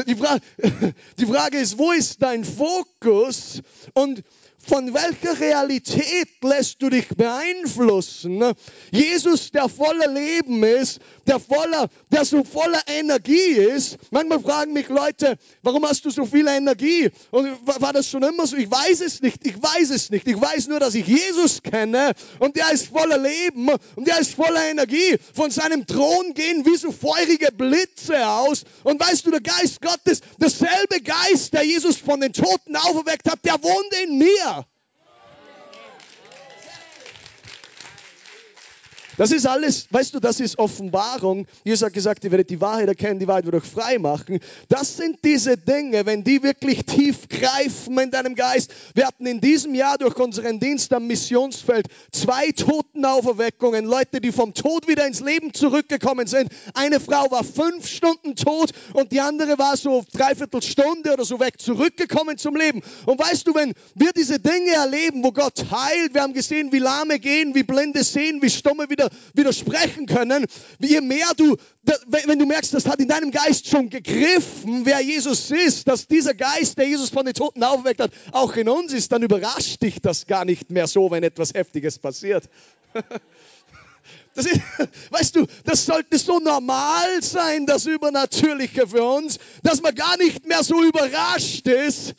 Die 0.08 0.16
Frage, 0.16 0.42
die 1.20 1.26
Frage 1.26 1.58
ist, 1.58 1.78
wo 1.78 1.92
ist 1.92 2.22
dein 2.22 2.46
Fokus? 2.46 3.62
Und 3.94 4.24
von 4.68 4.94
welcher 4.94 5.40
Realität 5.40 6.28
lässt 6.42 6.82
du 6.82 6.90
dich 6.90 7.08
beeinflussen? 7.10 8.44
Jesus, 8.92 9.52
der 9.52 9.70
voller 9.70 10.08
Leben 10.08 10.64
ist, 10.64 11.00
der 11.26 11.40
voller, 11.40 11.90
der 12.12 12.26
so 12.26 12.44
voller 12.44 12.82
Energie 12.88 13.34
ist. 13.34 13.98
Manchmal 14.12 14.40
fragen 14.40 14.74
mich 14.74 14.90
Leute, 14.90 15.38
warum 15.62 15.86
hast 15.86 16.06
du 16.06 16.10
so 16.10 16.26
viel 16.26 16.48
Energie? 16.48 17.10
Und 17.32 17.48
war 17.66 17.94
das 17.94 18.10
schon 18.10 18.24
immer 18.24 18.48
so? 18.48 18.58
Ich 18.58 18.70
weiß 18.70 19.02
es 19.02 19.22
nicht. 19.22 19.46
Ich 19.46 19.62
weiß 19.62 19.90
es 19.92 20.10
nicht. 20.10 20.28
Ich 20.28 20.40
weiß 20.40 20.68
nur, 20.68 20.80
dass 20.80 20.96
ich 20.96 21.08
Jesus 21.08 21.62
kenne 21.64 22.14
und 22.40 22.56
der 22.56 22.72
ist 22.72 22.88
voller 22.88 23.18
Leben 23.18 23.70
und 23.96 24.08
der 24.08 24.20
ist 24.20 24.36
voller 24.36 24.70
Energie. 24.70 25.18
Von 25.34 25.52
seinem 25.52 25.86
Thron 25.86 26.34
gehen 26.34 26.66
wie 26.66 26.78
so 26.78 26.92
feurige 26.92 27.52
Blitze 27.52 28.28
aus. 28.28 28.64
Und 28.84 29.00
weißt 29.00 29.26
du, 29.26 29.32
der 29.32 29.42
Geist 29.42 29.82
Gottes, 29.82 30.07
der 31.58 31.66
Jesus 31.66 31.98
von 31.98 32.22
den 32.22 32.34
Toten 32.34 32.76
auferweckt 32.76 33.28
hat, 33.30 33.44
der 33.44 33.62
wohnt 33.64 33.94
in 34.04 34.20
mir. 34.20 34.66
Das 39.18 39.32
ist 39.32 39.48
alles, 39.48 39.88
weißt 39.90 40.14
du, 40.14 40.20
das 40.20 40.40
ist 40.40 40.60
Offenbarung. 40.60 41.48
Jesus 41.64 41.84
hat 41.84 41.94
gesagt, 41.94 42.24
ihr 42.24 42.30
werdet 42.30 42.52
die 42.52 42.62
Wahrheit 42.62 42.88
erkennen, 42.88 43.20
die 43.20 43.28
Wahrheit 43.28 43.46
wird 43.46 43.56
euch 43.56 43.70
frei 43.70 43.98
machen. 43.98 44.40
Das 44.70 44.96
sind 44.96 45.18
diese 45.26 45.58
Dinge, 45.58 46.06
wenn 46.06 46.24
die 46.24 46.44
wirklich 46.44 46.86
tief 46.86 47.28
greifen 47.28 47.98
in 47.98 48.12
deinem 48.12 48.36
Geist. 48.36 48.72
Wir 48.94 49.08
hatten 49.08 49.26
in 49.26 49.42
diesem 49.42 49.74
Jahr 49.74 49.98
durch 49.98 50.16
unseren 50.18 50.60
Dienst 50.60 50.94
am 50.94 51.08
Missionsfeld 51.08 51.88
zwei 52.12 52.52
Totenauferweckungen, 52.52 53.86
Leute, 53.86 54.22
die 54.22 54.32
vom 54.32 54.54
Tod 54.54 54.88
wieder 54.88 55.08
ins 55.08 55.20
Leben 55.20 55.52
zurückgekommen 55.52 56.28
sind. 56.28 56.52
Eine 56.76 57.00
Frau 57.00 57.32
war 57.32 57.44
fünf 57.44 57.88
Stunden 57.88 58.36
tot 58.36 58.70
und 58.94 59.12
die 59.12 59.20
andere 59.20 59.58
war 59.58 59.78
so 59.78 60.06
dreiviertel 60.14 60.62
Stunde 60.62 61.14
oder 61.14 61.26
so 61.26 61.40
weg 61.40 61.60
zurückgekommen 61.60 62.38
zum 62.38 62.56
Leben. 62.56 62.84
Und 63.08 63.20
weißt 63.20 63.48
du, 63.48 63.56
wenn 63.56 63.74
wir 63.96 64.12
diese 64.12 64.40
Dinge 64.40 64.74
erleben, 64.74 65.24
wo 65.24 65.32
Gott 65.32 65.66
heilt, 65.72 66.14
wir 66.14 66.22
haben 66.22 66.34
gesehen, 66.34 66.72
wie 66.72 66.80
Lahme 66.80 67.18
gehen, 67.18 67.56
wie 67.56 67.64
Blinde 67.64 68.04
sehen, 68.04 68.44
wie 68.44 68.52
Stumme 68.52 68.92
wieder 68.92 69.07
widersprechen 69.34 70.06
können, 70.06 70.46
je 70.80 71.02
mehr 71.02 71.28
du, 71.36 71.58
wenn 72.08 72.40
du 72.40 72.46
merkst, 72.46 72.74
das 72.74 72.86
hat 72.86 73.00
in 73.00 73.08
deinem 73.08 73.32
Geist 73.32 73.68
schon 73.68 73.90
gegriffen, 73.90 74.86
wer 74.86 75.02
Jesus 75.02 75.52
ist, 75.52 75.88
dass 75.88 76.08
dieser 76.08 76.34
Geist, 76.34 76.78
der 76.78 76.88
Jesus 76.88 77.10
von 77.10 77.26
den 77.26 77.34
Toten 77.34 77.64
aufweckt 77.64 78.02
hat, 78.02 78.12
auch 78.32 78.56
in 78.56 78.70
uns 78.70 78.94
ist, 78.94 79.12
dann 79.12 79.24
überrascht 79.24 79.82
dich 79.82 80.02
das 80.02 80.28
gar 80.28 80.46
nicht 80.46 80.70
mehr 80.70 80.88
so, 80.88 81.12
wenn 81.12 81.24
etwas 81.24 81.54
Heftiges 81.54 82.00
passiert. 82.00 82.50
Das 84.34 84.46
ist, 84.46 84.62
weißt 85.10 85.36
du, 85.36 85.48
das 85.66 85.88
sollte 85.88 86.20
so 86.20 86.38
normal 86.38 87.24
sein, 87.24 87.66
das 87.66 87.88
Übernatürliche 87.88 88.88
für 88.88 89.04
uns, 89.04 89.40
dass 89.64 89.82
man 89.82 89.96
gar 89.96 90.16
nicht 90.18 90.48
mehr 90.48 90.64
so 90.64 90.84
überrascht 90.84 91.68
ist, 91.68 92.14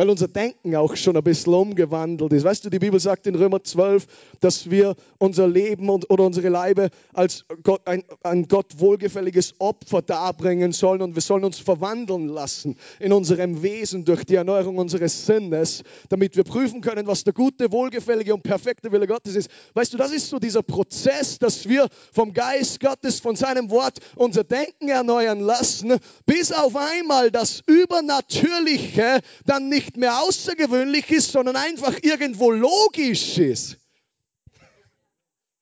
weil 0.00 0.08
unser 0.08 0.28
Denken 0.28 0.74
auch 0.76 0.96
schon 0.96 1.14
ein 1.14 1.22
bisschen 1.22 1.52
umgewandelt 1.52 2.32
ist. 2.32 2.44
Weißt 2.44 2.64
du, 2.64 2.70
die 2.70 2.78
Bibel 2.78 2.98
sagt 2.98 3.26
in 3.26 3.34
Römer 3.34 3.62
12, 3.62 4.06
dass 4.40 4.70
wir 4.70 4.96
unser 5.18 5.46
Leben 5.46 5.90
und, 5.90 6.08
oder 6.08 6.24
unsere 6.24 6.48
Leibe 6.48 6.88
als 7.12 7.44
Gott, 7.62 7.82
ein, 7.84 8.02
ein 8.22 8.48
Gott 8.48 8.78
wohlgefälliges 8.78 9.56
Opfer 9.58 10.00
darbringen 10.00 10.72
sollen 10.72 11.02
und 11.02 11.16
wir 11.16 11.20
sollen 11.20 11.44
uns 11.44 11.58
verwandeln 11.58 12.28
lassen 12.28 12.78
in 12.98 13.12
unserem 13.12 13.62
Wesen 13.62 14.06
durch 14.06 14.24
die 14.24 14.36
Erneuerung 14.36 14.78
unseres 14.78 15.26
Sinnes, 15.26 15.82
damit 16.08 16.34
wir 16.34 16.44
prüfen 16.44 16.80
können, 16.80 17.06
was 17.06 17.24
der 17.24 17.34
gute, 17.34 17.70
wohlgefällige 17.70 18.32
und 18.32 18.42
perfekte 18.42 18.92
Wille 18.92 19.06
Gottes 19.06 19.36
ist. 19.36 19.50
Weißt 19.74 19.92
du, 19.92 19.98
das 19.98 20.12
ist 20.12 20.30
so 20.30 20.38
dieser 20.38 20.62
Prozess, 20.62 21.38
dass 21.38 21.68
wir 21.68 21.88
vom 22.10 22.32
Geist 22.32 22.80
Gottes, 22.80 23.20
von 23.20 23.36
seinem 23.36 23.68
Wort 23.68 23.98
unser 24.16 24.44
Denken 24.44 24.88
erneuern 24.88 25.40
lassen, 25.40 25.98
bis 26.24 26.52
auf 26.52 26.74
einmal 26.74 27.30
das 27.30 27.62
Übernatürliche 27.66 29.20
dann 29.44 29.68
nicht 29.68 29.89
nicht 29.90 29.96
mehr 29.96 30.22
außergewöhnlich 30.22 31.10
ist, 31.10 31.32
sondern 31.32 31.56
einfach 31.56 31.98
irgendwo 32.02 32.52
logisch 32.52 33.38
ist. 33.38 33.76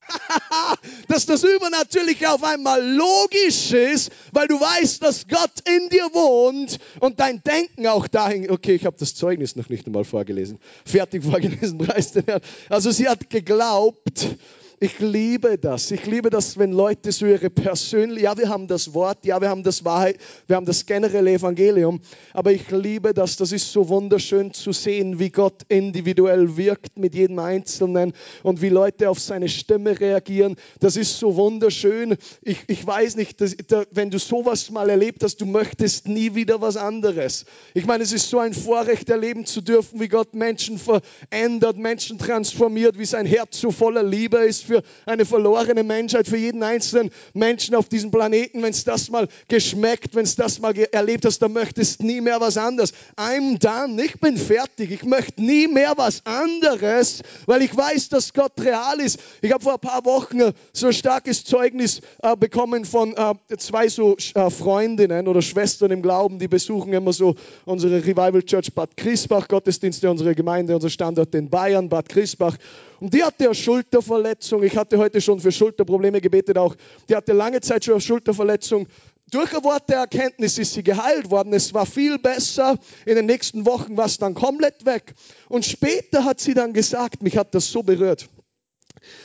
dass 1.08 1.24
das 1.24 1.44
Übernatürliche 1.44 2.30
auf 2.30 2.42
einmal 2.42 2.82
logisch 2.82 3.72
ist, 3.72 4.10
weil 4.32 4.46
du 4.46 4.60
weißt, 4.60 5.02
dass 5.02 5.28
Gott 5.28 5.52
in 5.66 5.88
dir 5.88 6.10
wohnt 6.12 6.78
und 7.00 7.20
dein 7.20 7.42
Denken 7.42 7.86
auch 7.86 8.06
dahin. 8.06 8.50
Okay, 8.50 8.74
ich 8.74 8.84
habe 8.84 8.96
das 8.98 9.14
Zeugnis 9.14 9.56
noch 9.56 9.70
nicht 9.70 9.86
einmal 9.86 10.04
vorgelesen. 10.04 10.58
Fertig 10.84 11.24
vorgelesen, 11.24 11.78
preis 11.86 12.12
den 12.12 12.24
Herrn. 12.24 12.42
Also 12.68 12.90
sie 12.90 13.08
hat 13.08 13.30
geglaubt 13.30 14.36
ich 14.80 15.00
liebe 15.00 15.58
das. 15.58 15.90
Ich 15.90 16.06
liebe 16.06 16.30
das, 16.30 16.56
wenn 16.56 16.72
Leute 16.72 17.10
so 17.10 17.26
ihre 17.26 17.50
persönliche, 17.50 18.24
ja, 18.24 18.38
wir 18.38 18.48
haben 18.48 18.68
das 18.68 18.94
Wort, 18.94 19.24
ja, 19.24 19.40
wir 19.40 19.48
haben 19.48 19.64
das 19.64 19.84
Wahrheit, 19.84 20.18
wir 20.46 20.56
haben 20.56 20.66
das 20.66 20.86
generelle 20.86 21.32
Evangelium, 21.32 22.00
aber 22.32 22.52
ich 22.52 22.70
liebe 22.70 23.12
das. 23.12 23.36
Das 23.36 23.50
ist 23.50 23.72
so 23.72 23.88
wunderschön 23.88 24.54
zu 24.54 24.72
sehen, 24.72 25.18
wie 25.18 25.30
Gott 25.30 25.62
individuell 25.68 26.56
wirkt 26.56 26.96
mit 26.96 27.14
jedem 27.14 27.40
Einzelnen 27.40 28.12
und 28.44 28.62
wie 28.62 28.68
Leute 28.68 29.10
auf 29.10 29.18
seine 29.18 29.48
Stimme 29.48 29.98
reagieren. 29.98 30.54
Das 30.78 30.96
ist 30.96 31.18
so 31.18 31.34
wunderschön. 31.34 32.16
Ich, 32.42 32.58
ich 32.68 32.86
weiß 32.86 33.16
nicht, 33.16 33.40
dass, 33.40 33.56
da, 33.66 33.84
wenn 33.90 34.10
du 34.10 34.18
sowas 34.18 34.70
mal 34.70 34.88
erlebt 34.90 35.24
hast, 35.24 35.40
du 35.40 35.46
möchtest 35.46 36.06
nie 36.06 36.36
wieder 36.36 36.60
was 36.60 36.76
anderes. 36.76 37.46
Ich 37.74 37.86
meine, 37.86 38.04
es 38.04 38.12
ist 38.12 38.30
so 38.30 38.38
ein 38.38 38.54
Vorrecht, 38.54 39.10
erleben 39.10 39.44
zu 39.44 39.60
dürfen, 39.60 39.98
wie 39.98 40.08
Gott 40.08 40.34
Menschen 40.34 40.78
verändert, 40.78 41.76
Menschen 41.78 42.18
transformiert, 42.18 42.96
wie 42.96 43.06
sein 43.06 43.26
Herz 43.26 43.60
so 43.60 43.72
voller 43.72 44.04
Liebe 44.04 44.38
ist 44.38 44.67
für 44.68 44.83
eine 45.07 45.24
verlorene 45.24 45.83
Menschheit, 45.83 46.28
für 46.28 46.37
jeden 46.37 46.62
einzelnen 46.62 47.11
Menschen 47.35 47.74
auf 47.74 47.88
diesem 47.88 48.11
Planeten. 48.11 48.62
Wenn 48.62 48.70
es 48.70 48.85
das 48.85 49.11
mal 49.11 49.28
geschmeckt, 49.48 50.14
wenn 50.14 50.24
es 50.24 50.37
das 50.37 50.61
mal 50.61 50.76
erlebt 50.92 51.24
hast, 51.24 51.40
dann 51.40 51.52
möchtest 51.52 52.02
nie 52.02 52.20
mehr 52.20 52.40
was 52.40 52.57
anderes. 52.57 52.92
I'm 53.16 53.59
done. 53.59 54.00
Ich 54.02 54.20
bin 54.20 54.37
fertig. 54.37 54.90
Ich 54.90 55.04
möchte 55.04 55.42
nie 55.42 55.66
mehr 55.66 55.94
was 55.96 56.24
anderes, 56.24 57.22
weil 57.46 57.62
ich 57.62 57.76
weiß, 57.76 58.11
dass 58.11 58.33
Gott 58.33 58.52
real 58.61 59.00
ist. 59.00 59.18
Ich 59.42 59.52
habe 59.52 59.64
vor 59.64 59.74
ein 59.74 59.81
paar 59.81 60.04
Wochen 60.04 60.52
so 60.72 60.87
ein 60.87 60.92
starkes 60.92 61.44
Zeugnis 61.44 62.00
äh, 62.22 62.37
bekommen 62.37 62.85
von 62.85 63.16
äh, 63.16 63.35
zwei 63.57 63.88
so 63.88 64.16
äh, 64.35 64.50
Freundinnen 64.50 65.26
oder 65.26 65.42
Schwestern 65.42 65.90
im 65.90 66.02
Glauben, 66.02 66.38
die 66.38 66.48
besuchen 66.48 66.92
immer 66.92 67.12
so 67.12 67.35
unsere 67.64 68.04
Revival 68.04 68.42
Church 68.42 68.72
Bad 68.74 68.96
Griesbach, 68.96 69.48
Gottesdienste, 69.48 70.11
unsere 70.11 70.35
Gemeinde, 70.35 70.74
unser 70.74 70.90
Standort 70.90 71.35
in 71.35 71.48
Bayern, 71.48 71.88
Bad 71.88 72.09
Griesbach. 72.09 72.57
Und 73.00 73.14
die 73.14 73.22
hatte 73.22 73.44
eine 73.44 73.54
Schulterverletzung. 73.54 74.62
Ich 74.62 74.76
hatte 74.76 74.98
heute 74.98 75.20
schon 75.20 75.40
für 75.40 75.52
Schulterprobleme 75.52 76.20
gebetet 76.20 76.58
auch. 76.58 76.74
Die 77.08 77.14
hatte 77.14 77.32
lange 77.32 77.61
Zeit 77.61 77.84
schon 77.84 77.94
eine 77.94 78.00
Schulterverletzung. 78.00 78.88
Durch 79.30 79.54
ein 79.54 79.62
Wort 79.62 79.88
der 79.88 79.98
Erkenntnis 79.98 80.58
ist 80.58 80.72
sie 80.72 80.82
geheilt 80.82 81.30
worden. 81.30 81.52
Es 81.52 81.74
war 81.74 81.87
viel 81.87 82.18
besser. 82.18 82.78
In 83.04 83.14
den 83.14 83.26
nächsten 83.26 83.66
Wochen 83.66 83.96
war 83.96 84.06
es 84.06 84.18
dann 84.18 84.34
komplett 84.34 84.87
weg. 84.87 85.14
Und 85.48 85.64
später 85.64 86.24
hat 86.24 86.40
sie 86.40 86.54
dann 86.54 86.72
gesagt, 86.72 87.22
mich 87.22 87.37
hat 87.37 87.54
das 87.54 87.70
so 87.70 87.82
berührt. 87.82 88.28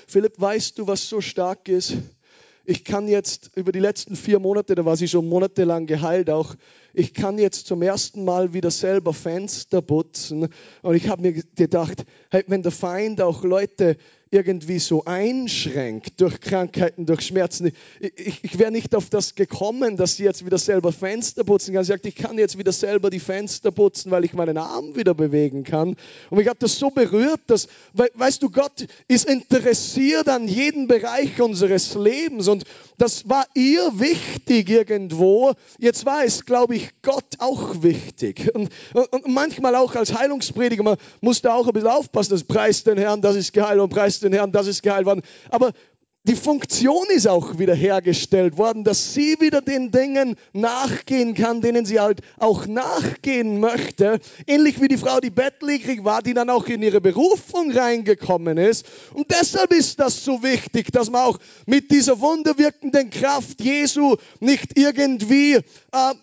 Philipp, 0.08 0.40
weißt 0.40 0.78
du, 0.78 0.88
was 0.88 1.08
so 1.08 1.22
stark 1.22 1.68
ist? 1.68 1.94
Ich 2.66 2.86
kann 2.86 3.10
jetzt 3.10 3.52
über 3.56 3.74
die 3.74 3.80
letzten 3.80 4.16
vier 4.16 4.40
Monate, 4.40 4.74
da 4.76 4.86
war 4.86 4.96
sie 4.96 5.10
schon 5.10 5.28
monatelang 5.28 5.86
geheilt 5.86 6.30
auch, 6.30 6.56
ich 6.94 7.14
kann 7.14 7.38
jetzt 7.38 7.68
zum 7.68 7.82
ersten 7.82 8.24
Mal 8.24 8.54
wieder 8.54 8.72
selber 8.72 9.14
Fenster 9.14 9.82
putzen. 9.82 10.48
Und 10.82 10.96
ich 10.96 11.10
habe 11.10 11.24
mir 11.24 11.34
gedacht, 11.34 12.06
hey, 12.30 12.44
wenn 12.48 12.64
der 12.64 12.72
Feind 12.72 13.20
auch 13.20 13.44
Leute 13.44 13.98
irgendwie 14.34 14.80
so 14.80 15.06
einschränkt 15.06 16.20
durch 16.20 16.42
Krankheiten, 16.42 17.06
durch 17.06 17.22
Schmerzen. 17.22 17.72
Ich, 18.00 18.14
ich, 18.18 18.44
ich 18.44 18.60
wäre 18.60 18.72
nicht 18.72 18.96
auf 18.96 19.10
das 19.10 19.36
gekommen, 19.36 19.96
dass 19.96 20.18
sie 20.18 20.24
jetzt 20.24 20.46
wieder 20.46 20.58
selber 20.58 20.92
Fenster 20.92 21.44
putzen 21.44 21.74
kann. 21.74 21.84
Sie 21.84 21.90
sagt, 21.90 22.06
ich 22.06 22.16
kann 22.16 22.38
jetzt 22.38 22.58
wieder 22.58 22.72
selber 22.72 23.10
die 23.10 23.20
Fenster 23.20 23.72
putzen, 23.72 24.12
weil 24.12 24.26
ich 24.26 24.34
meinen 24.34 24.58
Arm 24.58 24.96
wieder 24.96 25.14
bewegen 25.14 25.64
kann. 25.64 25.96
Und 26.30 26.38
mich 26.38 26.48
hat 26.48 26.64
das 26.64 26.80
so 26.80 26.90
berührt, 26.90 27.42
dass, 27.48 27.68
weißt 27.94 28.42
du, 28.42 28.50
Gott 28.50 28.88
ist 29.08 29.30
interessiert 29.30 30.28
an 30.30 30.48
jedem 30.48 30.88
Bereich 30.88 31.40
unseres 31.42 31.94
Lebens 31.96 32.48
und 32.48 32.64
das 32.98 33.30
war 33.30 33.46
ihr 33.54 33.92
wichtig 34.00 34.70
irgendwo. 34.70 35.54
Jetzt 35.78 36.06
war 36.06 36.24
es, 36.24 36.46
glaube 36.46 36.76
ich, 36.76 36.90
Gott 37.02 37.36
auch 37.40 37.84
wichtig. 37.84 38.50
Und, 38.54 38.70
und, 38.94 39.14
und 39.14 39.28
manchmal 39.28 39.76
auch 39.76 39.96
als 39.96 40.18
Heilungsprediger, 40.18 40.84
man 40.84 40.98
muss 41.22 41.42
da 41.42 41.54
auch 41.54 41.68
ein 41.68 41.74
bisschen 41.74 41.90
aufpassen, 41.90 42.32
das 42.32 42.44
preist 42.44 42.88
den 42.88 42.98
Herrn, 42.98 43.22
das 43.22 43.36
ist 43.36 43.54
geheilt 43.54 43.80
und 43.80 43.90
preist 43.90 44.23
den 44.24 44.34
Herrn, 44.34 44.52
das 44.52 44.68
ist 44.68 44.84
worden. 45.06 45.22
Aber 45.50 45.72
die 46.26 46.38
Funktion 46.38 47.06
ist 47.10 47.28
auch 47.28 47.60
wieder 47.60 47.76
hergestellt 47.76 48.58
worden, 48.58 48.86
dass 48.86 49.14
sie 49.14 49.36
wieder 49.42 49.62
den 49.62 49.92
Dingen 49.92 50.38
nachgehen 50.54 51.34
kann, 51.34 51.60
denen 51.60 51.86
sie 51.86 52.00
halt 52.00 52.22
auch 52.38 52.66
nachgehen 52.66 53.60
möchte. 53.60 54.22
Ähnlich 54.48 54.80
wie 54.80 54.88
die 54.88 54.98
Frau, 54.98 55.20
die 55.20 55.32
bettlägerig 55.32 56.06
war, 56.06 56.22
die 56.22 56.34
dann 56.34 56.50
auch 56.50 56.68
in 56.68 56.82
ihre 56.82 57.02
Berufung 57.02 57.72
reingekommen 57.72 58.58
ist. 58.58 58.86
Und 59.14 59.32
deshalb 59.32 59.74
ist 59.74 60.00
das 60.00 60.24
so 60.24 60.42
wichtig, 60.44 60.94
dass 60.94 61.12
man 61.12 61.24
auch 61.24 61.40
mit 61.66 61.92
dieser 61.92 62.22
wunderwirkenden 62.22 63.10
Kraft 63.10 63.60
Jesu 63.60 64.16
nicht 64.40 64.78
irgendwie, 64.80 65.56
äh, 65.56 65.62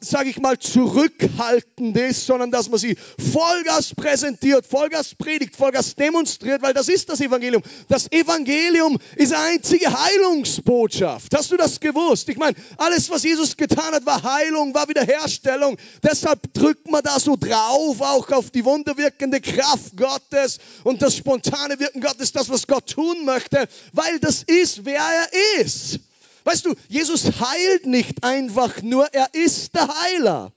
sage 0.00 0.30
ich 0.30 0.40
mal, 0.40 0.58
zurückhaltend 0.58 1.94
ist, 1.98 2.24
sondern 2.24 2.50
dass 2.50 2.70
man 2.70 2.78
sie 2.78 2.96
Vollgas 3.32 3.94
präsentiert, 3.94 4.64
Vollgas 4.64 5.14
predigt, 5.14 5.56
Vollgas 5.56 5.94
demonstriert, 5.94 6.62
weil 6.62 6.72
das 6.72 6.88
ist 6.88 7.10
das 7.10 7.20
Evangelium. 7.20 7.62
Das 7.88 8.10
Evangelium 8.10 8.96
ist 9.16 9.34
einzige 9.34 9.89
Heilungsbotschaft. 9.92 11.34
Hast 11.34 11.50
du 11.52 11.56
das 11.56 11.80
gewusst? 11.80 12.28
Ich 12.28 12.36
meine, 12.36 12.56
alles, 12.76 13.10
was 13.10 13.22
Jesus 13.22 13.56
getan 13.56 13.94
hat, 13.94 14.06
war 14.06 14.22
Heilung, 14.22 14.74
war 14.74 14.88
Wiederherstellung. 14.88 15.76
Deshalb 16.02 16.52
drückt 16.54 16.90
man 16.90 17.02
da 17.02 17.18
so 17.18 17.36
drauf, 17.36 18.00
auch 18.00 18.30
auf 18.30 18.50
die 18.50 18.64
wunderwirkende 18.64 19.40
Kraft 19.40 19.96
Gottes 19.96 20.58
und 20.84 21.02
das 21.02 21.16
spontane 21.16 21.78
Wirken 21.78 22.00
Gottes, 22.00 22.32
das, 22.32 22.48
was 22.48 22.66
Gott 22.66 22.90
tun 22.90 23.24
möchte, 23.24 23.68
weil 23.92 24.18
das 24.20 24.42
ist, 24.42 24.84
wer 24.84 25.00
er 25.00 25.60
ist. 25.60 26.00
Weißt 26.44 26.64
du, 26.64 26.74
Jesus 26.88 27.24
heilt 27.40 27.86
nicht 27.86 28.24
einfach 28.24 28.82
nur, 28.82 29.12
er 29.12 29.28
ist 29.32 29.74
der 29.74 29.88
Heiler. 30.02 30.52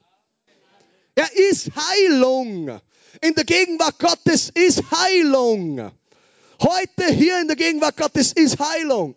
Er 1.14 1.30
ist 1.50 1.70
Heilung. 1.76 2.80
In 3.20 3.34
der 3.34 3.44
Gegenwart 3.44 3.98
Gottes 3.98 4.50
ist 4.54 4.82
Heilung. 4.90 5.92
Heute 6.60 7.12
hier 7.12 7.40
in 7.40 7.46
der 7.46 7.56
Gegenwart 7.56 7.96
Gottes 7.96 8.32
ist 8.32 8.58
Heilung. 8.58 9.14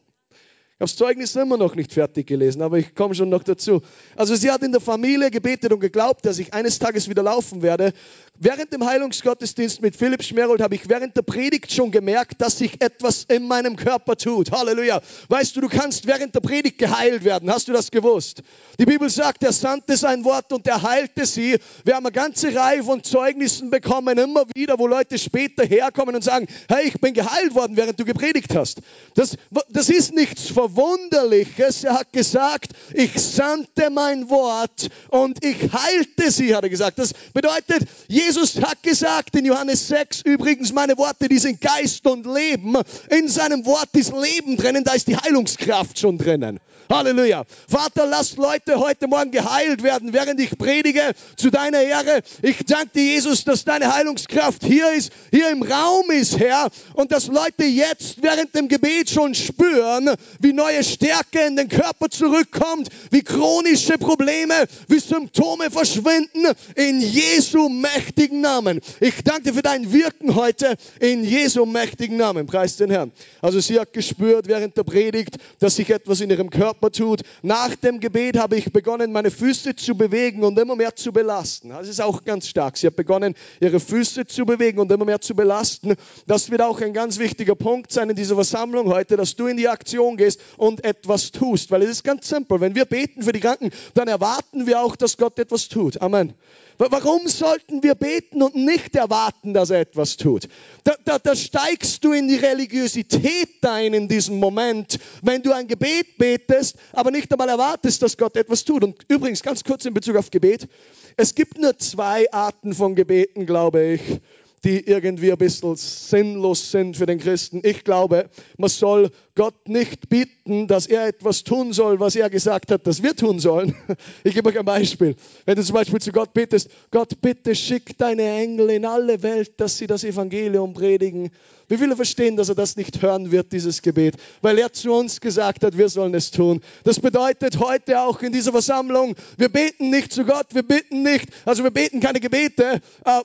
Ich 0.78 0.82
habe 0.82 0.92
das 0.92 0.96
Zeugnis 0.96 1.36
immer 1.36 1.58
noch 1.58 1.74
nicht 1.74 1.92
fertig 1.92 2.28
gelesen, 2.28 2.62
aber 2.62 2.78
ich 2.78 2.94
komme 2.94 3.16
schon 3.16 3.30
noch 3.30 3.42
dazu. 3.42 3.82
Also 4.16 4.36
sie 4.36 4.52
hat 4.52 4.62
in 4.62 4.72
der 4.72 4.80
Familie 4.80 5.32
gebetet 5.32 5.74
und 5.74 5.80
geglaubt, 5.80 6.24
dass 6.24 6.38
ich 6.38 6.54
eines 6.54 6.78
Tages 6.78 7.10
wieder 7.10 7.24
laufen 7.24 7.64
werde. 7.64 7.94
Während 8.40 8.72
dem 8.72 8.86
Heilungsgottesdienst 8.86 9.82
mit 9.82 9.96
Philipp 9.96 10.22
Schmerold 10.22 10.62
habe 10.62 10.76
ich 10.76 10.88
während 10.88 11.18
der 11.18 11.24
Predigt 11.24 11.72
schon 11.72 11.90
gemerkt, 11.90 12.40
dass 12.40 12.60
sich 12.60 12.80
etwas 12.82 13.24
in 13.24 13.48
meinem 13.48 13.76
Körper 13.76 14.16
tut. 14.16 14.52
Halleluja. 14.52 15.02
Weißt 15.28 15.56
du, 15.56 15.62
du 15.62 15.68
kannst 15.68 16.06
während 16.06 16.36
der 16.36 16.42
Predigt 16.42 16.78
geheilt 16.78 17.24
werden. 17.24 17.50
Hast 17.50 17.68
du 17.68 17.74
das 17.74 17.90
gewusst? 17.90 18.44
Die 18.80 18.86
Bibel 18.86 19.10
sagt, 19.10 19.44
er 19.44 19.52
sandte 19.52 19.98
sein 19.98 20.24
Wort 20.24 20.54
und 20.54 20.68
er 20.68 20.84
heilte 20.84 21.26
sie. 21.26 21.58
Wir 21.84 21.96
haben 21.96 22.06
eine 22.06 22.14
ganze 22.14 22.54
Reihe 22.54 22.84
von 22.84 23.04
Zeugnissen 23.04 23.72
bekommen, 23.72 24.20
immer 24.20 24.46
wieder, 24.54 24.78
wo 24.78 24.86
Leute 24.86 25.18
später 25.18 25.66
herkommen 25.66 26.14
und 26.14 26.24
sagen, 26.24 26.46
hey, 26.70 26.90
ich 26.90 27.02
bin 27.02 27.16
geheilt 27.16 27.56
worden, 27.56 27.76
während 27.76 28.00
du 28.00 28.06
gepredigt 28.06 28.54
hast. 28.56 28.82
Das, 29.16 29.36
das 29.70 29.90
ist 29.90 30.14
nichts 30.14 30.48
Verwunderliches. 30.50 31.86
Er 31.86 31.96
hat 31.96 32.14
gesagt, 32.14 32.74
ich 32.94 33.20
sandte 33.20 33.90
mein 33.90 34.30
Wort 34.30 34.90
und 35.10 35.44
ich 35.44 35.58
heilte 35.74 36.30
sie, 36.30 36.56
hat 36.56 36.64
er 36.64 36.70
gesagt. 36.70 37.00
Das 37.00 37.14
bedeutet, 37.34 37.88
Jesus 38.28 38.62
hat 38.62 38.84
gesagt 38.84 39.38
in 39.38 39.46
Johannes 39.46 39.88
6, 39.88 40.24
übrigens, 40.26 40.74
meine 40.74 40.98
Worte, 40.98 41.30
die 41.30 41.40
sind 41.40 41.62
Geist 41.62 42.06
und 42.08 42.26
Leben. 42.26 42.76
In 43.10 43.30
seinem 43.30 43.66
Wort 43.66 43.88
ist 43.94 44.12
Leben 44.12 44.58
drinnen, 44.58 44.84
da 44.84 44.92
ist 44.92 45.08
die 45.08 45.16
Heilungskraft 45.16 45.98
schon 45.98 46.18
drinnen. 46.18 46.60
Halleluja. 46.90 47.44
Vater, 47.68 48.06
lass 48.06 48.38
Leute 48.38 48.80
heute 48.80 49.08
Morgen 49.08 49.32
geheilt 49.32 49.84
werden, 49.84 50.14
während 50.14 50.40
ich 50.40 50.58
predige 50.58 51.14
zu 51.36 51.50
deiner 51.50 51.82
Ehre. 51.82 52.22
Ich 52.42 52.66
danke 52.66 52.92
dir, 52.96 53.04
Jesus, 53.04 53.44
dass 53.44 53.66
deine 53.66 53.94
Heilungskraft 53.94 54.64
hier 54.64 54.94
ist, 54.94 55.12
hier 55.32 55.50
im 55.50 55.64
Raum 55.64 56.10
ist, 56.12 56.40
Herr, 56.40 56.70
und 56.94 57.12
dass 57.12 57.28
Leute 57.28 57.66
jetzt 57.66 58.24
während 58.24 58.56
dem 58.56 58.70
Gebet 58.70 59.10
schon 59.10 59.36
spüren, 59.36 60.16
wie 60.40 60.54
neue 60.54 60.82
Stärke 60.84 61.42
in 61.46 61.58
den 61.58 61.68
Körper 61.68 62.10
zurückkommt, 62.10 62.88
wie 63.12 63.22
chronische 63.22 63.98
Probleme, 63.98 64.54
wie 64.88 65.00
Symptome 65.00 65.70
verschwinden, 65.70 66.48
in 66.76 67.02
Jesu 67.02 67.68
mächtigen 67.68 68.17
Namen. 68.18 68.82
Ich 69.00 69.24
danke 69.24 69.44
dir 69.44 69.54
für 69.54 69.62
dein 69.62 69.94
Wirken 69.94 70.34
heute, 70.34 70.76
in 71.00 71.24
Jesu 71.24 71.68
mächtigen 71.68 72.18
Namen. 72.18 72.48
Preis 72.48 72.76
den 72.76 72.90
Herrn. 72.90 73.12
Also 73.42 73.60
sie 73.60 73.80
hat 73.80 73.94
gespürt 73.94 74.48
während 74.48 74.76
der 74.76 74.84
Predigt, 74.84 75.38
dass 75.60 75.76
sich 75.76 75.92
etwas 75.92 76.20
in 76.22 76.32
ihrem 76.32 76.50
Körper 76.50 76.92
tut. 76.92 77.22
Nach 77.44 77.76
dem 77.76 78.00
Gebet 78.00 78.38
habe 78.38 78.58
ich 78.58 78.74
begonnen, 78.74 79.12
meine 79.12 79.30
Füße 79.30 79.76
zu 79.76 79.96
bewegen 79.96 80.44
und 80.44 80.58
immer 80.58 80.76
mehr 80.76 80.96
zu 80.96 81.14
belasten. 81.14 81.70
Das 81.70 81.88
ist 81.88 82.02
auch 82.02 82.24
ganz 82.24 82.48
stark. 82.48 82.78
Sie 82.78 82.88
hat 82.88 82.96
begonnen, 82.96 83.36
ihre 83.60 83.80
Füße 83.80 84.26
zu 84.26 84.46
bewegen 84.48 84.80
und 84.80 84.92
immer 84.92 85.06
mehr 85.06 85.22
zu 85.22 85.36
belasten. 85.36 85.94
Das 86.26 86.50
wird 86.50 86.62
auch 86.62 86.82
ein 86.82 86.94
ganz 86.94 87.20
wichtiger 87.20 87.56
Punkt 87.56 87.92
sein 87.92 88.10
in 88.10 88.16
dieser 88.16 88.36
Versammlung 88.36 88.88
heute, 88.88 89.16
dass 89.16 89.36
du 89.36 89.46
in 89.46 89.58
die 89.58 89.68
Aktion 89.68 90.18
gehst 90.18 90.42
und 90.58 90.84
etwas 90.84 91.32
tust. 91.32 91.70
Weil 91.70 91.84
es 91.84 91.92
ist 91.92 92.04
ganz 92.04 92.28
simpel. 92.28 92.62
Wenn 92.62 92.74
wir 92.74 92.86
beten 92.86 93.22
für 93.22 93.32
die 93.32 93.42
Kranken, 93.42 93.70
dann 93.94 94.08
erwarten 94.08 94.66
wir 94.66 94.82
auch, 94.82 94.96
dass 94.96 95.18
Gott 95.18 95.38
etwas 95.38 95.70
tut. 95.70 96.02
Amen. 96.02 96.34
Warum 96.80 97.28
sollten 97.28 97.82
wir 97.82 97.96
beten 97.96 98.07
und 98.42 98.56
nicht 98.56 98.96
erwarten, 98.96 99.54
dass 99.54 99.70
er 99.70 99.82
etwas 99.82 100.18
tut? 100.18 100.48
Da, 100.84 100.96
da, 101.06 101.20
da 101.20 101.36
steigst 101.36 102.04
du 102.04 102.14
in 102.14 102.28
die 102.28 102.36
Religiosität 102.36 103.66
ein 103.66 103.94
in 103.94 104.08
diesem 104.08 104.40
Moment, 104.40 105.00
wenn 105.22 105.42
du 105.42 105.52
ein 105.52 105.68
Gebet 105.68 106.18
betest, 106.18 106.78
aber 106.94 107.12
nicht 107.12 107.32
einmal 107.32 107.50
erwartest, 107.50 108.02
dass 108.02 108.18
Gott 108.18 108.36
etwas 108.36 108.64
tut. 108.64 108.84
Und 108.84 109.06
übrigens, 109.08 109.44
ganz 109.44 109.64
kurz 109.64 109.86
in 109.86 109.94
Bezug 109.94 110.16
auf 110.16 110.32
Gebet. 110.32 110.68
Es 111.16 111.36
gibt 111.36 111.58
nur 111.58 111.78
zwei 111.78 112.32
Arten 112.32 112.74
von 112.74 112.96
Gebeten, 112.96 113.46
glaube 113.46 113.94
ich 113.94 114.22
die 114.68 114.86
irgendwie 114.86 115.32
ein 115.32 115.38
bisschen 115.38 115.78
sinnlos 115.78 116.72
sind 116.72 116.98
für 116.98 117.06
den 117.06 117.20
Christen. 117.20 117.62
Ich 117.64 117.86
glaube, 117.86 118.30
man 118.58 118.70
soll 118.70 119.12
Gott 119.34 119.70
nicht 119.70 120.10
bitten, 120.10 120.68
dass 120.68 120.88
er 120.88 121.08
etwas 121.08 121.46
tun 121.46 121.72
soll, 121.72 122.02
was 122.02 122.18
er 122.18 122.30
gesagt 122.30 122.72
hat, 122.72 122.86
dass 122.86 123.02
wir 123.02 123.16
tun 123.16 123.40
sollen. 123.40 123.76
Ich 124.24 124.34
gebe 124.34 124.50
euch 124.50 124.60
ein 124.60 124.66
Beispiel. 124.66 125.16
Wenn 125.46 125.56
du 125.56 125.64
zum 125.64 125.76
Beispiel 125.76 126.02
zu 126.02 126.12
Gott 126.12 126.34
bittest, 126.34 126.70
Gott 126.92 127.22
bitte 127.22 127.56
schick 127.56 127.98
deine 127.98 128.24
Engel 128.24 128.72
in 128.72 128.86
alle 128.86 129.24
Welt, 129.24 129.60
dass 129.62 129.78
sie 129.78 129.88
das 129.88 130.04
Evangelium 130.04 130.74
predigen. 130.74 131.32
Wie 131.70 131.78
viele 131.78 131.96
verstehen, 131.96 132.36
dass 132.36 132.50
er 132.50 132.56
das 132.56 132.76
nicht 132.76 133.02
hören 133.02 133.32
wird, 133.32 133.54
dieses 133.54 133.82
Gebet? 133.82 134.16
Weil 134.42 134.58
er 134.58 134.74
zu 134.74 134.92
uns 134.92 135.22
gesagt 135.22 135.64
hat, 135.64 135.78
wir 135.78 135.88
sollen 135.88 136.14
es 136.14 136.32
tun. 136.32 136.62
Das 136.84 137.00
bedeutet 137.00 137.60
heute 137.60 138.02
auch 138.02 138.22
in 138.22 138.34
dieser 138.34 138.52
Versammlung, 138.52 139.16
wir 139.38 139.50
beten 139.50 139.90
nicht 139.90 140.12
zu 140.12 140.26
Gott, 140.26 140.48
wir 140.54 140.64
bitten 140.64 141.04
nicht, 141.04 141.30
also 141.46 141.64
wir 141.64 141.72
beten 141.72 142.02
keine 142.02 142.20
Gebete, 142.20 142.82
äh, 143.06 143.22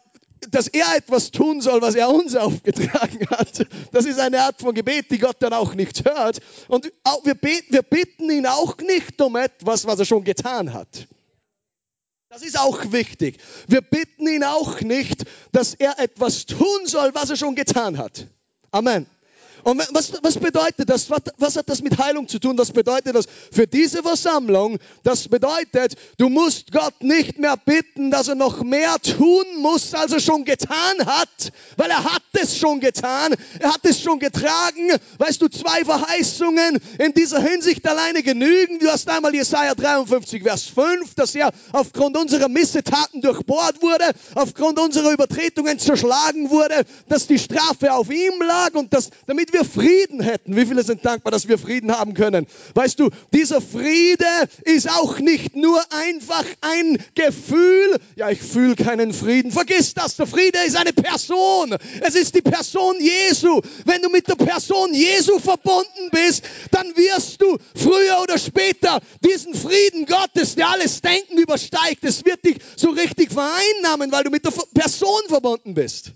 dass 0.51 0.69
er 0.69 0.97
etwas 0.97 1.31
tun 1.31 1.61
soll, 1.61 1.83
was 1.83 1.95
er 1.95 2.09
uns 2.09 2.35
aufgetragen 2.37 3.27
hat. 3.31 3.67
Das 3.93 4.05
ist 4.05 4.19
eine 4.19 4.43
Art 4.43 4.61
von 4.61 4.75
Gebet, 4.75 5.11
die 5.11 5.19
Gott 5.19 5.37
dann 5.41 5.53
auch 5.53 5.75
nicht 5.75 6.05
hört. 6.05 6.41
Und 6.69 6.93
wir 7.25 7.35
beten, 7.35 7.73
wir 7.73 7.83
bitten 7.83 8.31
ihn 8.31 8.47
auch 8.47 8.77
nicht 8.79 9.21
um 9.21 9.37
etwas, 9.37 9.87
was 9.87 9.99
er 9.99 10.05
schon 10.05 10.25
getan 10.25 10.73
hat. 10.73 11.07
Das 12.29 12.43
ist 12.43 12.59
auch 12.59 12.93
wichtig. 12.93 13.39
Wir 13.69 13.83
bitten 13.83 14.27
ihn 14.27 14.43
auch 14.43 14.81
nicht, 14.81 15.25
dass 15.53 15.75
er 15.75 15.99
etwas 15.99 16.47
tun 16.47 16.87
soll, 16.87 17.15
was 17.15 17.29
er 17.29 17.37
schon 17.37 17.55
getan 17.55 17.99
hat. 17.99 18.27
Amen. 18.71 19.07
Und 19.65 19.79
was, 19.93 20.13
was 20.23 20.39
bedeutet 20.39 20.91
das? 20.91 21.09
Was, 21.11 21.21
was 21.39 21.57
hat 21.57 21.69
das 21.69 21.83
mit 21.83 21.99
Heilung 21.99 22.27
zu 22.29 22.39
tun? 22.39 22.57
Das 22.57 22.73
bedeutet 22.73 23.15
das 23.15 23.27
für 23.51 23.67
diese 23.67 24.03
Versammlung. 24.03 24.79
Das 25.05 25.29
bedeutet, 25.29 25.95
du 26.19 26.29
musst 26.29 26.73
Gott 26.73 27.03
nicht 27.03 27.39
mehr 27.39 27.57
bitten, 27.57 28.11
dass 28.11 28.29
er 28.29 28.35
noch 28.35 28.63
mehr 28.63 28.97
tun 28.99 29.45
muss, 29.59 29.95
als 29.95 30.13
er 30.13 30.21
schon 30.21 30.45
getan 30.45 31.07
hat, 31.07 31.53
weil 31.77 31.91
er 31.91 32.03
hat 32.03 32.23
es 32.33 32.59
schon 32.59 32.81
getan. 32.81 33.35
Er 33.61 33.75
hat 33.75 33.85
es 33.85 34.01
schon 34.01 34.19
getragen. 34.19 34.91
Weißt 35.19 35.41
du, 35.41 35.49
zwei 35.49 35.85
Verheißungen 35.85 36.79
in 36.99 37.15
dieser 37.15 37.41
Hinsicht 37.41 37.87
alleine 37.87 38.23
genügen. 38.23 38.81
Du 38.81 38.89
hast 38.89 39.09
einmal 39.09 39.35
Jesaja 39.35 39.75
53, 39.75 40.43
Vers 40.43 40.65
5, 40.65 41.15
dass 41.15 41.35
er 41.35 41.53
aufgrund 41.73 42.17
unserer 42.17 42.49
Missetaten 42.49 43.21
durchbohrt 43.21 43.81
wurde, 43.81 44.11
aufgrund 44.35 44.81
unserer 44.81 45.13
Übertretungen 45.13 45.79
zerschlagen 45.79 46.51
wurde, 46.51 46.85
dass 47.09 47.27
die 47.27 47.39
Strafe 47.39 47.93
auf 47.93 48.11
ihm 48.11 48.43
lag 48.43 48.75
und 48.75 48.93
dass, 48.93 49.11
damit 49.27 49.52
wir 49.53 49.65
Frieden 49.65 50.21
hätten. 50.21 50.57
Wie 50.57 50.67
viele 50.67 50.83
sind 50.83 51.05
dankbar, 51.05 51.31
dass 51.31 51.49
wir 51.49 51.59
Frieden 51.59 51.93
haben 51.93 52.15
können? 52.15 52.47
Weißt 52.75 52.99
du, 52.99 53.11
dieser 53.33 53.61
Friede 53.61 54.27
ist 54.65 54.91
auch 54.91 55.19
nicht 55.19 55.57
nur 55.57 55.81
einfach 55.91 56.45
ein 56.61 56.99
Gefühl. 57.15 57.99
Ja, 58.17 58.31
ich 58.31 58.41
fühle 58.41 58.77
keinen 58.77 59.13
Frieden. 59.13 59.53
Vergiss 59.53 59.95
das. 59.95 60.17
Der 60.17 60.27
Friede 60.27 60.59
ist 60.67 60.77
eine 60.77 60.93
Person. 60.93 61.77
Es 62.01 62.15
ist 62.15 62.35
die 62.35 62.43
Person 62.43 62.97
Jesu. 63.01 63.61
Wenn 63.85 64.03
du 64.03 64.09
mit 64.09 64.29
der 64.29 64.37
Person 64.37 64.95
Jesu 64.95 65.39
verbunden 65.39 66.11
bist, 66.11 66.45
dann 66.71 66.87
wirst 66.97 67.41
du 67.43 67.59
früher 67.75 68.21
oder 68.23 68.39
später 68.39 69.01
diesen 69.25 69.55
Frieden 69.55 70.07
Gottes, 70.07 70.55
der 70.55 70.71
alles 70.71 71.01
Denken 71.01 71.39
übersteigt, 71.39 72.03
es 72.03 72.25
wird 72.25 72.45
dich 72.45 72.59
so 72.77 72.91
richtig 72.91 73.33
vereinnahmen, 73.33 74.13
weil 74.13 74.25
du 74.25 74.31
mit 74.31 74.45
der 74.45 74.53
Person 74.75 75.21
verbunden 75.29 75.75
bist. 75.75 76.13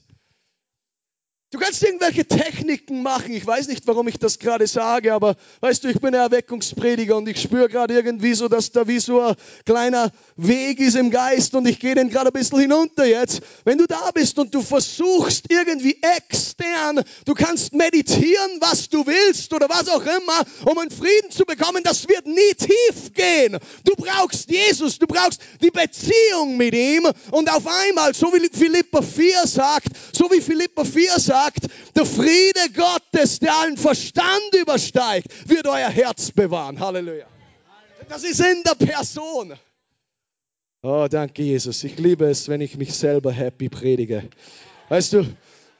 Du 1.57 1.63
kannst 1.63 1.83
irgendwelche 1.83 2.27
Techniken 2.27 3.03
machen. 3.03 3.33
Ich 3.33 3.47
weiß 3.47 3.69
nicht, 3.69 3.87
warum 3.87 4.09
ich 4.09 4.19
das 4.19 4.39
gerade 4.39 4.67
sage, 4.67 5.15
aber 5.15 5.37
weißt 5.61 5.85
du, 5.85 5.89
ich 5.89 5.99
bin 6.01 6.15
ein 6.15 6.21
Erweckungsprediger 6.21 7.17
und 7.17 7.27
ich 7.31 7.41
spüre 7.41 7.71
gerade 7.71 7.95
irgendwie 7.95 8.35
so, 8.35 8.47
dass 8.49 8.73
da 8.73 8.87
wie 8.87 8.99
so 8.99 9.23
ein 9.23 9.37
kleiner 9.65 10.13
Weg 10.37 10.81
ist 10.81 10.97
im 10.97 11.11
Geist 11.11 11.55
und 11.55 11.67
ich 11.67 11.81
gehe 11.81 11.95
den 11.95 12.11
gerade 12.11 12.27
ein 12.27 12.35
bisschen 12.35 12.61
hinunter 12.61 13.07
jetzt. 13.07 13.41
Wenn 13.65 13.79
du 13.79 13.87
da 13.87 14.11
bist 14.11 14.39
und 14.39 14.55
du 14.55 14.61
versuchst 14.61 15.47
irgendwie 15.49 15.97
extern, 16.19 17.03
du 17.25 17.33
kannst 17.33 17.73
meditieren, 17.73 18.59
was 18.61 18.91
du 18.91 19.07
willst 19.07 19.55
oder 19.55 19.71
was 19.71 19.89
auch 19.89 20.03
immer, 20.03 20.71
um 20.71 20.77
einen 20.77 20.91
Frieden 20.91 21.31
zu 21.31 21.47
bekommen, 21.47 21.83
das 21.83 22.07
wird 22.07 22.27
nie 22.27 22.53
tief 22.55 23.15
gehen. 23.15 23.57
Du 23.83 23.95
brauchst 23.97 24.51
Jesus, 24.51 24.99
du 24.99 25.07
brauchst 25.07 25.41
die 25.63 25.71
Beziehung 25.71 26.59
mit 26.59 26.75
ihm 26.75 27.09
und 27.31 27.51
auf 27.51 27.67
einmal, 27.67 28.13
so 28.13 28.31
wie 28.35 28.47
Philippa 28.53 29.01
4 29.01 29.47
sagt, 29.47 29.89
so 30.13 30.31
wie 30.31 30.43
Philippa 30.43 30.85
4 30.85 31.19
sagt, 31.19 31.46
sagt, 31.47 31.67
der 31.95 32.05
Friede 32.05 32.61
Gottes, 32.75 33.39
der 33.39 33.55
allen 33.55 33.77
Verstand 33.77 34.55
übersteigt, 34.61 35.49
wird 35.49 35.67
euer 35.67 35.89
Herz 35.89 36.31
bewahren. 36.31 36.81
Halleluja. 36.81 37.27
Das 38.09 38.25
ist 38.25 38.41
in 38.41 38.63
der 38.65 38.75
Person. 38.75 39.55
Oh, 40.83 41.07
danke 41.11 41.43
Jesus. 41.43 41.83
Ich 41.85 41.99
liebe 41.99 42.27
es, 42.27 42.49
wenn 42.49 42.61
ich 42.61 42.77
mich 42.77 42.95
selber 42.95 43.33
happy 43.33 43.69
predige. 43.69 44.29
Weißt 44.89 45.15
du, 45.15 45.25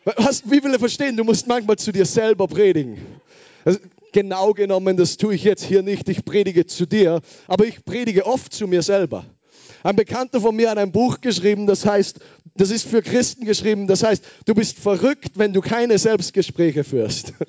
was, 0.05 0.51
wie 0.51 0.61
viele 0.61 0.79
verstehen, 0.79 1.17
du 1.17 1.25
musst 1.25 1.47
manchmal 1.47 1.77
zu 1.77 1.93
dir 1.93 2.07
selber 2.07 2.49
predigen. 2.49 2.99
Also, 3.65 3.79
genau 4.13 4.53
genommen, 4.53 4.97
das 4.97 5.17
tue 5.17 5.35
ich 5.35 5.45
jetzt 5.45 5.65
hier 5.65 5.83
nicht. 5.83 6.09
Ich 6.09 6.25
predige 6.25 6.67
zu 6.67 6.87
dir, 6.87 7.21
aber 7.47 7.67
ich 7.67 7.85
predige 7.85 8.27
oft 8.27 8.53
zu 8.53 8.67
mir 8.67 8.83
selber. 8.83 9.25
Ein 9.83 9.97
Bekannter 9.97 10.41
von 10.41 10.57
mir 10.57 10.71
hat 10.71 10.79
ein 10.79 10.91
Buch 10.91 11.21
geschrieben, 11.21 11.67
das 11.67 11.87
heißt, 11.87 12.19
das 12.57 12.71
ist 12.71 12.89
für 12.89 13.03
Christen 13.03 13.45
geschrieben, 13.45 13.87
das 13.87 14.03
heißt, 14.03 14.25
du 14.45 14.55
bist 14.55 14.79
verrückt, 14.79 15.33
wenn 15.37 15.53
du 15.53 15.61
keine 15.61 15.99
Selbstgespräche 15.99 16.85
führst. 16.85 17.33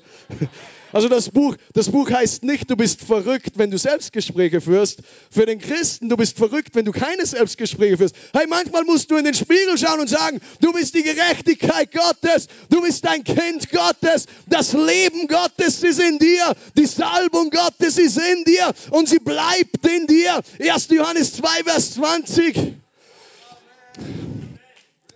Also 0.92 1.08
das 1.08 1.28
Buch, 1.28 1.56
das 1.74 1.90
Buch 1.90 2.10
heißt 2.10 2.44
nicht, 2.44 2.70
du 2.70 2.76
bist 2.76 3.02
verrückt, 3.02 3.52
wenn 3.56 3.70
du 3.70 3.78
Selbstgespräche 3.78 4.60
führst. 4.60 5.00
Für 5.30 5.44
den 5.44 5.58
Christen, 5.58 6.08
du 6.08 6.16
bist 6.16 6.38
verrückt, 6.38 6.74
wenn 6.74 6.86
du 6.86 6.92
keine 6.92 7.26
Selbstgespräche 7.26 7.98
führst. 7.98 8.16
Hey, 8.32 8.46
manchmal 8.48 8.84
musst 8.84 9.10
du 9.10 9.16
in 9.16 9.24
den 9.24 9.34
Spiegel 9.34 9.76
schauen 9.76 10.00
und 10.00 10.08
sagen, 10.08 10.40
du 10.60 10.72
bist 10.72 10.94
die 10.94 11.02
Gerechtigkeit 11.02 11.92
Gottes, 11.92 12.48
du 12.70 12.80
bist 12.80 13.06
ein 13.06 13.22
Kind 13.22 13.70
Gottes, 13.70 14.26
das 14.46 14.72
Leben 14.72 15.28
Gottes 15.28 15.82
ist 15.82 16.00
in 16.00 16.18
dir, 16.18 16.54
die 16.76 16.86
Salbung 16.86 17.50
Gottes 17.50 17.98
ist 17.98 18.18
in 18.18 18.44
dir 18.44 18.72
und 18.90 19.08
sie 19.08 19.18
bleibt 19.18 19.86
in 19.86 20.06
dir. 20.06 20.40
1. 20.58 20.88
Johannes 20.90 21.34
2, 21.34 21.48
Vers 21.64 21.94
20. 21.94 22.76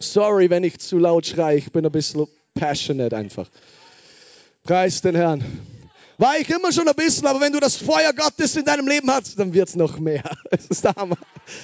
Sorry, 0.03 0.51
wenn 0.51 0.65
ich 0.65 0.79
zu 0.79 0.99
laut 0.99 1.27
schreie, 1.27 1.59
ich 1.59 1.73
bin 1.73 1.87
ein 1.87 1.93
bisschen 1.93 2.27
passionate 2.55 3.17
einfach. 3.17 3.49
Preis 4.65 5.01
den 5.01 5.15
Herrn. 5.15 5.45
War 6.19 6.39
ich 6.39 6.49
immer 6.51 6.73
schon 6.73 6.87
ein 6.89 6.95
bisschen, 6.95 7.27
aber 7.27 7.41
wenn 7.41 7.53
du 7.53 7.61
das 7.61 7.77
Feuer 7.77 8.13
Gottes 8.13 8.57
in 8.57 8.65
deinem 8.65 8.87
Leben 8.87 9.11
hast, 9.11 9.39
dann 9.39 9.55
wird 9.55 9.69
es 9.69 9.77
noch 9.77 9.99
mehr. 9.99 10.23
Es 10.51 10.67
ist 10.67 10.85
der 10.85 10.95
Hammer. 10.95 11.17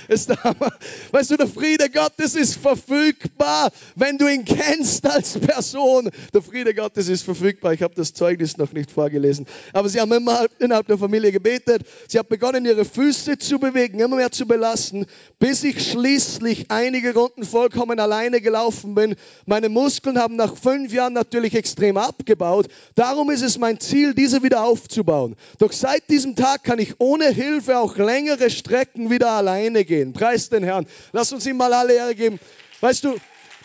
Es 0.08 0.20
ist 0.20 0.30
der 0.30 0.42
Hammer. 0.42 0.72
Weißt 1.12 1.30
du, 1.30 1.36
der 1.36 1.46
Friede 1.46 1.90
Gottes 1.90 2.34
ist 2.34 2.56
verfügbar, 2.56 3.70
wenn 3.96 4.16
du 4.16 4.26
ihn 4.26 4.44
kennst 4.44 5.06
als 5.06 5.38
Person. 5.38 6.10
Der 6.32 6.42
Friede 6.42 6.74
Gottes 6.74 7.08
ist 7.08 7.22
verfügbar. 7.22 7.74
Ich 7.74 7.82
habe 7.82 7.94
das 7.94 8.14
Zeugnis 8.14 8.56
noch 8.56 8.72
nicht 8.72 8.90
vorgelesen. 8.90 9.46
Aber 9.74 9.88
sie 9.90 10.00
haben 10.00 10.10
immer 10.12 10.46
innerhalb 10.58 10.86
der 10.86 10.96
Familie 10.96 11.32
gebetet. 11.32 11.82
Sie 12.08 12.18
haben 12.18 12.28
begonnen, 12.28 12.64
ihre 12.64 12.86
Füße 12.86 13.38
zu 13.38 13.58
bewegen, 13.58 14.00
immer 14.00 14.16
mehr 14.16 14.32
zu 14.32 14.46
belasten, 14.46 15.06
bis 15.38 15.62
ich 15.64 15.90
schließlich 15.90 16.70
einige 16.70 17.14
Runden 17.14 17.44
vollkommen 17.44 18.00
alleine 18.00 18.40
gelaufen 18.40 18.94
bin. 18.94 19.16
Meine 19.44 19.68
Muskeln 19.68 20.18
haben 20.18 20.36
nach 20.36 20.56
fünf 20.56 20.92
Jahren 20.92 21.12
natürlich 21.12 21.54
extrem 21.54 21.98
abgebaut. 21.98 22.68
Darum 22.94 23.30
ist 23.30 23.42
es 23.42 23.58
mein 23.58 23.80
Ziel, 23.80 24.14
diese 24.14 24.37
wieder 24.42 24.64
aufzubauen. 24.64 25.36
Doch 25.58 25.72
seit 25.72 26.08
diesem 26.08 26.36
Tag 26.36 26.64
kann 26.64 26.78
ich 26.78 26.94
ohne 26.98 27.28
Hilfe 27.28 27.78
auch 27.78 27.96
längere 27.96 28.50
Strecken 28.50 29.10
wieder 29.10 29.30
alleine 29.30 29.84
gehen. 29.84 30.12
Preis 30.12 30.48
den 30.48 30.64
Herrn. 30.64 30.86
Lass 31.12 31.32
uns 31.32 31.46
ihm 31.46 31.56
mal 31.56 31.72
alle 31.72 31.94
Ehre 31.94 32.14
geben. 32.14 32.38
Weißt 32.80 33.04
du, 33.04 33.16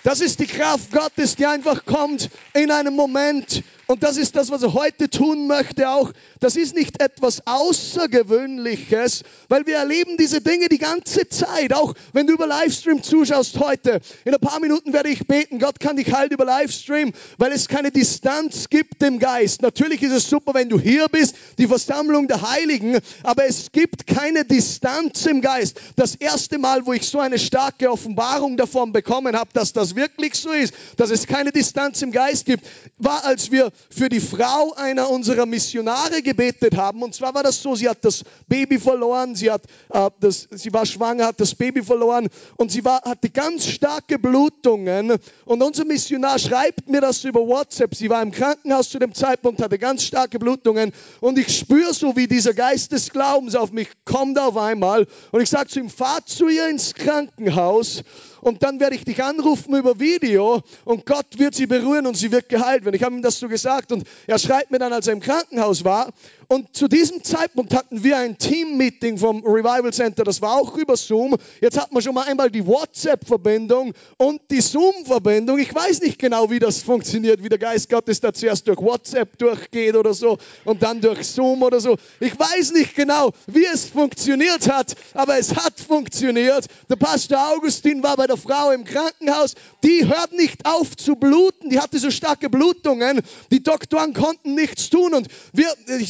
das 0.04 0.20
ist 0.20 0.40
die 0.40 0.48
Kraft 0.48 0.92
Gottes, 0.92 1.38
die 1.38 1.46
einfach 1.46 1.86
kommt 1.86 2.30
in 2.54 2.72
einem 2.72 2.94
Moment, 2.94 3.64
und 3.93 4.01
das 4.01 4.17
ist 4.17 4.36
das, 4.36 4.49
was 4.49 4.63
er 4.63 4.73
heute 4.73 5.08
tun 5.08 5.45
möchte 5.45 5.88
auch. 5.88 6.12
Das 6.39 6.56
ist 6.56 6.73
nicht 6.73 6.99
etwas 6.99 7.45
Außergewöhnliches, 7.45 9.21
weil 9.49 9.67
wir 9.67 9.75
erleben 9.75 10.17
diese 10.17 10.41
Dinge 10.41 10.67
die 10.67 10.79
ganze 10.79 11.29
Zeit. 11.29 11.75
Auch 11.75 11.93
wenn 12.12 12.25
du 12.25 12.34
über 12.34 12.47
Livestream 12.47 13.03
zuschaust 13.03 13.60
heute. 13.60 14.01
In 14.25 14.34
ein 14.34 14.41
paar 14.41 14.60
Minuten 14.60 14.93
werde 14.93 15.10
ich 15.10 15.27
beten. 15.27 15.60
Gott 15.60 15.79
kann 15.79 15.97
dich 15.97 16.12
heilen 16.12 16.32
über 16.32 16.43
Livestream, 16.43 17.13
weil 17.38 17.51
es 17.51 17.67
keine 17.67 17.91
Distanz 17.91 18.67
gibt 18.69 19.03
im 19.03 19.19
Geist. 19.19 19.62
Natürlich 19.62 20.01
ist 20.01 20.12
es 20.13 20.27
super, 20.27 20.56
wenn 20.56 20.69
du 20.69 20.79
hier 20.79 21.08
bist, 21.08 21.36
die 21.60 21.67
Versammlung 21.67 22.27
der 22.27 22.41
Heiligen, 22.49 22.97
aber 23.21 23.45
es 23.45 23.71
gibt 23.71 24.08
keine 24.08 24.43
Distanz 24.43 25.27
im 25.27 25.41
Geist. 25.41 25.79
Das 25.97 26.15
erste 26.15 26.58
Mal, 26.58 26.88
wo 26.88 26.93
ich 26.93 27.08
so 27.08 27.19
eine 27.19 27.38
starke 27.38 27.91
Offenbarung 27.91 28.58
davon 28.58 28.91
bekommen 28.91 29.36
habe, 29.36 29.51
dass 29.53 29.71
das 29.71 29.95
wirklich 29.95 30.34
so 30.34 30.49
ist, 30.49 30.73
dass 30.97 31.12
es 31.12 31.27
keine 31.27 31.51
Distanz 31.51 32.01
im 32.01 32.12
Geist 32.12 32.45
gibt, 32.45 32.65
war, 32.97 33.23
als 33.25 33.51
wir 33.51 33.71
für 33.89 34.10
die 34.10 34.19
Frau 34.19 34.74
einer 34.76 35.10
unserer 35.10 35.46
Missionare 35.46 36.22
gebetet 36.22 36.78
haben. 36.78 37.04
Und 37.04 37.15
zwar 37.15 37.34
war 37.34 37.43
das 37.43 37.62
so, 37.62 37.76
sie 37.76 37.89
hat 37.89 38.04
das 38.06 38.24
Baby 38.48 38.80
verloren, 38.80 39.36
sie, 39.36 39.52
hat, 39.52 39.63
äh, 39.89 40.10
das, 40.19 40.48
sie 40.52 40.74
war 40.74 40.86
schwanger, 40.86 41.28
hat 41.28 41.39
das 41.39 41.56
Baby 41.56 41.84
verloren 41.84 42.28
und 42.58 42.72
sie 42.72 42.84
war, 42.84 43.02
hatte 43.04 43.30
ganz 43.30 43.67
starke 43.67 44.19
Blutungen. 44.19 45.13
Und 45.46 45.62
unser 45.62 45.86
Missionar 45.86 46.39
schreibt 46.39 46.89
mir 46.89 47.02
das 47.02 47.24
über 47.24 47.41
WhatsApp. 47.48 47.96
Sie 47.96 48.10
war 48.10 48.22
im 48.22 48.32
Krankenhaus 48.32 48.89
zu 48.89 49.00
dem 49.00 49.13
Zeitpunkt, 49.13 49.62
hatte 49.62 49.80
ganz 49.80 50.04
starke 50.04 50.39
Blutungen. 50.39 50.91
Und 51.22 51.38
ich 51.38 51.58
spüre 51.58 51.93
so, 51.93 52.15
wie 52.15 52.28
dieser 52.28 52.54
Geist 52.54 52.91
des 52.91 53.12
Glaubens 53.12 53.56
auf 53.56 53.72
mich 53.72 53.89
kommt 54.06 54.39
auf 54.39 54.58
einmal. 54.58 55.08
Und 55.32 55.41
ich 55.41 55.50
sage 55.50 55.69
zu 55.69 55.80
ihm, 55.80 55.89
fahr 55.89 56.26
zu 56.26 56.48
ihr 56.48 56.67
ins 56.69 56.93
Krankenhaus 56.93 58.04
und 58.43 58.62
dann 58.62 58.79
werde 58.79 58.95
ich 58.95 59.06
dich 59.06 59.23
anrufen 59.23 59.75
über 59.75 59.99
Video 59.99 60.62
und 60.86 61.06
Gott 61.06 61.39
wird 61.39 61.56
sie 61.56 61.65
berühren 61.65 62.06
und 62.06 62.15
sie 62.15 62.32
wird 62.32 62.49
geheilt 62.49 62.86
werden. 62.86 62.95
Ich 62.95 63.03
habe 63.03 63.15
ihm 63.15 63.21
das 63.21 63.39
so 63.39 63.47
gesagt 63.47 63.91
und 63.91 64.03
er 64.27 64.38
schreibt 64.38 64.71
mir 64.71 64.79
dann, 64.79 64.93
als 64.93 65.08
er 65.08 65.13
im 65.13 65.21
Krankenhaus 65.21 65.84
war, 65.86 66.13
und 66.47 66.75
zu 66.75 66.88
diesem 66.88 67.23
Zeitpunkt 67.23 67.73
hatten 67.73 68.03
wir 68.03 68.17
ein 68.17 68.38
Team-Meeting 68.38 69.17
vom 69.17 69.43
Revival 69.45 69.93
Center, 69.93 70.23
das 70.23 70.41
war 70.41 70.53
auch 70.53 70.77
über 70.77 70.97
Zoom. 70.97 71.36
Jetzt 71.62 71.79
hatten 71.79 71.95
wir 71.95 72.01
schon 72.01 72.15
mal 72.15 72.25
einmal 72.27 72.51
die 72.51 72.65
WhatsApp-Verbindung 72.65 73.93
und 74.17 74.41
die 74.51 74.62
Zoom-Verbindung. 74.62 75.60
Ich 75.60 75.73
weiß 75.73 76.01
nicht 76.01 76.19
genau, 76.19 76.49
wie 76.49 76.60
das 76.60 76.82
funktioniert, 76.82 77.43
wie 77.43 77.49
der 77.49 77.58
Geist 77.58 77.89
Gottes 77.89 78.19
da 78.19 78.34
zuerst 78.34 78.67
durch 78.67 78.79
WhatsApp 78.79 79.38
durchgeht 79.38 79.95
oder 79.95 80.13
so 80.13 80.38
und 80.65 80.84
dann 80.84 81.01
durch 81.01 81.25
Zoom 81.25 81.63
oder 81.63 81.79
so. 81.79 81.97
Ich 82.19 82.38
weiß 82.38 82.73
nicht 82.73 82.95
genau, 82.95 83.32
wie 83.47 83.65
es 83.65 83.86
funktioniert 83.86 84.69
hat, 84.69 84.95
aber 85.13 85.38
es 85.38 85.56
hat 85.56 85.79
funktioniert. 85.79 86.65
Der 86.89 86.95
Pastor 86.95 87.53
Augustin 87.53 88.03
war 88.03 88.17
bei 88.17 88.27
der 88.27 88.38
Frau 88.38 88.71
im 88.71 88.84
Krankenhaus. 88.84 89.56
Die 89.84 90.06
hört 90.08 90.34
nicht 90.34 90.65
auf 90.65 90.95
zu 90.97 91.15
bluten. 91.15 91.69
Die 91.69 91.79
hatte 91.79 91.99
so 91.99 92.12
starke 92.12 92.49
Blutungen. 92.49 93.21
Die 93.51 93.63
Doktoren 93.63 94.13
konnten 94.13 94.56
nichts 94.56 94.89
tun 94.89 95.13
und 95.13 95.27
wir, 95.51 95.67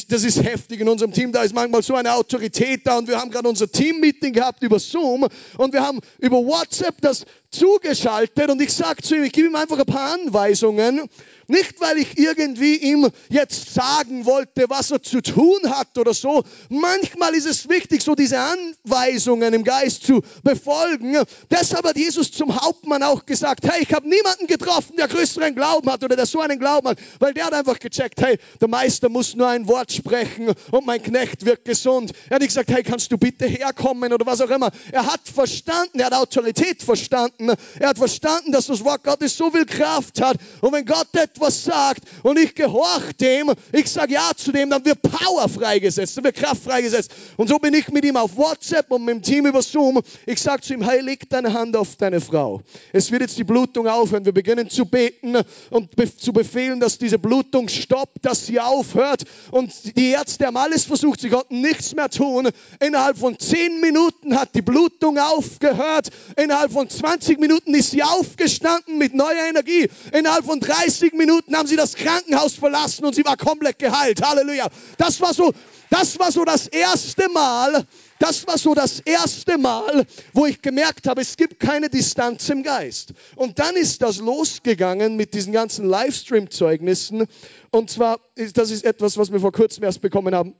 das 0.08 0.23
ist 0.24 0.42
heftig 0.42 0.80
in 0.80 0.88
unserem 0.88 1.12
Team. 1.12 1.32
Da 1.32 1.42
ist 1.42 1.54
manchmal 1.54 1.82
so 1.82 1.94
eine 1.94 2.14
Autorität 2.14 2.86
da 2.86 2.98
und 2.98 3.08
wir 3.08 3.18
haben 3.18 3.30
gerade 3.30 3.48
unser 3.48 3.70
Team-Meeting 3.70 4.32
gehabt 4.32 4.62
über 4.62 4.78
Zoom 4.78 5.28
und 5.58 5.72
wir 5.72 5.82
haben 5.82 6.00
über 6.18 6.38
WhatsApp 6.38 7.00
das 7.00 7.24
zugeschaltet 7.54 8.50
und 8.50 8.60
ich 8.60 8.72
sage 8.72 9.02
zu 9.02 9.16
ihm, 9.16 9.24
ich 9.24 9.32
gebe 9.32 9.48
ihm 9.48 9.56
einfach 9.56 9.78
ein 9.78 9.86
paar 9.86 10.12
Anweisungen 10.14 11.08
nicht, 11.48 11.80
weil 11.80 11.98
ich 11.98 12.18
irgendwie 12.18 12.76
ihm 12.76 13.08
jetzt 13.28 13.74
sagen 13.74 14.24
wollte, 14.26 14.66
was 14.68 14.90
er 14.90 15.02
zu 15.02 15.20
tun 15.20 15.70
hat 15.70 15.96
oder 15.98 16.14
so. 16.14 16.42
Manchmal 16.68 17.34
ist 17.34 17.46
es 17.46 17.68
wichtig, 17.68 18.02
so 18.02 18.14
diese 18.14 18.38
Anweisungen 18.38 19.52
im 19.52 19.64
Geist 19.64 20.04
zu 20.04 20.22
befolgen. 20.42 21.16
Deshalb 21.50 21.86
hat 21.86 21.96
Jesus 21.96 22.32
zum 22.32 22.60
Hauptmann 22.60 23.02
auch 23.02 23.26
gesagt, 23.26 23.64
hey, 23.70 23.82
ich 23.82 23.92
habe 23.92 24.08
niemanden 24.08 24.46
getroffen, 24.46 24.96
der 24.96 25.08
größeren 25.08 25.54
Glauben 25.54 25.90
hat 25.90 26.02
oder 26.02 26.16
der 26.16 26.26
so 26.26 26.40
einen 26.40 26.58
Glauben 26.58 26.88
hat, 26.88 26.98
weil 27.18 27.34
der 27.34 27.46
hat 27.46 27.54
einfach 27.54 27.78
gecheckt, 27.78 28.20
hey, 28.20 28.38
der 28.60 28.68
Meister 28.68 29.08
muss 29.08 29.34
nur 29.34 29.48
ein 29.48 29.68
Wort 29.68 29.92
sprechen 29.92 30.52
und 30.70 30.86
mein 30.86 31.02
Knecht 31.02 31.44
wird 31.44 31.64
gesund. 31.64 32.12
Er 32.28 32.36
hat 32.36 32.40
nicht 32.40 32.50
gesagt, 32.50 32.70
hey, 32.70 32.82
kannst 32.82 33.12
du 33.12 33.18
bitte 33.18 33.46
herkommen 33.46 34.12
oder 34.12 34.24
was 34.26 34.40
auch 34.40 34.50
immer. 34.50 34.70
Er 34.92 35.06
hat 35.06 35.20
verstanden, 35.32 36.00
er 36.00 36.06
hat 36.06 36.14
Autorität 36.14 36.82
verstanden. 36.82 37.43
Er 37.78 37.88
hat 37.88 37.98
verstanden, 37.98 38.52
dass 38.52 38.66
das 38.66 38.84
Wort 38.84 39.04
Gottes 39.04 39.36
so 39.36 39.50
viel 39.50 39.66
Kraft 39.66 40.20
hat. 40.20 40.36
Und 40.60 40.72
wenn 40.72 40.84
Gott 40.84 41.14
etwas 41.14 41.64
sagt 41.64 42.02
und 42.22 42.38
ich 42.38 42.54
gehorche 42.54 43.14
dem, 43.14 43.52
ich 43.72 43.90
sage 43.90 44.14
ja 44.14 44.30
zu 44.36 44.52
dem, 44.52 44.70
dann 44.70 44.84
wird 44.84 45.02
Power 45.02 45.48
freigesetzt, 45.48 46.16
dann 46.16 46.24
wird 46.24 46.36
Kraft 46.36 46.62
freigesetzt. 46.62 47.12
Und 47.36 47.48
so 47.48 47.58
bin 47.58 47.74
ich 47.74 47.88
mit 47.88 48.04
ihm 48.04 48.16
auf 48.16 48.36
WhatsApp 48.36 48.90
und 48.90 49.04
mit 49.04 49.14
dem 49.14 49.22
Team 49.22 49.46
über 49.46 49.62
Zoom. 49.62 50.00
Ich 50.26 50.40
sage 50.40 50.62
zu 50.62 50.74
ihm, 50.74 50.82
hey, 50.82 51.00
leg 51.00 51.28
deine 51.30 51.52
Hand 51.52 51.76
auf 51.76 51.96
deine 51.96 52.20
Frau. 52.20 52.62
Es 52.92 53.10
wird 53.10 53.22
jetzt 53.22 53.38
die 53.38 53.44
Blutung 53.44 53.86
aufhören. 53.86 54.24
Wir 54.24 54.32
beginnen 54.32 54.70
zu 54.70 54.86
beten 54.86 55.36
und 55.70 55.90
zu 56.20 56.32
befehlen, 56.32 56.80
dass 56.80 56.98
diese 56.98 57.18
Blutung 57.18 57.68
stoppt, 57.68 58.24
dass 58.24 58.46
sie 58.46 58.60
aufhört. 58.60 59.24
Und 59.50 59.96
die 59.96 60.10
Ärzte 60.10 60.46
haben 60.46 60.56
alles 60.56 60.84
versucht, 60.84 61.20
sie 61.20 61.30
konnten 61.30 61.60
nichts 61.60 61.94
mehr 61.94 62.10
tun. 62.10 62.48
Innerhalb 62.80 63.18
von 63.18 63.38
zehn 63.38 63.80
Minuten 63.80 64.38
hat 64.38 64.54
die 64.54 64.62
Blutung 64.62 65.18
aufgehört. 65.18 66.10
Innerhalb 66.36 66.72
von 66.72 66.88
20 66.88 67.33
Minuten 67.38 67.74
ist 67.74 67.90
sie 67.90 68.02
aufgestanden 68.02 68.98
mit 68.98 69.14
neuer 69.14 69.48
Energie. 69.48 69.88
Innerhalb 70.12 70.44
von 70.44 70.60
30 70.60 71.12
Minuten 71.12 71.34
Minuten 71.34 71.56
haben 71.56 71.66
sie 71.66 71.76
das 71.76 71.94
Krankenhaus 71.94 72.54
verlassen 72.54 73.04
und 73.04 73.14
sie 73.14 73.24
war 73.24 73.36
komplett 73.36 73.78
geheilt. 73.78 74.22
Halleluja. 74.22 74.68
Das 74.98 75.20
war 75.20 75.34
so, 75.34 75.52
das 75.90 76.18
war 76.18 76.30
so 76.32 76.44
das 76.44 76.68
erste 76.68 77.28
Mal, 77.30 77.86
das 78.18 78.46
war 78.46 78.58
so 78.58 78.74
das 78.74 79.00
erste 79.00 79.58
Mal, 79.58 80.06
wo 80.32 80.46
ich 80.46 80.62
gemerkt 80.62 81.06
habe, 81.06 81.20
es 81.20 81.36
gibt 81.36 81.60
keine 81.60 81.88
Distanz 81.88 82.48
im 82.48 82.62
Geist. 82.62 83.14
Und 83.36 83.58
dann 83.58 83.76
ist 83.76 84.02
das 84.02 84.18
losgegangen 84.18 85.16
mit 85.16 85.34
diesen 85.34 85.52
ganzen 85.52 85.86
Livestream-Zeugnissen. 85.86 87.26
Und 87.70 87.90
zwar, 87.90 88.20
das 88.54 88.70
ist 88.70 88.84
etwas, 88.84 89.18
was 89.18 89.32
wir 89.32 89.40
vor 89.40 89.52
kurzem 89.52 89.84
erst 89.84 90.00
bekommen 90.00 90.34
haben. 90.34 90.54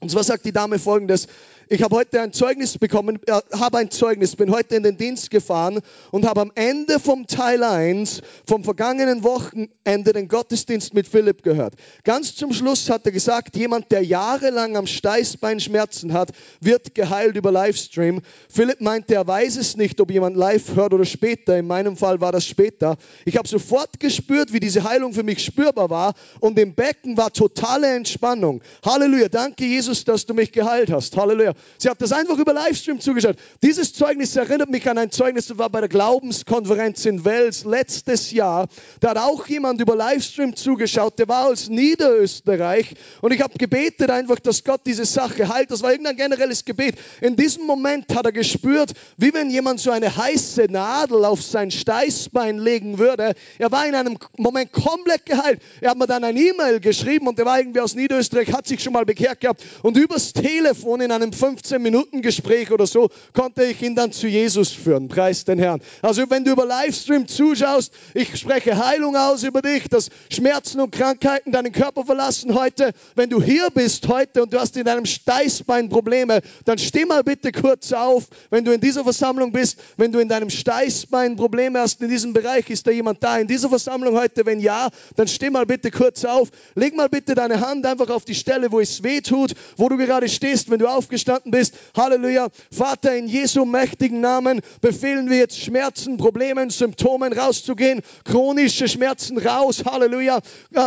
Und 0.00 0.10
zwar 0.10 0.24
sagt 0.24 0.44
die 0.44 0.52
Dame 0.52 0.78
folgendes, 0.78 1.28
ich 1.68 1.82
habe 1.82 1.96
heute 1.96 2.20
ein 2.20 2.32
Zeugnis 2.32 2.76
bekommen, 2.76 3.18
äh, 3.26 3.40
habe 3.52 3.78
ein 3.78 3.90
Zeugnis, 3.90 4.36
bin 4.36 4.50
heute 4.50 4.74
in 4.74 4.82
den 4.82 4.96
Dienst 4.96 5.30
gefahren 5.30 5.80
und 6.10 6.26
habe 6.26 6.40
am 6.40 6.52
Ende 6.54 6.98
vom 6.98 7.26
Teil 7.26 7.62
1 7.62 8.22
vom 8.46 8.64
vergangenen 8.64 9.22
Wochenende 9.22 10.12
den 10.12 10.28
Gottesdienst 10.28 10.92
mit 10.92 11.08
Philipp 11.08 11.42
gehört. 11.42 11.74
Ganz 12.02 12.34
zum 12.34 12.52
Schluss 12.52 12.90
hat 12.90 13.06
er 13.06 13.12
gesagt, 13.12 13.56
jemand, 13.56 13.92
der 13.92 14.04
jahrelang 14.04 14.76
am 14.76 14.86
Steißbein 14.86 15.60
Schmerzen 15.60 16.12
hat, 16.12 16.30
wird 16.60 16.94
geheilt 16.94 17.36
über 17.36 17.52
Livestream. 17.52 18.20
Philipp 18.48 18.80
meinte, 18.80 19.14
er 19.14 19.26
weiß 19.26 19.56
es 19.56 19.76
nicht, 19.76 20.00
ob 20.00 20.10
jemand 20.10 20.36
live 20.36 20.74
hört 20.74 20.92
oder 20.92 21.04
später. 21.04 21.56
In 21.56 21.66
meinem 21.66 21.96
Fall 21.96 22.20
war 22.20 22.32
das 22.32 22.46
später. 22.46 22.96
Ich 23.24 23.36
habe 23.36 23.48
sofort 23.48 24.00
gespürt, 24.00 24.52
wie 24.52 24.60
diese 24.60 24.84
Heilung 24.84 25.14
für 25.14 25.22
mich 25.22 25.44
spürbar 25.44 25.88
war 25.88 26.14
und 26.40 26.58
im 26.58 26.74
Becken 26.74 27.16
war 27.16 27.32
totale 27.32 27.94
Entspannung. 27.94 28.62
Halleluja, 28.84 29.28
danke 29.28 29.64
Jesus 29.64 29.84
Jesus, 29.84 30.04
dass 30.04 30.26
du 30.26 30.34
mich 30.34 30.52
geheilt 30.52 30.90
hast. 30.90 31.16
Halleluja. 31.16 31.53
Sie 31.78 31.88
hat 31.88 32.00
das 32.00 32.12
einfach 32.12 32.38
über 32.38 32.52
Livestream 32.52 33.00
zugeschaut. 33.00 33.36
Dieses 33.62 33.92
Zeugnis 33.92 34.34
erinnert 34.36 34.70
mich 34.70 34.88
an 34.88 34.98
ein 34.98 35.10
Zeugnis, 35.10 35.46
das 35.46 35.58
war 35.58 35.70
bei 35.70 35.80
der 35.80 35.88
Glaubenskonferenz 35.88 37.04
in 37.06 37.24
Wels 37.24 37.64
letztes 37.64 38.30
Jahr. 38.30 38.68
Da 39.00 39.10
hat 39.10 39.18
auch 39.18 39.46
jemand 39.46 39.80
über 39.80 39.96
Livestream 39.96 40.56
zugeschaut, 40.56 41.18
der 41.18 41.28
war 41.28 41.46
aus 41.46 41.68
Niederösterreich 41.68 42.94
und 43.20 43.32
ich 43.32 43.40
habe 43.40 43.56
gebetet 43.58 44.10
einfach, 44.10 44.38
dass 44.38 44.64
Gott 44.64 44.82
diese 44.86 45.04
Sache 45.04 45.48
heilt. 45.48 45.70
Das 45.70 45.82
war 45.82 45.90
irgendein 45.90 46.16
generelles 46.16 46.64
Gebet. 46.64 46.96
In 47.20 47.36
diesem 47.36 47.66
Moment 47.66 48.14
hat 48.14 48.26
er 48.26 48.32
gespürt, 48.32 48.92
wie 49.16 49.32
wenn 49.34 49.50
jemand 49.50 49.80
so 49.80 49.90
eine 49.90 50.16
heiße 50.16 50.66
Nadel 50.70 51.24
auf 51.24 51.42
sein 51.42 51.70
Steißbein 51.70 52.58
legen 52.58 52.98
würde. 52.98 53.34
Er 53.58 53.70
war 53.70 53.86
in 53.86 53.94
einem 53.94 54.18
Moment 54.36 54.72
komplett 54.72 55.26
geheilt. 55.26 55.60
Er 55.80 55.90
hat 55.90 55.98
mir 55.98 56.06
dann 56.06 56.24
ein 56.24 56.36
E-Mail 56.36 56.80
geschrieben 56.80 57.28
und 57.28 57.38
der 57.38 57.46
war 57.46 57.58
irgendwie 57.58 57.80
aus 57.80 57.94
Niederösterreich, 57.94 58.52
hat 58.52 58.66
sich 58.66 58.82
schon 58.82 58.92
mal 58.92 59.04
bekehrt 59.04 59.40
gehabt 59.40 59.62
und 59.82 59.96
übers 59.96 60.32
Telefon 60.32 61.00
in 61.00 61.12
einem 61.12 61.32
15-Minuten-Gespräch 61.44 62.72
oder 62.72 62.86
so 62.86 63.10
konnte 63.34 63.64
ich 63.64 63.82
ihn 63.82 63.94
dann 63.94 64.12
zu 64.12 64.26
Jesus 64.26 64.70
führen. 64.70 65.08
Preis 65.08 65.44
den 65.44 65.58
Herrn. 65.58 65.82
Also 66.00 66.28
wenn 66.30 66.44
du 66.44 66.52
über 66.52 66.64
Livestream 66.64 67.28
zuschaust, 67.28 67.92
ich 68.14 68.34
spreche 68.36 68.78
Heilung 68.78 69.14
aus 69.14 69.42
über 69.42 69.60
dich, 69.60 69.88
dass 69.88 70.08
Schmerzen 70.30 70.80
und 70.80 70.90
Krankheiten 70.90 71.52
deinen 71.52 71.72
Körper 71.72 72.04
verlassen 72.04 72.54
heute. 72.54 72.92
Wenn 73.14 73.28
du 73.28 73.42
hier 73.42 73.68
bist 73.70 74.08
heute 74.08 74.42
und 74.42 74.54
du 74.54 74.58
hast 74.58 74.76
in 74.78 74.84
deinem 74.84 75.04
Steißbein 75.04 75.90
Probleme, 75.90 76.40
dann 76.64 76.78
steh 76.78 77.04
mal 77.04 77.22
bitte 77.22 77.52
kurz 77.52 77.92
auf. 77.92 78.24
Wenn 78.48 78.64
du 78.64 78.72
in 78.72 78.80
dieser 78.80 79.02
Versammlung 79.02 79.52
bist, 79.52 79.78
wenn 79.98 80.12
du 80.12 80.20
in 80.20 80.28
deinem 80.28 80.48
Steißbein 80.48 81.36
Probleme 81.36 81.80
hast 81.80 82.00
in 82.00 82.08
diesem 82.08 82.32
Bereich, 82.32 82.70
ist 82.70 82.86
da 82.86 82.90
jemand 82.90 83.22
da 83.22 83.36
in 83.36 83.46
dieser 83.46 83.68
Versammlung 83.68 84.16
heute? 84.16 84.46
Wenn 84.46 84.60
ja, 84.60 84.88
dann 85.16 85.28
steh 85.28 85.50
mal 85.50 85.66
bitte 85.66 85.90
kurz 85.90 86.24
auf. 86.24 86.48
Leg 86.74 86.96
mal 86.96 87.10
bitte 87.10 87.34
deine 87.34 87.60
Hand 87.60 87.84
einfach 87.84 88.08
auf 88.08 88.24
die 88.24 88.34
Stelle, 88.34 88.72
wo 88.72 88.80
es 88.80 89.02
weh 89.02 89.20
tut, 89.20 89.52
wo 89.76 89.90
du 89.90 89.98
gerade 89.98 90.28
stehst, 90.28 90.70
wenn 90.70 90.78
du 90.78 90.86
aufgestanden 90.86 91.33
bist. 91.44 91.74
Halleluja. 91.96 92.48
Vater, 92.70 93.16
in 93.16 93.26
Jesu 93.26 93.64
mächtigen 93.64 94.20
Namen 94.20 94.60
befehlen 94.80 95.30
wir 95.30 95.38
jetzt 95.38 95.58
Schmerzen, 95.58 96.16
Problemen, 96.16 96.70
Symptomen 96.70 97.32
rauszugehen, 97.32 98.02
chronische 98.24 98.88
Schmerzen 98.88 99.38
raus. 99.38 99.84
Halleluja. 99.84 100.40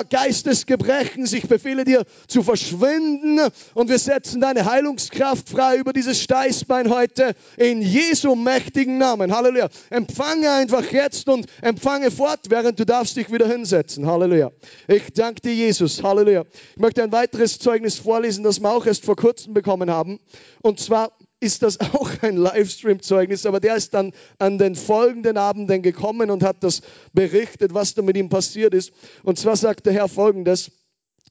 Geistesgebrechen, 0.09 1.25
ich 1.25 1.47
befehle 1.47 1.83
dir 1.83 2.05
zu 2.27 2.43
verschwinden 2.43 3.39
und 3.73 3.89
wir 3.89 3.99
setzen 3.99 4.41
deine 4.41 4.65
Heilungskraft 4.65 5.49
frei 5.49 5.77
über 5.77 5.93
dieses 5.93 6.21
Steißbein 6.21 6.89
heute 6.89 7.33
in 7.57 7.81
Jesu 7.81 8.35
mächtigen 8.35 8.97
Namen. 8.97 9.35
Halleluja. 9.35 9.69
Empfange 9.89 10.51
einfach 10.51 10.91
jetzt 10.91 11.27
und 11.29 11.47
empfange 11.61 12.11
fortwährend. 12.11 12.79
Du 12.79 12.85
darfst 12.85 13.15
dich 13.17 13.31
wieder 13.31 13.47
hinsetzen. 13.47 14.07
Halleluja. 14.07 14.51
Ich 14.87 15.13
danke 15.13 15.41
dir, 15.41 15.53
Jesus. 15.53 16.03
Halleluja. 16.03 16.45
Ich 16.75 16.81
möchte 16.81 17.03
ein 17.03 17.11
weiteres 17.11 17.59
Zeugnis 17.59 17.95
vorlesen, 17.97 18.43
das 18.43 18.59
wir 18.59 18.69
auch 18.69 18.85
erst 18.85 19.05
vor 19.05 19.15
kurzem 19.15 19.53
bekommen 19.53 19.89
haben. 19.89 20.19
Und 20.61 20.79
zwar 20.79 21.11
ist 21.39 21.63
das 21.63 21.79
auch 21.93 22.09
ein 22.21 22.37
Livestream-Zeugnis, 22.37 23.45
aber 23.45 23.59
der 23.59 23.75
ist 23.75 23.93
dann 23.93 24.13
an 24.39 24.57
den 24.57 24.75
folgenden 24.75 25.37
Abenden 25.37 25.81
gekommen 25.81 26.31
und 26.31 26.43
hat 26.43 26.63
das 26.63 26.81
berichtet, 27.13 27.73
was 27.73 27.93
da 27.93 28.01
mit 28.01 28.17
ihm 28.17 28.29
passiert 28.29 28.73
ist. 28.73 28.91
Und 29.23 29.37
zwar 29.39 29.55
sagt 29.55 29.85
der 29.85 29.93
Herr 29.93 30.07
folgendes. 30.07 30.71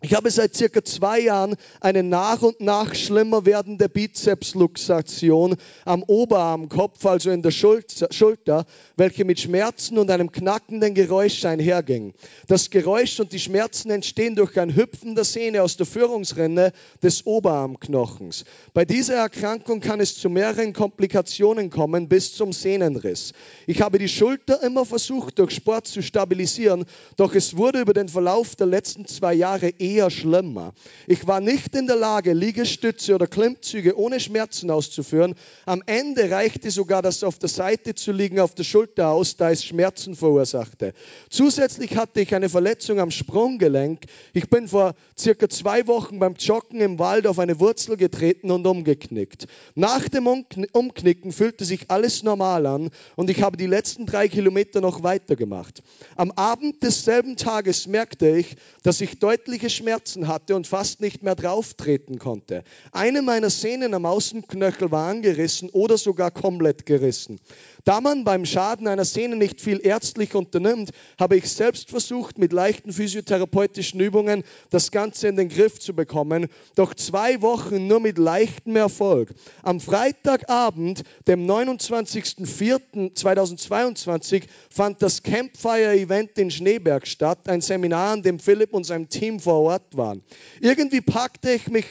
Ich 0.03 0.13
habe 0.13 0.31
seit 0.31 0.55
circa 0.55 0.85
zwei 0.85 1.21
Jahren 1.21 1.57
eine 1.81 2.03
nach 2.03 2.43
und 2.43 2.61
nach 2.61 2.95
schlimmer 2.95 3.47
werdende 3.47 3.89
Bizepsluxation 3.89 5.57
am 5.87 6.03
Oberarmkopf, 6.03 7.07
also 7.07 7.31
in 7.31 7.41
der 7.41 7.51
Schulter, 7.51 8.67
welche 8.99 9.25
mit 9.25 9.41
Schmerzen 9.41 9.97
und 9.97 10.11
einem 10.11 10.31
knackenden 10.31 10.93
Geräusch 10.95 11.47
einherging. 11.47 12.13
Das 12.47 12.69
Geräusch 12.69 13.19
und 13.21 13.33
die 13.33 13.39
Schmerzen 13.39 13.91
entstehen 13.91 14.37
durch 14.37 14.61
ein 14.61 14.77
Hüpfen 14.77 15.15
der 15.15 15.25
Sehne 15.25 15.63
aus 15.63 15.79
der 15.79 15.87
Führungsrinne 15.87 16.73
des 17.03 17.25
Oberarmknochens. 17.25 18.45
Bei 18.75 18.85
dieser 18.85 19.15
Erkrankung 19.15 19.81
kann 19.81 20.01
es 20.01 20.19
zu 20.19 20.29
mehreren 20.29 20.75
Komplikationen 20.75 21.71
kommen, 21.71 22.07
bis 22.09 22.35
zum 22.35 22.53
Sehnenriss. 22.53 23.33
Ich 23.67 23.81
habe 23.81 23.99
die 23.99 24.11
Schulter 24.11 24.63
immer 24.63 24.85
versucht, 24.85 25.39
durch 25.39 25.53
Sport 25.53 25.87
zu 25.87 26.03
stabilisieren, 26.03 26.85
doch 27.17 27.35
es 27.35 27.57
wurde 27.57 27.81
über 27.81 27.95
den 27.95 28.11
Verlauf 28.11 28.57
der 28.57 28.67
letzten 28.67 29.07
zwei 29.07 29.33
Jahre 29.33 29.73
eher 29.87 30.11
schlimmer. 30.11 30.73
Ich 31.07 31.27
war 31.27 31.41
nicht 31.41 31.75
in 31.77 31.87
der 31.87 31.97
Lage, 31.97 32.33
Liegestütze 32.33 33.15
oder 33.15 33.27
Klimmzüge 33.27 33.97
ohne 33.97 34.21
Schmerzen 34.21 34.71
auszuführen. 34.71 35.35
Am 35.65 35.83
Ende 35.87 36.31
reichte 36.31 36.71
sogar 36.71 37.03
das 37.03 37.23
auf 37.23 37.39
der 37.39 37.49
Seite 37.49 37.95
zu 37.95 38.13
liegen 38.13 38.41
auf 38.41 38.55
der 38.55 38.65
Schulter 38.65 39.11
aus, 39.11 39.37
da 39.37 39.51
es 39.51 39.65
Schmerzen 39.65 40.17
verursachte. 40.17 40.93
Zusätzlich 41.31 41.97
hatte 41.97 42.21
ich 42.21 42.35
eine 42.35 42.49
Verletzung 42.49 42.99
am 43.01 43.11
Sprunggelenk. 43.11 44.07
Ich 44.33 44.49
bin 44.49 44.69
vor 44.69 44.95
circa 45.19 45.49
zwei 45.49 45.87
Wochen 45.87 46.19
beim 46.19 46.35
Joggen 46.35 46.81
im 46.81 46.99
Wald 46.99 47.27
auf 47.27 47.39
eine 47.39 47.61
Wurzel 47.61 47.97
getreten 47.97 48.51
und 48.51 48.67
umgeknickt. 48.67 49.47
Nach 49.75 50.09
dem 50.09 50.27
Umknicken 50.27 51.33
fühlte 51.33 51.65
sich 51.65 51.91
alles 51.91 52.23
normal 52.23 52.67
an 52.67 52.91
und 53.15 53.31
ich 53.31 53.43
habe 53.43 53.57
die 53.57 53.67
letzten 53.67 54.07
drei 54.07 54.29
Kilometer 54.29 54.81
noch 54.81 55.03
weitergemacht. 55.03 55.83
Am 56.17 56.33
Abend 56.33 56.83
desselben 56.83 57.37
Tages 57.37 57.87
merkte 57.87 58.37
ich, 58.37 58.57
dass 58.83 59.01
ich 59.01 59.19
deutliche 59.19 59.71
Schmerzen 59.77 60.27
hatte 60.29 60.57
und 60.57 60.67
fast 60.67 61.01
nicht 61.01 61.23
mehr 61.23 61.35
drauftreten 61.35 62.19
konnte. 62.19 62.65
Eine 62.93 63.23
meiner 63.23 63.51
Sehnen 63.51 63.95
am 63.95 64.07
Außenknöchel 64.07 64.91
war 64.91 65.09
angerissen 65.09 65.71
oder 65.71 65.99
sogar 65.99 66.31
komplett 66.31 66.87
gerissen. 66.87 67.39
Da 67.87 68.01
man 68.01 68.25
beim 68.25 68.45
Schaden 68.45 68.89
einer 68.89 69.05
Sehne 69.05 69.37
nicht 69.37 69.61
viel 69.61 69.79
ärztlich 69.81 70.35
unternimmt, 70.35 70.91
habe 71.21 71.37
ich 71.37 71.49
selbst 71.49 71.89
versucht, 71.89 72.37
mit 72.37 72.53
leichten 72.53 72.93
physiotherapeutischen 72.93 74.01
Übungen 74.01 74.43
das 74.71 74.91
Ganze 74.91 75.29
in 75.29 75.37
den 75.37 75.49
Griff 75.49 75.79
zu 75.79 75.95
bekommen. 75.95 76.49
Doch 76.75 76.95
zwei 76.95 77.41
Wochen 77.43 77.87
nur 77.87 78.01
mit 78.01 78.19
leichtem 78.19 78.75
Erfolg. 78.75 79.33
Am 79.63 79.79
Freitagabend, 79.79 81.05
dem 81.29 81.47
29.04.2022, 81.47 84.43
fand 84.69 85.01
das 85.01 85.23
Campfire-Event 85.23 86.37
in 86.39 86.51
Schneeberg 86.51 87.07
statt, 87.07 87.49
ein 87.49 87.61
Seminar, 87.61 88.15
an 88.15 88.25
dem 88.25 88.41
Philipp 88.41 88.75
und 88.75 88.83
sein 88.83 89.09
Team 89.09 89.39
vor 89.39 89.61
Ort 89.61 89.97
waren. 89.97 90.25
Irgendwie 90.61 91.03
packte 91.03 91.53
ich 91.53 91.69
mich 91.69 91.87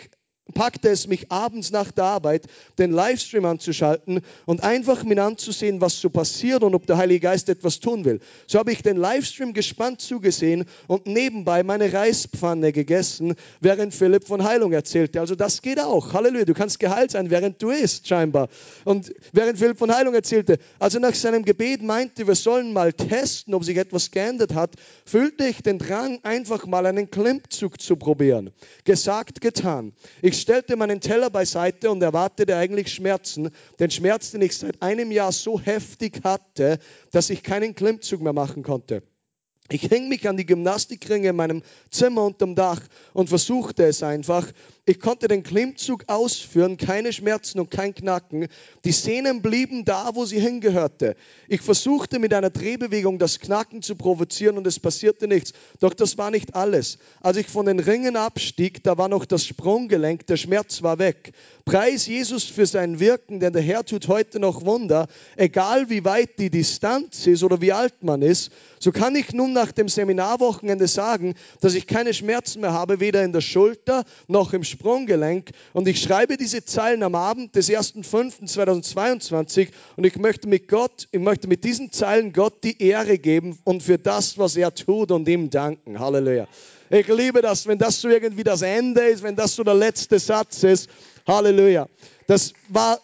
packte 0.53 0.89
es 0.89 1.07
mich 1.07 1.31
abends 1.31 1.71
nach 1.71 1.91
der 1.91 2.05
Arbeit, 2.05 2.45
den 2.77 2.91
Livestream 2.91 3.45
anzuschalten 3.45 4.21
und 4.45 4.63
einfach 4.63 5.03
mir 5.03 5.21
anzusehen, 5.23 5.81
was 5.81 5.99
so 5.99 6.09
passiert 6.09 6.63
und 6.63 6.75
ob 6.75 6.85
der 6.85 6.97
Heilige 6.97 7.21
Geist 7.21 7.49
etwas 7.49 7.79
tun 7.79 8.05
will. 8.05 8.19
So 8.47 8.59
habe 8.59 8.71
ich 8.71 8.83
den 8.83 8.97
Livestream 8.97 9.53
gespannt 9.53 10.01
zugesehen 10.01 10.65
und 10.87 11.07
nebenbei 11.07 11.63
meine 11.63 11.91
Reispfanne 11.91 12.71
gegessen, 12.71 13.35
während 13.59 13.93
Philipp 13.93 14.27
von 14.27 14.43
Heilung 14.43 14.71
erzählte. 14.71 15.19
Also 15.19 15.35
das 15.35 15.61
geht 15.61 15.79
auch. 15.79 16.13
Halleluja. 16.13 16.45
Du 16.45 16.53
kannst 16.53 16.79
geheilt 16.79 17.11
sein, 17.11 17.31
während 17.31 17.61
du 17.61 17.71
isst, 17.71 18.07
scheinbar. 18.07 18.49
Und 18.83 19.13
während 19.31 19.57
Philipp 19.57 19.79
von 19.79 19.93
Heilung 19.93 20.13
erzählte, 20.13 20.59
also 20.79 20.99
nach 20.99 21.15
seinem 21.15 21.43
Gebet 21.43 21.81
meinte, 21.81 22.27
wir 22.27 22.35
sollen 22.35 22.71
mal 22.71 22.93
testen, 22.93 23.53
ob 23.53 23.63
sich 23.63 23.77
etwas 23.77 24.11
geändert 24.11 24.53
hat, 24.53 24.75
fühlte 25.05 25.47
ich 25.47 25.63
den 25.63 25.79
Drang, 25.79 26.19
einfach 26.23 26.65
mal 26.65 26.85
einen 26.85 27.09
Klimmzug 27.09 27.81
zu 27.81 27.95
probieren. 27.95 28.51
Gesagt, 28.83 29.41
getan. 29.41 29.93
Ich 30.21 30.34
ich 30.35 30.41
stellte 30.41 30.75
meinen 30.75 30.99
Teller 30.99 31.29
beiseite 31.29 31.89
und 31.89 32.01
erwartete 32.03 32.57
eigentlich 32.57 32.93
Schmerzen, 32.93 33.51
den 33.79 33.89
Schmerz, 33.89 34.31
den 34.31 34.41
ich 34.41 34.57
seit 34.57 34.81
einem 34.81 35.11
Jahr 35.11 35.31
so 35.31 35.59
heftig 35.59 36.21
hatte, 36.23 36.79
dass 37.11 37.29
ich 37.29 37.41
keinen 37.41 37.73
Klimmzug 37.73 38.21
mehr 38.21 38.33
machen 38.33 38.61
konnte. 38.61 39.03
Ich 39.69 39.83
hing 39.83 40.09
mich 40.09 40.27
an 40.27 40.37
die 40.37 40.45
Gymnastikringe 40.45 41.29
in 41.29 41.35
meinem 41.35 41.63
Zimmer 41.89 42.23
unterm 42.25 42.53
Dach 42.53 42.81
und 43.13 43.29
versuchte 43.29 43.85
es 43.85 44.03
einfach. 44.03 44.45
Ich 44.87 44.99
konnte 44.99 45.27
den 45.27 45.41
Klimmzug 45.41 46.03
ausführen, 46.05 46.77
keine 46.77 47.11
Schmerzen 47.11 47.59
und 47.59 47.71
kein 47.71 47.95
Knacken. 47.95 48.47
Die 48.83 48.91
Sehnen 48.91 49.41
blieben 49.41 49.83
da, 49.83 50.11
wo 50.13 50.25
sie 50.25 50.39
hingehörte. 50.39 51.15
Ich 51.47 51.61
versuchte 51.61 52.19
mit 52.19 52.35
einer 52.35 52.51
Drehbewegung 52.51 53.17
das 53.17 53.39
Knacken 53.39 53.81
zu 53.81 53.95
provozieren 53.95 54.59
und 54.59 54.67
es 54.67 54.79
passierte 54.79 55.27
nichts. 55.27 55.53
Doch 55.79 55.95
das 55.95 56.19
war 56.19 56.29
nicht 56.29 56.53
alles. 56.53 56.99
Als 57.21 57.37
ich 57.37 57.47
von 57.47 57.65
den 57.65 57.79
Ringen 57.79 58.15
abstieg, 58.15 58.83
da 58.83 58.95
war 58.95 59.07
noch 59.07 59.25
das 59.25 59.43
Sprunggelenk, 59.43 60.27
der 60.27 60.37
Schmerz 60.37 60.83
war 60.83 60.99
weg. 60.99 61.31
Preis 61.65 62.05
Jesus 62.05 62.43
für 62.43 62.67
sein 62.67 62.99
Wirken, 62.99 63.39
denn 63.39 63.53
der 63.53 63.63
Herr 63.63 63.83
tut 63.83 64.07
heute 64.07 64.39
noch 64.39 64.65
Wunder. 64.65 65.07
Egal 65.35 65.89
wie 65.89 66.05
weit 66.05 66.37
die 66.37 66.51
Distanz 66.51 67.25
ist 67.25 67.43
oder 67.43 67.59
wie 67.59 67.73
alt 67.73 68.03
man 68.03 68.21
ist, 68.21 68.51
so 68.79 68.91
kann 68.91 69.15
ich 69.15 69.33
nun 69.33 69.51
nach 69.51 69.71
dem 69.71 69.89
Seminarwochenende 69.89 70.87
sagen, 70.87 71.33
dass 71.61 71.73
ich 71.73 71.87
keine 71.87 72.13
Schmerzen 72.13 72.61
mehr 72.61 72.73
habe, 72.73 72.99
weder 72.99 73.23
in 73.23 73.33
der 73.33 73.41
Schulter 73.41 74.03
noch 74.27 74.53
im 74.53 74.63
Sprunggelenk. 74.63 74.74
Und 74.83 75.87
ich 75.87 76.01
schreibe 76.01 76.37
diese 76.37 76.65
Zeilen 76.65 77.03
am 77.03 77.15
Abend 77.15 77.55
des 77.55 77.69
1.5.2022 77.69 79.69
und 79.95 80.05
ich 80.05 80.17
möchte 80.17 80.47
mit 80.47 80.67
Gott, 80.67 81.07
ich 81.11 81.19
möchte 81.19 81.47
mit 81.47 81.63
diesen 81.63 81.91
Zeilen 81.91 82.33
Gott 82.33 82.63
die 82.63 82.81
Ehre 82.81 83.17
geben 83.17 83.57
und 83.63 83.83
für 83.83 83.97
das, 83.97 84.37
was 84.37 84.55
er 84.55 84.73
tut 84.73 85.11
und 85.11 85.27
ihm 85.27 85.49
danken. 85.49 85.99
Halleluja. 85.99 86.47
Ich 86.89 87.07
liebe 87.07 87.41
das, 87.41 87.67
wenn 87.67 87.79
das 87.79 88.01
so 88.01 88.09
irgendwie 88.09 88.43
das 88.43 88.61
Ende 88.61 89.01
ist, 89.01 89.23
wenn 89.23 89.35
das 89.35 89.55
so 89.55 89.63
der 89.63 89.73
letzte 89.73 90.19
Satz 90.19 90.63
ist. 90.63 90.89
Halleluja. 91.25 91.87
Das 92.27 92.53
war 92.69 92.99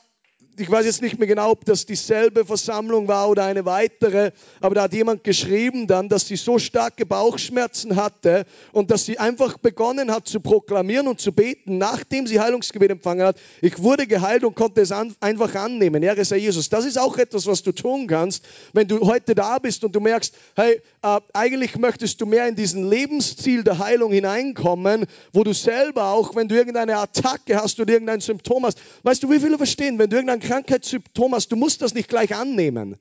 ich 0.57 0.69
weiß 0.69 0.85
jetzt 0.85 1.01
nicht 1.01 1.17
mehr 1.17 1.27
genau, 1.27 1.51
ob 1.51 1.65
das 1.65 1.85
dieselbe 1.85 2.45
Versammlung 2.45 3.07
war 3.07 3.29
oder 3.29 3.45
eine 3.45 3.65
weitere, 3.65 4.31
aber 4.59 4.75
da 4.75 4.83
hat 4.83 4.93
jemand 4.93 5.23
geschrieben 5.23 5.87
dann, 5.87 6.09
dass 6.09 6.27
sie 6.27 6.35
so 6.35 6.59
starke 6.59 7.05
Bauchschmerzen 7.05 7.95
hatte 7.95 8.45
und 8.73 8.91
dass 8.91 9.05
sie 9.05 9.17
einfach 9.17 9.57
begonnen 9.57 10.11
hat 10.11 10.27
zu 10.27 10.41
proklamieren 10.41 11.07
und 11.07 11.21
zu 11.21 11.31
beten, 11.31 11.77
nachdem 11.77 12.27
sie 12.27 12.39
Heilungsgebet 12.39 12.91
empfangen 12.91 13.25
hat. 13.25 13.37
Ich 13.61 13.81
wurde 13.81 14.07
geheilt 14.07 14.43
und 14.43 14.55
konnte 14.55 14.81
es 14.81 14.91
an, 14.91 15.15
einfach 15.21 15.55
annehmen. 15.55 16.03
Ehre 16.03 16.25
sei 16.25 16.37
Jesus. 16.37 16.69
Das 16.69 16.85
ist 16.85 16.99
auch 16.99 17.17
etwas, 17.17 17.47
was 17.47 17.63
du 17.63 17.71
tun 17.71 18.07
kannst, 18.07 18.43
wenn 18.73 18.87
du 18.87 18.99
heute 19.07 19.35
da 19.35 19.57
bist 19.59 19.83
und 19.85 19.95
du 19.95 20.01
merkst, 20.01 20.35
hey, 20.55 20.81
äh, 21.01 21.19
eigentlich 21.33 21.77
möchtest 21.77 22.19
du 22.19 22.25
mehr 22.25 22.47
in 22.47 22.55
diesen 22.55 22.89
Lebensziel 22.89 23.63
der 23.63 23.79
Heilung 23.79 24.11
hineinkommen, 24.11 25.05
wo 25.31 25.43
du 25.43 25.53
selber 25.53 26.07
auch, 26.07 26.35
wenn 26.35 26.49
du 26.49 26.55
irgendeine 26.55 26.97
Attacke 26.97 27.55
hast 27.61 27.79
oder 27.79 27.93
irgendein 27.93 28.19
Symptom 28.19 28.65
hast, 28.65 28.79
weißt 29.03 29.23
du, 29.23 29.29
wie 29.29 29.39
viele 29.39 29.57
verstehen, 29.57 29.97
wenn 29.97 30.09
du 30.09 30.17
irgendein 30.17 30.40
Krankheitssymptom 30.41 31.33
hast, 31.33 31.51
du 31.51 31.55
musst 31.55 31.81
das 31.81 31.93
nicht 31.93 32.09
gleich 32.09 32.35
annehmen. 32.35 32.97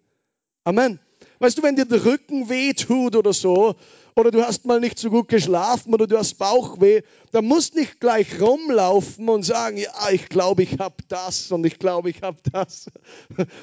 Amen. 0.64 1.00
Weißt 1.38 1.58
du, 1.58 1.62
wenn 1.62 1.76
dir 1.76 1.86
der 1.86 2.04
Rücken 2.04 2.48
weh 2.48 2.72
tut 2.74 3.16
oder 3.16 3.32
so, 3.32 3.74
oder 4.16 4.30
du 4.30 4.42
hast 4.42 4.66
mal 4.66 4.80
nicht 4.80 4.98
so 4.98 5.10
gut 5.10 5.28
geschlafen 5.28 5.94
oder 5.94 6.06
du 6.06 6.18
hast 6.18 6.34
Bauchweh, 6.34 7.02
dann 7.32 7.46
musst 7.46 7.74
nicht 7.74 8.00
gleich 8.00 8.40
rumlaufen 8.40 9.28
und 9.28 9.42
sagen, 9.42 9.76
ja, 9.76 9.90
ich 10.12 10.28
glaube, 10.28 10.62
ich 10.62 10.78
habe 10.78 10.96
das 11.08 11.50
und 11.50 11.64
ich 11.64 11.78
glaube, 11.78 12.10
ich 12.10 12.22
habe 12.22 12.38
das. 12.52 12.86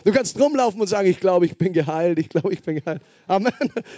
Du 0.04 0.12
kannst 0.12 0.40
rumlaufen 0.40 0.82
und 0.82 0.88
sagen, 0.88 1.08
ich 1.08 1.20
glaube, 1.20 1.46
ich 1.46 1.58
bin 1.58 1.74
geheilt, 1.74 2.20
ich 2.20 2.30
glaube, 2.30 2.54
ich 2.54 2.64
bin 2.64 2.76
geheilt. 2.76 3.02
Amen. 3.28 3.54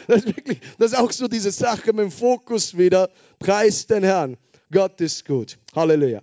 Das 0.07 0.25
ist 0.25 0.27
wirklich, 0.27 0.59
das 0.77 0.91
ist 0.91 0.97
auch 0.97 1.11
so 1.11 1.27
diese 1.27 1.51
Sache 1.51 1.93
mit 1.93 1.99
dem 1.99 2.11
Fokus 2.11 2.77
wieder. 2.77 3.09
Preis 3.39 3.87
den 3.87 4.03
Herrn. 4.03 4.37
Gott 4.71 4.99
ist 5.01 5.25
gut. 5.25 5.57
Halleluja. 5.75 6.21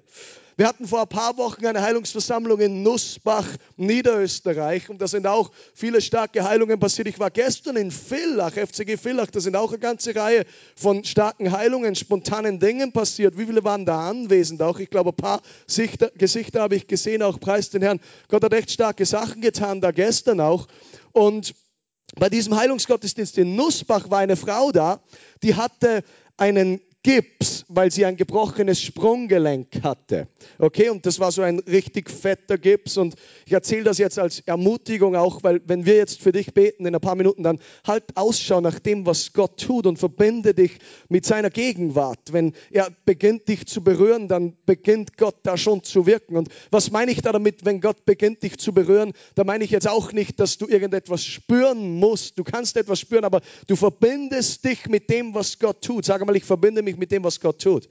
Wir 0.58 0.66
hatten 0.66 0.88
vor 0.88 1.02
ein 1.02 1.08
paar 1.08 1.36
Wochen 1.36 1.66
eine 1.66 1.82
Heilungsversammlung 1.82 2.58
in 2.60 2.82
Nussbach, 2.82 3.46
Niederösterreich. 3.76 4.88
Und 4.88 5.02
da 5.02 5.06
sind 5.06 5.26
auch 5.26 5.50
viele 5.74 6.00
starke 6.00 6.44
Heilungen 6.44 6.80
passiert. 6.80 7.08
Ich 7.08 7.18
war 7.18 7.30
gestern 7.30 7.76
in 7.76 7.90
Villach, 7.90 8.52
FCG 8.52 8.96
Villach. 8.96 9.30
Da 9.30 9.40
sind 9.40 9.54
auch 9.54 9.68
eine 9.68 9.78
ganze 9.78 10.16
Reihe 10.16 10.46
von 10.74 11.04
starken 11.04 11.52
Heilungen, 11.52 11.94
spontanen 11.94 12.58
Dingen 12.58 12.92
passiert. 12.92 13.36
Wie 13.36 13.44
viele 13.44 13.64
waren 13.64 13.84
da 13.84 14.08
anwesend? 14.08 14.62
Auch 14.62 14.78
ich 14.78 14.88
glaube, 14.88 15.10
ein 15.10 15.16
paar 15.16 15.42
Sichter, 15.66 16.10
Gesichter 16.14 16.62
habe 16.62 16.76
ich 16.76 16.86
gesehen. 16.86 17.22
Auch 17.22 17.38
preis 17.38 17.68
den 17.68 17.82
Herrn. 17.82 18.00
Gott 18.28 18.42
hat 18.42 18.54
echt 18.54 18.70
starke 18.70 19.04
Sachen 19.04 19.42
getan, 19.42 19.82
da 19.82 19.90
gestern 19.90 20.40
auch. 20.40 20.68
Und 21.12 21.54
bei 22.14 22.30
diesem 22.30 22.56
Heilungsgottesdienst 22.56 23.36
in 23.36 23.56
Nussbach 23.56 24.08
war 24.08 24.20
eine 24.20 24.36
Frau 24.36 24.72
da, 24.72 25.02
die 25.42 25.54
hatte 25.54 26.02
einen 26.38 26.80
Gips, 27.06 27.64
weil 27.68 27.92
sie 27.92 28.04
ein 28.04 28.16
gebrochenes 28.16 28.82
Sprunggelenk 28.82 29.68
hatte. 29.84 30.26
Okay, 30.58 30.88
und 30.88 31.06
das 31.06 31.20
war 31.20 31.30
so 31.30 31.42
ein 31.42 31.60
richtig 31.60 32.10
fetter 32.10 32.58
Gips. 32.58 32.96
Und 32.96 33.14
ich 33.46 33.52
erzähle 33.52 33.84
das 33.84 33.98
jetzt 33.98 34.18
als 34.18 34.40
Ermutigung 34.40 35.14
auch, 35.14 35.44
weil 35.44 35.60
wenn 35.66 35.86
wir 35.86 35.94
jetzt 35.94 36.20
für 36.20 36.32
dich 36.32 36.52
beten 36.52 36.84
in 36.84 36.92
ein 36.92 37.00
paar 37.00 37.14
Minuten, 37.14 37.44
dann 37.44 37.60
halt 37.86 38.02
Ausschau 38.16 38.60
nach 38.60 38.80
dem, 38.80 39.06
was 39.06 39.32
Gott 39.32 39.60
tut 39.60 39.86
und 39.86 40.00
verbinde 40.00 40.52
dich 40.52 40.78
mit 41.08 41.24
seiner 41.24 41.48
Gegenwart. 41.48 42.18
Wenn 42.32 42.54
er 42.72 42.88
beginnt, 43.04 43.46
dich 43.46 43.66
zu 43.66 43.84
berühren, 43.84 44.26
dann 44.26 44.56
beginnt 44.66 45.16
Gott 45.16 45.36
da 45.44 45.56
schon 45.56 45.84
zu 45.84 46.06
wirken. 46.06 46.36
Und 46.36 46.48
was 46.72 46.90
meine 46.90 47.12
ich 47.12 47.22
da 47.22 47.30
damit, 47.30 47.64
wenn 47.64 47.80
Gott 47.80 48.04
beginnt, 48.04 48.42
dich 48.42 48.58
zu 48.58 48.72
berühren? 48.72 49.12
Da 49.36 49.44
meine 49.44 49.62
ich 49.62 49.70
jetzt 49.70 49.86
auch 49.86 50.10
nicht, 50.10 50.40
dass 50.40 50.58
du 50.58 50.66
irgendetwas 50.66 51.24
spüren 51.24 52.00
musst. 52.00 52.36
Du 52.36 52.42
kannst 52.42 52.76
etwas 52.76 52.98
spüren, 52.98 53.24
aber 53.24 53.42
du 53.68 53.76
verbindest 53.76 54.64
dich 54.64 54.88
mit 54.88 55.08
dem, 55.08 55.36
was 55.36 55.60
Gott 55.60 55.82
tut. 55.82 56.04
Sag 56.04 56.26
mal, 56.26 56.34
ich 56.34 56.42
verbinde 56.42 56.82
mich 56.82 56.95
mit 56.96 57.12
dem, 57.12 57.24
was 57.24 57.40
Gott 57.40 57.60
tut. 57.60 57.88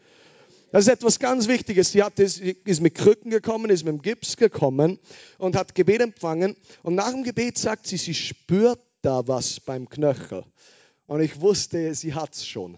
Das 0.72 0.88
ist 0.88 0.94
etwas 0.94 1.20
ganz 1.20 1.48
Wichtiges. 1.48 1.92
Sie 1.92 2.04
hat, 2.04 2.20
ist 2.20 2.82
mit 2.82 2.96
Krücken 2.96 3.32
gekommen, 3.32 3.70
ist 3.70 3.86
mit 3.86 3.94
dem 3.94 4.02
Gips 4.02 4.36
gekommen 4.36 5.00
und 5.38 5.56
hat 5.56 5.74
Gebet 5.76 6.02
empfangen. 6.02 6.56
Und 6.84 6.96
nach 6.96 7.12
dem 7.12 7.24
Gebet 7.24 7.58
sagt 7.58 7.88
sie, 7.88 7.98
sie 7.98 8.14
spürt 8.14 8.80
da 9.02 9.28
was 9.28 9.60
beim 9.60 9.88
Knöchel. 9.88 10.44
Und 11.08 11.22
ich 11.22 11.40
wusste, 11.40 11.94
sie 11.96 12.14
hat 12.14 12.34
es 12.34 12.46
schon 12.46 12.78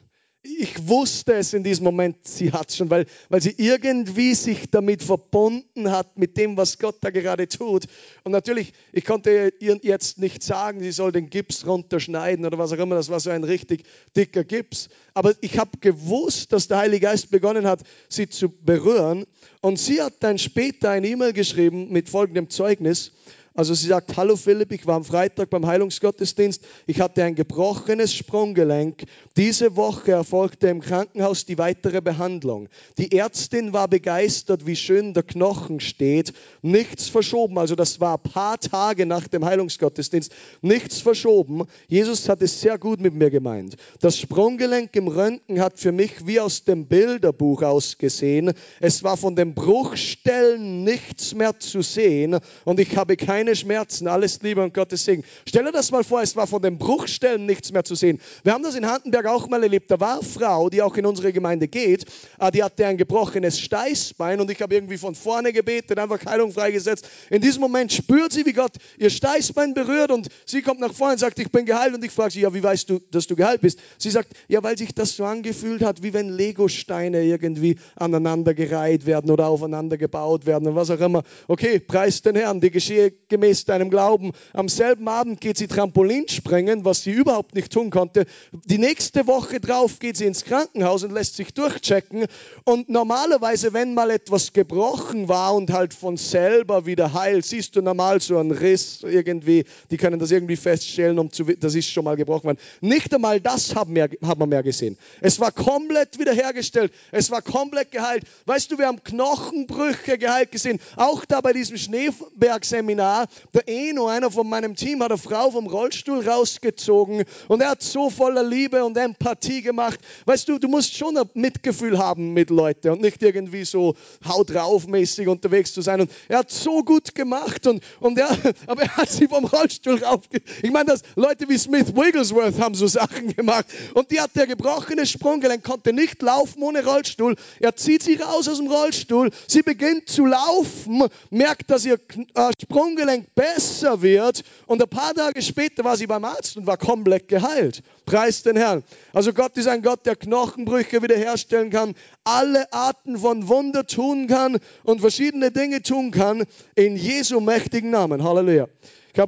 ich 0.60 0.88
wusste 0.88 1.34
es 1.34 1.54
in 1.54 1.64
diesem 1.64 1.84
Moment, 1.84 2.18
sie 2.24 2.52
hat 2.52 2.70
es 2.70 2.78
schon, 2.78 2.90
weil, 2.90 3.06
weil 3.30 3.42
sie 3.42 3.54
irgendwie 3.58 4.34
sich 4.34 4.70
damit 4.70 5.04
verbunden 5.04 5.92
hat, 5.92 6.18
mit 6.18 6.38
dem, 6.38 6.58
was 6.58 6.80
Gott 6.80 6.98
da 7.02 7.10
gerade 7.10 7.48
tut. 7.48 7.86
Und 8.24 8.32
natürlich, 8.32 8.74
ich 8.92 9.06
konnte 9.06 9.54
ihr 9.60 9.80
jetzt 9.82 10.18
nicht 10.18 10.44
sagen, 10.44 10.80
sie 10.80 10.92
soll 10.92 11.12
den 11.12 11.30
Gips 11.30 11.66
runterschneiden 11.66 12.46
oder 12.46 12.58
was 12.58 12.72
auch 12.72 12.78
immer, 12.78 12.96
das 12.96 13.10
war 13.10 13.20
so 13.20 13.30
ein 13.30 13.44
richtig 13.44 13.84
dicker 14.16 14.44
Gips. 14.44 14.90
Aber 15.14 15.34
ich 15.42 15.60
habe 15.60 15.78
gewusst, 15.80 16.54
dass 16.54 16.68
der 16.68 16.78
Heilige 16.78 17.08
Geist 17.08 17.32
begonnen 17.32 17.68
hat, 17.68 17.82
sie 18.10 18.30
zu 18.30 18.50
berühren. 18.50 19.26
Und 19.62 19.80
sie 19.80 20.02
hat 20.02 20.14
dann 20.22 20.38
später 20.38 20.92
eine 20.92 21.08
E-Mail 21.08 21.34
geschrieben 21.34 21.92
mit 21.92 22.10
folgendem 22.10 22.50
Zeugnis. 22.50 23.12
Also 23.58 23.74
sie 23.74 23.88
sagt, 23.88 24.16
hallo 24.18 24.36
Philipp, 24.36 24.72
ich 24.72 24.86
war 24.86 24.98
am 24.98 25.04
Freitag 25.04 25.50
beim 25.50 25.66
Heilungsgottesdienst, 25.66 26.64
ich 26.86 27.02
hatte 27.02 27.24
ein 27.24 27.34
gebrochenes 27.34 28.14
Sprunggelenk. 28.14 29.06
Diese 29.36 29.76
Woche 29.76 30.12
erfolgte 30.12 30.68
im 30.68 30.80
Krankenhaus 30.80 31.48
die 31.48 31.58
weitere 31.58 32.00
Behandlung. 32.02 32.70
Die 33.00 33.18
Ärztin 33.18 33.74
war 33.74 33.88
begeistert, 33.88 34.68
wie 34.68 34.76
schön 34.76 35.16
der 35.16 35.24
Knochen 35.24 35.80
steht. 35.80 36.34
Nichts 36.62 37.10
verschoben, 37.10 37.58
also 37.58 37.74
das 37.74 38.00
war 38.00 38.20
ein 38.20 38.32
paar 38.32 38.60
Tage 38.60 39.08
nach 39.08 39.28
dem 39.28 39.44
Heilungsgottesdienst. 39.44 40.32
Nichts 40.62 41.02
verschoben. 41.02 41.64
Jesus 41.88 42.30
hat 42.30 42.44
es 42.44 42.62
sehr 42.62 42.78
gut 42.78 43.02
mit 43.02 43.16
mir 43.16 43.32
gemeint. 43.32 43.76
Das 44.02 44.20
Sprunggelenk 44.20 44.96
im 44.96 45.08
Röntgen 45.08 45.62
hat 45.62 45.80
für 45.80 45.92
mich 45.92 46.28
wie 46.28 46.40
aus 46.40 46.64
dem 46.64 46.86
Bilderbuch 46.86 47.64
ausgesehen. 47.64 48.54
Es 48.80 49.04
war 49.04 49.18
von 49.18 49.36
den 49.36 49.56
Bruchstellen 49.56 50.84
nichts 50.84 51.34
mehr 51.34 51.58
zu 51.58 51.82
sehen 51.82 52.38
und 52.64 52.80
ich 52.80 52.96
habe 52.96 53.18
keine 53.18 53.47
keine 53.48 53.56
Schmerzen, 53.56 54.10
alles 54.10 54.42
Liebe 54.42 54.62
und 54.62 54.74
Gottes 54.74 55.06
Segen. 55.06 55.24
Stell 55.48 55.64
dir 55.64 55.72
das 55.72 55.90
mal 55.92 56.04
vor, 56.04 56.22
es 56.22 56.36
war 56.36 56.48
von 56.48 56.62
den 56.62 56.78
Bruchstellen 56.78 57.46
nichts 57.46 57.72
mehr 57.72 57.86
zu 57.86 57.96
sehen. 57.96 58.20
Wir 58.44 58.52
haben 58.52 58.62
das 58.62 58.76
in 58.76 58.86
Handenberg 58.86 59.26
auch 59.28 59.48
mal 59.48 59.64
erlebt. 59.64 59.90
Da 59.90 60.02
war 60.02 60.16
eine 60.16 60.24
Frau, 60.24 60.70
die 60.70 60.82
auch 60.82 60.98
in 60.98 61.06
unsere 61.06 61.32
Gemeinde 61.32 61.70
geht, 61.70 62.04
ah, 62.40 62.52
die 62.52 62.62
hatte 62.62 62.86
ein 62.86 62.98
gebrochenes 62.98 63.58
Steißbein 63.62 64.42
und 64.42 64.52
ich 64.52 64.62
habe 64.62 64.76
irgendwie 64.76 64.98
von 64.98 65.16
vorne 65.16 65.54
gebetet, 65.54 65.98
einfach 65.98 66.26
Heilung 66.26 66.52
freigesetzt. 66.52 67.08
In 67.30 67.40
diesem 67.40 67.62
Moment 67.62 67.94
spürt 67.94 68.34
sie, 68.34 68.46
wie 68.46 68.52
Gott 68.52 68.74
ihr 68.98 69.10
Steißbein 69.10 69.74
berührt 69.74 70.12
und 70.12 70.28
sie 70.46 70.62
kommt 70.62 70.82
nach 70.82 70.94
vorne 70.94 71.14
und 71.14 71.20
sagt, 71.20 71.40
ich 71.40 71.50
bin 71.50 71.66
geheilt 71.66 71.96
und 71.96 72.04
ich 72.04 72.12
frage 72.12 72.32
sie, 72.32 72.42
ja, 72.42 72.54
wie 72.54 72.62
weißt 72.62 72.90
du, 72.90 73.00
dass 73.12 73.28
du 73.28 73.38
geheilt 73.38 73.62
bist? 73.62 73.80
Sie 73.98 74.10
sagt, 74.10 74.34
ja, 74.50 74.62
weil 74.62 74.78
sich 74.78 74.94
das 74.94 75.16
so 75.16 75.24
angefühlt 75.24 75.84
hat, 75.84 76.04
wie 76.04 76.14
wenn 76.14 76.28
Legosteine 76.28 77.24
irgendwie 77.24 77.78
aneinander 77.96 78.54
gereiht 78.54 79.06
werden 79.06 79.32
oder 79.32 79.48
aufeinander 79.48 79.98
gebaut 79.98 80.46
werden 80.46 80.68
und 80.68 80.76
was 80.76 80.92
auch 80.92 81.00
immer. 81.00 81.24
Okay, 81.48 81.80
preis 81.80 82.22
den 82.22 82.36
Herrn, 82.36 82.60
die 82.60 82.72
geschehe 82.72 83.12
gemäß 83.38 83.66
deinem 83.66 83.92
Glauben. 83.92 84.32
Am 84.54 84.68
selben 84.68 85.08
Abend 85.08 85.40
geht 85.42 85.60
sie 85.60 85.68
Trampolin 85.68 86.28
springen, 86.28 86.86
was 86.86 87.04
sie 87.04 87.12
überhaupt 87.12 87.54
nicht 87.54 87.72
tun 87.72 87.92
konnte. 87.92 88.26
Die 88.66 88.80
nächste 88.80 89.28
Woche 89.28 89.60
drauf 89.60 90.00
geht 90.00 90.18
sie 90.18 90.26
ins 90.26 90.44
Krankenhaus 90.44 91.04
und 91.04 91.14
lässt 91.14 91.36
sich 91.36 91.54
durchchecken. 91.54 92.26
Und 92.64 92.90
normalerweise, 92.90 93.74
wenn 93.74 93.94
mal 93.94 94.10
etwas 94.10 94.54
gebrochen 94.54 95.30
war 95.30 95.54
und 95.54 95.72
halt 95.72 95.94
von 95.94 96.18
selber 96.18 96.88
wieder 96.88 97.14
heilt, 97.14 97.46
siehst 97.46 97.76
du 97.76 97.84
normal 97.84 98.22
so 98.22 98.40
einen 98.40 98.50
Riss 98.50 99.04
irgendwie. 99.04 99.66
Die 99.92 99.98
können 99.98 100.18
das 100.18 100.32
irgendwie 100.32 100.56
feststellen, 100.56 101.20
um 101.20 101.32
zu, 101.32 101.44
das 101.44 101.76
ist 101.76 101.92
schon 101.92 102.06
mal 102.06 102.16
gebrochen 102.16 102.46
worden. 102.46 102.58
Nicht 102.82 103.14
einmal 103.14 103.40
das 103.40 103.76
haben 103.76 103.94
wir, 103.94 104.10
haben 104.24 104.42
wir 104.42 104.48
mehr 104.48 104.64
gesehen. 104.64 104.98
Es 105.22 105.40
war 105.40 105.52
komplett 105.52 106.18
wiederhergestellt. 106.18 106.92
Es 107.12 107.30
war 107.30 107.44
komplett 107.44 107.92
geheilt. 107.92 108.24
Weißt 108.48 108.72
du, 108.72 108.80
wir 108.80 108.88
haben 108.88 109.04
Knochenbrüche 109.04 110.18
geheilt 110.18 110.52
gesehen. 110.52 110.80
Auch 110.96 111.24
da 111.24 111.42
bei 111.42 111.54
diesem 111.54 111.78
Schneeberg-Seminar 111.78 113.27
der 113.54 113.68
Eno, 113.68 114.08
einer 114.08 114.32
von 114.32 114.48
meinem 114.50 114.76
Team, 114.76 115.04
hat 115.04 115.12
eine 115.12 115.18
Frau 115.18 115.52
vom 115.52 115.68
Rollstuhl 115.68 116.28
rausgezogen 116.28 117.24
und 117.48 117.62
er 117.62 117.70
hat 117.70 117.82
so 117.82 118.10
voller 118.10 118.44
Liebe 118.44 118.84
und 118.84 118.98
Empathie 118.98 119.62
gemacht. 119.62 120.00
Weißt 120.26 120.48
du, 120.50 120.60
du 120.60 120.68
musst 120.68 120.98
schon 120.98 121.18
ein 121.18 121.30
Mitgefühl 121.34 121.98
haben 121.98 122.34
mit 122.34 122.50
Leuten 122.50 122.90
und 122.90 123.02
nicht 123.02 123.22
irgendwie 123.22 123.66
so 123.66 123.96
haut 124.28 124.54
drauf 124.54 124.88
mäßig 124.88 125.28
unterwegs 125.28 125.74
zu 125.74 125.82
sein. 125.82 126.02
Und 126.02 126.12
er 126.28 126.40
hat 126.40 126.52
so 126.52 126.84
gut 126.84 127.16
gemacht 127.16 127.68
und, 127.68 127.84
und 128.00 128.18
er, 128.18 128.30
aber 128.68 128.84
er 128.84 128.98
hat 128.98 129.10
sie 129.10 129.28
vom 129.28 129.46
Rollstuhl 129.46 130.04
rauf. 130.04 130.22
Ich 130.62 130.72
meine, 130.72 130.86
dass 130.86 131.02
Leute 131.16 131.50
wie 131.50 131.58
Smith 131.58 131.96
Wigglesworth 131.96 132.60
haben 132.60 132.76
so 132.76 132.88
Sachen 132.98 133.36
gemacht 133.36 133.66
und 133.94 134.12
die 134.12 134.20
hat 134.20 134.36
der 134.36 134.48
gebrochene 134.48 135.06
Sprunggelenk, 135.06 135.64
konnte 135.64 135.94
nicht 135.94 136.22
laufen 136.22 136.62
ohne 136.64 136.86
Rollstuhl. 136.86 137.36
Er 137.60 137.76
zieht 137.76 138.04
sie 138.04 138.16
raus 138.16 138.48
aus 138.48 138.58
dem 138.58 138.68
Rollstuhl, 138.68 139.32
sie 139.48 139.62
beginnt 139.62 140.10
zu 140.10 140.26
laufen, 140.26 141.04
merkt, 141.30 141.70
dass 141.70 141.86
ihr 141.86 142.00
äh, 142.36 142.52
Sprunggelenk 142.62 143.07
Gelenk 143.08 143.34
besser 143.36 144.02
wird 144.02 144.44
und 144.66 144.82
ein 144.82 144.90
paar 144.90 145.14
Tage 145.14 145.42
später 145.42 145.86
war 145.86 145.96
sie 145.96 146.08
beim 146.08 146.26
Arzt 146.26 146.58
und 146.58 146.68
war 146.68 146.76
komplett 146.76 147.30
geheilt. 147.30 147.82
Preis 148.06 148.44
den 148.44 148.58
Herrn. 148.58 148.84
Also 149.14 149.32
Gott 149.32 149.56
ist 149.56 149.68
ein 149.68 149.82
Gott, 149.82 150.06
der 150.06 150.18
Knochenbrüche 150.18 151.02
wiederherstellen 151.02 151.70
kann, 151.70 151.96
alle 152.26 152.72
Arten 152.74 153.18
von 153.20 153.48
Wunder 153.48 153.88
tun 153.88 154.28
kann 154.28 154.58
und 154.84 155.00
verschiedene 155.00 155.52
Dinge 155.52 155.82
tun 155.82 156.12
kann 156.12 156.44
in 156.76 156.98
Jesu 156.98 157.40
mächtigen 157.40 157.92
Namen. 157.92 158.24
Halleluja. 158.24 158.68
Ich, 159.14 159.24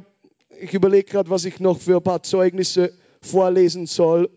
ich 0.60 0.74
überlege 0.74 1.10
gerade, 1.10 1.30
was 1.30 1.46
ich 1.46 1.58
noch 1.58 1.80
für 1.80 1.96
ein 1.96 2.02
paar 2.02 2.22
Zeugnisse 2.22 2.92
vorlesen 3.22 3.86
soll. 3.86 4.28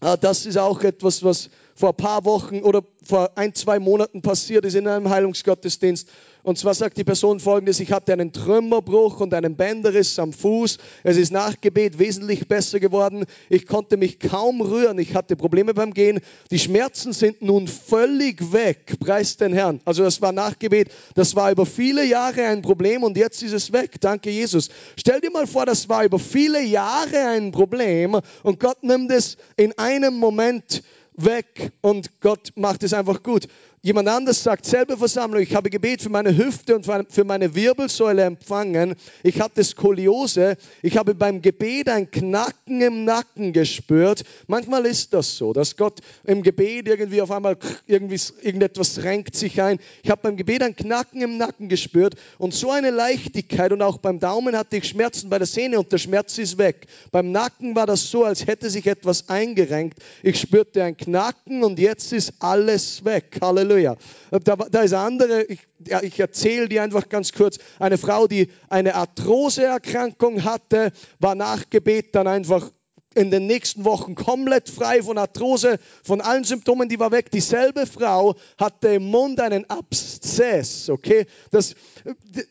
Ah, 0.00 0.18
das 0.18 0.44
ist 0.44 0.58
auch 0.58 0.82
etwas, 0.82 1.24
was 1.24 1.48
vor 1.78 1.90
ein 1.90 1.96
paar 1.96 2.24
Wochen 2.24 2.62
oder 2.62 2.82
vor 3.04 3.30
ein, 3.36 3.54
zwei 3.54 3.78
Monaten 3.78 4.20
passiert 4.20 4.64
ist 4.64 4.74
in 4.74 4.88
einem 4.88 5.08
Heilungsgottesdienst. 5.10 6.08
Und 6.42 6.58
zwar 6.58 6.74
sagt 6.74 6.96
die 6.96 7.04
Person 7.04 7.38
folgendes, 7.38 7.78
ich 7.78 7.92
hatte 7.92 8.12
einen 8.12 8.32
Trümmerbruch 8.32 9.20
und 9.20 9.32
einen 9.32 9.54
Bänderriss 9.54 10.18
am 10.18 10.32
Fuß. 10.32 10.78
Es 11.04 11.16
ist 11.16 11.30
nach 11.30 11.60
Gebet 11.60 11.98
wesentlich 11.98 12.48
besser 12.48 12.80
geworden. 12.80 13.26
Ich 13.48 13.66
konnte 13.66 13.96
mich 13.96 14.18
kaum 14.18 14.60
rühren. 14.60 14.98
Ich 14.98 15.14
hatte 15.14 15.36
Probleme 15.36 15.72
beim 15.72 15.94
Gehen. 15.94 16.20
Die 16.50 16.58
Schmerzen 16.58 17.12
sind 17.12 17.42
nun 17.42 17.68
völlig 17.68 18.52
weg. 18.52 18.98
Preis 18.98 19.36
den 19.36 19.52
Herrn. 19.52 19.80
Also 19.84 20.02
das 20.02 20.20
war 20.20 20.32
nach 20.32 20.58
Gebet. 20.58 20.90
Das 21.14 21.36
war 21.36 21.52
über 21.52 21.66
viele 21.66 22.04
Jahre 22.04 22.44
ein 22.46 22.62
Problem 22.62 23.04
und 23.04 23.16
jetzt 23.16 23.42
ist 23.42 23.52
es 23.52 23.72
weg. 23.72 24.00
Danke 24.00 24.30
Jesus. 24.30 24.68
Stell 24.96 25.20
dir 25.20 25.30
mal 25.30 25.46
vor, 25.46 25.66
das 25.66 25.88
war 25.88 26.04
über 26.04 26.18
viele 26.18 26.62
Jahre 26.62 27.28
ein 27.28 27.52
Problem 27.52 28.18
und 28.42 28.58
Gott 28.58 28.82
nimmt 28.82 29.12
es 29.12 29.36
in 29.56 29.78
einem 29.78 30.14
Moment 30.14 30.82
weg 31.18 31.72
und 31.80 32.20
Gott 32.20 32.52
macht 32.56 32.82
es 32.82 32.92
einfach 32.92 33.22
gut. 33.22 33.48
Jemand 33.80 34.08
anders 34.08 34.42
sagt, 34.42 34.66
selbe 34.66 34.96
Versammlung, 34.96 35.40
ich 35.40 35.54
habe 35.54 35.70
Gebet 35.70 36.02
für 36.02 36.08
meine 36.08 36.36
Hüfte 36.36 36.74
und 36.74 36.84
für 36.84 37.24
meine 37.24 37.54
Wirbelsäule 37.54 38.24
empfangen. 38.24 38.96
Ich 39.22 39.40
hatte 39.40 39.62
Skoliose. 39.62 40.56
Ich 40.82 40.96
habe 40.96 41.14
beim 41.14 41.42
Gebet 41.42 41.88
ein 41.88 42.10
Knacken 42.10 42.80
im 42.80 43.04
Nacken 43.04 43.52
gespürt. 43.52 44.24
Manchmal 44.48 44.84
ist 44.84 45.14
das 45.14 45.36
so, 45.36 45.52
dass 45.52 45.76
Gott 45.76 46.00
im 46.24 46.42
Gebet 46.42 46.88
irgendwie 46.88 47.22
auf 47.22 47.30
einmal 47.30 47.56
irgendwie, 47.86 48.20
irgendetwas 48.42 49.04
renkt 49.04 49.36
sich 49.36 49.62
ein. 49.62 49.78
Ich 50.02 50.10
habe 50.10 50.22
beim 50.22 50.36
Gebet 50.36 50.64
ein 50.64 50.74
Knacken 50.74 51.22
im 51.22 51.36
Nacken 51.36 51.68
gespürt 51.68 52.16
und 52.38 52.52
so 52.54 52.72
eine 52.72 52.90
Leichtigkeit 52.90 53.72
und 53.72 53.82
auch 53.82 53.98
beim 53.98 54.18
Daumen 54.18 54.56
hatte 54.56 54.76
ich 54.76 54.88
Schmerzen 54.88 55.30
bei 55.30 55.38
der 55.38 55.46
Sehne 55.46 55.78
und 55.78 55.92
der 55.92 55.98
Schmerz 55.98 56.36
ist 56.38 56.58
weg. 56.58 56.88
Beim 57.12 57.30
Nacken 57.30 57.76
war 57.76 57.86
das 57.86 58.10
so, 58.10 58.24
als 58.24 58.44
hätte 58.48 58.70
sich 58.70 58.88
etwas 58.88 59.28
eingerenkt. 59.28 60.00
Ich 60.24 60.40
spürte 60.40 60.82
ein 60.82 60.96
Knacken 60.96 61.62
und 61.62 61.78
jetzt 61.78 62.12
ist 62.12 62.32
alles 62.40 63.04
weg. 63.04 63.38
Halleluja. 63.40 63.67
Halleluja. 63.68 63.96
Da, 64.30 64.56
da 64.56 64.82
ist 64.82 64.92
eine 64.92 65.02
andere, 65.02 65.42
ich, 65.44 65.60
ja, 65.86 66.02
ich 66.02 66.18
erzähle 66.18 66.68
dir 66.68 66.82
einfach 66.82 67.08
ganz 67.08 67.32
kurz, 67.32 67.58
eine 67.78 67.98
Frau, 67.98 68.26
die 68.26 68.50
eine 68.68 68.94
Arthroseerkrankung 68.94 70.44
hatte, 70.44 70.92
war 71.18 71.34
nach 71.34 71.68
Gebet 71.70 72.14
dann 72.14 72.26
einfach 72.26 72.70
in 73.14 73.30
den 73.30 73.46
nächsten 73.46 73.84
Wochen 73.84 74.14
komplett 74.14 74.68
frei 74.68 75.02
von 75.02 75.18
Arthrose, 75.18 75.78
von 76.04 76.20
allen 76.20 76.44
Symptomen, 76.44 76.88
die 76.88 77.00
war 77.00 77.10
weg. 77.10 77.30
Dieselbe 77.30 77.86
Frau 77.86 78.36
hatte 78.58 78.88
im 78.88 79.04
Mund 79.10 79.40
einen 79.40 79.68
Abszess, 79.68 80.88
okay? 80.88 81.26
Das, 81.50 81.74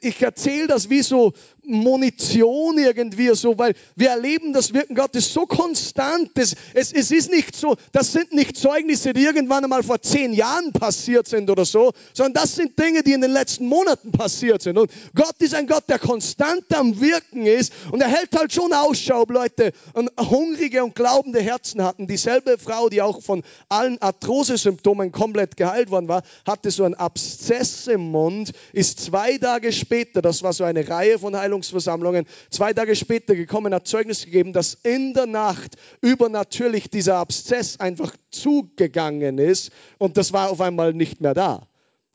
ich 0.02 0.22
erzähle 0.22 0.68
das 0.68 0.90
wie 0.90 1.04
so 1.04 1.34
Munition 1.68 2.78
irgendwie 2.78 3.30
so, 3.36 3.58
weil 3.58 3.74
wir 3.96 4.10
erleben 4.10 4.54
das 4.54 4.74
Wirken 4.74 4.96
Gottes 4.96 5.34
so 5.34 5.46
konstant. 5.46 6.32
Es, 6.36 6.56
es, 6.74 6.94
es 6.94 7.12
ist 7.12 7.32
nicht 7.32 7.56
so, 7.56 7.76
das 7.92 8.12
sind 8.12 8.34
nicht 8.34 8.58
Zeugnisse, 8.58 9.14
die 9.14 9.24
irgendwann 9.24 9.64
einmal 9.64 9.84
vor 9.84 10.02
zehn 10.02 10.34
Jahren 10.34 10.72
passiert 10.72 11.28
sind 11.28 11.50
oder 11.50 11.66
so, 11.66 11.92
sondern 12.14 12.34
das 12.34 12.56
sind 12.56 12.80
Dinge, 12.80 13.04
die 13.04 13.14
in 13.14 13.22
den 13.22 13.32
letzten 13.32 13.68
Monaten 13.68 14.12
passiert 14.12 14.62
sind. 14.62 14.78
Und 14.78 14.92
Gott 15.14 15.36
ist 15.40 15.54
ein 15.54 15.68
Gott, 15.68 15.84
der 15.90 16.00
konstant 16.00 16.74
am 16.74 17.00
Wirken 17.02 17.46
ist 17.46 17.74
und 17.92 18.02
er 18.02 18.08
hält 18.08 18.36
halt 18.36 18.54
schon 18.54 18.74
Ausschau, 18.74 19.26
Leute, 19.28 19.74
und 19.94 20.10
hungrige 20.18 20.84
und 20.84 20.96
glaubende 20.96 21.42
Herzen 21.42 21.84
hatten. 21.84 22.08
Dieselbe 22.08 22.58
Frau, 22.58 22.90
die 22.90 23.02
auch 23.02 23.22
von 23.22 23.44
allen 23.70 24.02
Arthrose-Symptomen 24.02 25.12
komplett 25.12 25.58
geheilt 25.58 25.92
worden 25.92 26.08
war, 26.08 26.24
hatte 26.46 26.72
so 26.72 26.84
einen 26.84 26.96
Abszess 26.96 27.88
im 27.88 28.12
Mund, 28.12 28.54
ist 28.74 29.00
zwei 29.00 29.38
Tage 29.38 29.72
später, 29.72 30.22
das 30.22 30.44
war 30.44 30.54
so 30.54 30.64
eine 30.64 30.88
Reihe 30.88 31.20
von 31.20 31.36
Heilungen, 31.36 31.57
Versammlungen. 31.64 32.26
Zwei 32.50 32.74
Tage 32.74 32.96
später 32.96 33.36
gekommen, 33.36 33.74
hat 33.74 33.88
Zeugnis 33.88 34.26
gegeben, 34.26 34.54
dass 34.54 34.76
in 34.84 35.14
der 35.14 35.26
Nacht 35.26 35.76
übernatürlich 36.02 36.90
dieser 36.90 37.18
Abszess 37.18 37.80
einfach 37.80 38.16
zugegangen 38.32 39.38
ist 39.38 39.72
und 39.98 40.18
das 40.18 40.34
war 40.34 40.50
auf 40.50 40.62
einmal 40.62 40.94
nicht 40.94 41.22
mehr 41.22 41.34
da. 41.34 41.68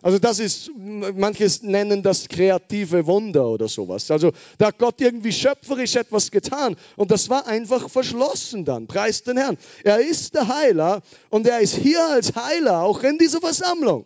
Also 0.03 0.18
das 0.18 0.40
ist, 0.40 0.72
manches 0.76 1.62
nennen 1.62 2.03
das 2.03 2.28
kreative 2.28 3.07
Wunder 3.07 3.49
oder 3.49 3.68
sowas. 3.68 4.11
Also 4.11 4.32
da 4.59 4.66
hat 4.66 4.78
Gott 4.78 5.01
irgendwie 5.01 5.32
schöpferisch 5.32 5.95
etwas 5.95 6.32
getan 6.32 6.76
und 6.97 7.12
das 7.12 7.30
war 7.30 7.47
einfach 7.47 7.88
verschlossen 7.88 8.64
dann. 8.64 8.88
Preis 8.88 9.22
den 9.22 9.36
Herrn. 9.36 9.57
Er 9.84 10.01
ist 10.01 10.34
der 10.34 10.49
Heiler 10.49 11.03
und 11.30 11.47
er 11.47 11.61
ist 11.61 11.76
hier 11.76 12.05
als 12.05 12.34
Heiler 12.34 12.82
auch 12.82 13.05
in 13.05 13.16
dieser 13.16 13.40
Versammlung. 13.40 14.05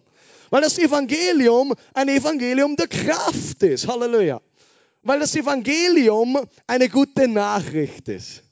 Weil 0.50 0.60
das 0.60 0.78
Evangelium 0.78 1.74
ein 1.94 2.08
Evangelium 2.08 2.76
der 2.76 2.88
Kraft 2.88 3.62
ist. 3.62 3.88
Halleluja 3.88 4.42
weil 5.06 5.20
das 5.20 5.36
Evangelium 5.36 6.38
eine 6.66 6.88
gute 6.88 7.28
Nachricht 7.28 8.08
ist. 8.08 8.42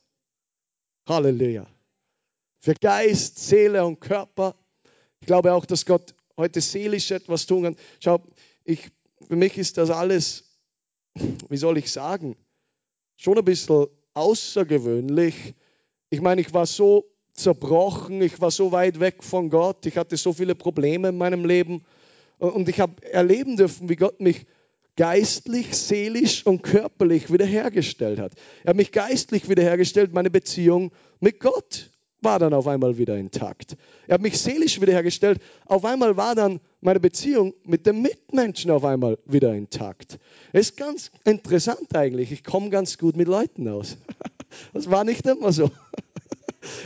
Halleluja. 1.09 1.67
Für 2.61 2.75
Geist, 2.75 3.41
Seele 3.41 3.85
und 3.85 4.01
Körper. 4.01 4.55
Ich 5.21 5.27
glaube 5.27 5.53
auch, 5.53 5.67
dass 5.67 5.85
Gott 5.85 6.15
heute 6.37 6.61
seelisch 6.61 7.11
etwas 7.11 7.47
tun 7.47 7.65
kann. 7.65 7.77
Schau, 7.99 8.23
ich, 8.65 8.91
für 9.27 9.37
mich 9.37 9.59
ist 9.59 9.79
das 9.79 9.91
alles, 9.91 10.45
wie 11.49 11.57
soll 11.57 11.77
ich 11.77 11.91
sagen, 11.91 12.37
schon 13.17 13.37
ein 13.37 13.45
bisschen 13.45 13.87
außergewöhnlich. 14.15 15.55
Ich 16.09 16.21
meine, 16.21 16.41
ich 16.41 16.55
war 16.55 16.67
so 16.67 17.05
zerbrochen, 17.35 18.23
ich 18.23 18.41
war 18.41 18.53
so 18.53 18.71
weit 18.71 19.01
weg 19.01 19.25
von 19.25 19.51
Gott, 19.51 19.85
ich 19.87 19.97
hatte 19.97 20.17
so 20.17 20.33
viele 20.33 20.55
Probleme 20.55 21.09
in 21.09 21.19
meinem 21.19 21.45
Leben 21.45 21.85
und 22.39 22.69
ich 22.69 22.79
habe 22.79 23.03
erleben 23.13 23.57
dürfen, 23.57 23.89
wie 23.89 23.97
Gott 23.97 24.21
mich 24.21 24.47
geistlich, 24.97 25.77
seelisch 25.77 26.47
und 26.47 26.63
körperlich 26.63 27.33
wiederhergestellt 27.33 28.19
hat. 28.19 28.35
Er 28.63 28.71
hat 28.71 28.77
mich 28.77 28.93
geistlich 28.93 29.49
wiederhergestellt, 29.49 30.13
meine 30.13 30.31
Beziehung 30.31 30.93
mit 31.21 31.41
Gott 31.41 31.91
war 32.25 32.39
dann 32.39 32.55
auf 32.55 32.67
einmal 32.67 32.97
wieder 32.99 33.17
intakt. 33.17 33.77
Er 34.07 34.15
hat 34.15 34.23
mich 34.23 34.41
seelisch 34.41 34.81
wiederhergestellt, 34.81 35.41
auf 35.67 35.85
einmal 35.85 36.17
war 36.17 36.35
dann 36.35 36.61
meine 36.81 36.99
Beziehung 36.99 37.55
mit 37.65 37.87
den 37.87 38.03
Mitmenschen 38.03 38.71
auf 38.71 38.85
einmal 38.85 39.19
wieder 39.27 39.55
intakt. 39.55 40.19
Es 40.53 40.71
ist 40.71 40.77
ganz 40.77 41.11
interessant 41.25 41.95
eigentlich, 41.95 42.33
ich 42.33 42.43
komme 42.43 42.71
ganz 42.71 42.99
gut 42.99 43.17
mit 43.17 43.29
Leuten 43.29 43.69
aus. 43.69 43.97
Das 44.73 44.89
war 44.89 45.03
nicht 45.03 45.27
immer 45.27 45.51
so. 45.53 45.69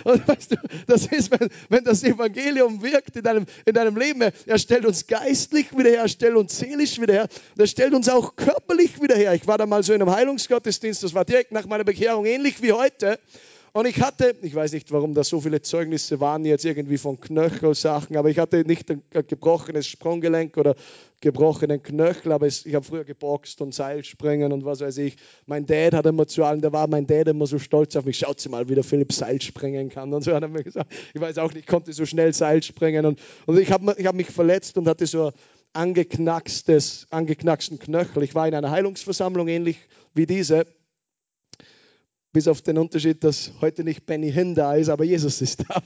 Und 0.04 0.26
weißt 0.26 0.52
du, 0.52 0.56
das 0.86 1.06
ist, 1.06 1.30
wenn, 1.30 1.48
wenn 1.68 1.84
das 1.84 2.02
Evangelium 2.02 2.82
wirkt 2.82 3.16
in 3.16 3.22
deinem, 3.22 3.46
in 3.64 3.74
deinem 3.74 3.96
Leben, 3.96 4.22
er 4.46 4.58
stellt 4.58 4.86
uns 4.86 5.06
geistlich 5.06 5.76
wieder 5.76 5.90
her, 5.90 6.02
er 6.02 6.08
stellt 6.08 6.36
uns 6.36 6.58
seelisch 6.58 7.00
wieder 7.00 7.14
her, 7.14 7.28
er 7.56 7.66
stellt 7.66 7.94
uns 7.94 8.08
auch 8.08 8.36
körperlich 8.36 9.00
wieder 9.00 9.16
her. 9.16 9.34
Ich 9.34 9.46
war 9.46 9.58
da 9.58 9.66
mal 9.66 9.82
so 9.82 9.92
in 9.92 10.02
einem 10.02 10.10
Heilungsgottesdienst, 10.10 11.02
das 11.02 11.14
war 11.14 11.24
direkt 11.24 11.52
nach 11.52 11.66
meiner 11.66 11.84
Bekehrung, 11.84 12.26
ähnlich 12.26 12.62
wie 12.62 12.72
heute. 12.72 13.18
Und 13.72 13.86
ich 13.86 14.00
hatte, 14.00 14.34
ich 14.42 14.54
weiß 14.54 14.72
nicht, 14.72 14.92
warum 14.92 15.14
da 15.14 15.24
so 15.24 15.40
viele 15.40 15.60
Zeugnisse 15.60 16.20
waren 16.20 16.44
jetzt 16.44 16.64
irgendwie 16.64 16.98
von 16.98 17.20
Knöchelsachen, 17.20 18.16
aber 18.16 18.30
ich 18.30 18.38
hatte 18.38 18.64
nicht 18.64 18.90
ein 18.90 19.02
gebrochenes 19.10 19.86
Sprunggelenk 19.86 20.56
oder 20.56 20.74
gebrochenen 21.20 21.82
Knöchel, 21.82 22.32
aber 22.32 22.46
ich 22.46 22.74
habe 22.74 22.84
früher 22.84 23.04
geboxt 23.04 23.60
und 23.60 23.74
Seilspringen 23.74 24.52
und 24.52 24.64
was 24.64 24.80
weiß 24.80 24.98
ich. 24.98 25.16
Mein 25.46 25.66
Dad 25.66 25.94
hat 25.94 26.06
immer 26.06 26.26
zu 26.26 26.44
allen, 26.44 26.60
da 26.60 26.72
war 26.72 26.86
mein 26.86 27.06
Dad 27.06 27.28
immer 27.28 27.46
so 27.46 27.58
stolz 27.58 27.96
auf 27.96 28.04
mich, 28.04 28.18
schaut 28.18 28.40
sie 28.40 28.48
mal, 28.48 28.68
wie 28.68 28.74
der 28.74 28.84
Philipp 28.84 29.12
Seil 29.12 29.40
springen 29.42 29.90
kann 29.90 30.14
und 30.14 30.22
so 30.22 30.34
hat 30.34 30.42
er 30.42 30.48
mir 30.48 30.62
gesagt. 30.62 30.92
Ich 31.12 31.20
weiß 31.20 31.38
auch 31.38 31.52
nicht, 31.52 31.60
ich 31.60 31.66
konnte 31.66 31.92
so 31.92 32.06
schnell 32.06 32.32
Seil 32.32 32.62
springen 32.62 33.04
und, 33.04 33.20
und 33.46 33.58
ich 33.58 33.70
habe 33.72 33.94
ich 33.98 34.06
hab 34.06 34.14
mich 34.14 34.28
verletzt 34.28 34.78
und 34.78 34.88
hatte 34.88 35.06
so 35.06 35.32
angeknackstes, 35.72 37.06
angeknacksten 37.10 37.78
Knöchel. 37.78 38.22
Ich 38.22 38.34
war 38.34 38.48
in 38.48 38.54
einer 38.54 38.70
Heilungsversammlung, 38.70 39.48
ähnlich 39.48 39.78
wie 40.14 40.26
diese, 40.26 40.66
bis 42.38 42.46
auf 42.46 42.62
den 42.62 42.78
Unterschied, 42.78 43.24
dass 43.24 43.50
heute 43.60 43.82
nicht 43.82 44.06
Benny 44.06 44.30
Hinn 44.30 44.54
da 44.54 44.76
ist, 44.76 44.90
aber 44.90 45.02
Jesus 45.02 45.42
ist 45.42 45.64
da. 45.68 45.82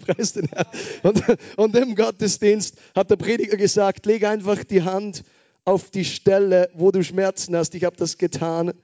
Und, 1.02 1.24
und 1.56 1.76
im 1.76 1.94
Gottesdienst 1.94 2.76
hat 2.94 3.08
der 3.08 3.16
Prediger 3.16 3.56
gesagt, 3.56 4.04
leg 4.04 4.26
einfach 4.26 4.62
die 4.62 4.82
Hand 4.82 5.24
auf 5.64 5.88
die 5.88 6.04
Stelle, 6.04 6.68
wo 6.74 6.90
du 6.90 7.02
Schmerzen 7.02 7.56
hast. 7.56 7.74
Ich 7.74 7.84
habe 7.84 7.96
das 7.96 8.18
getan. 8.18 8.74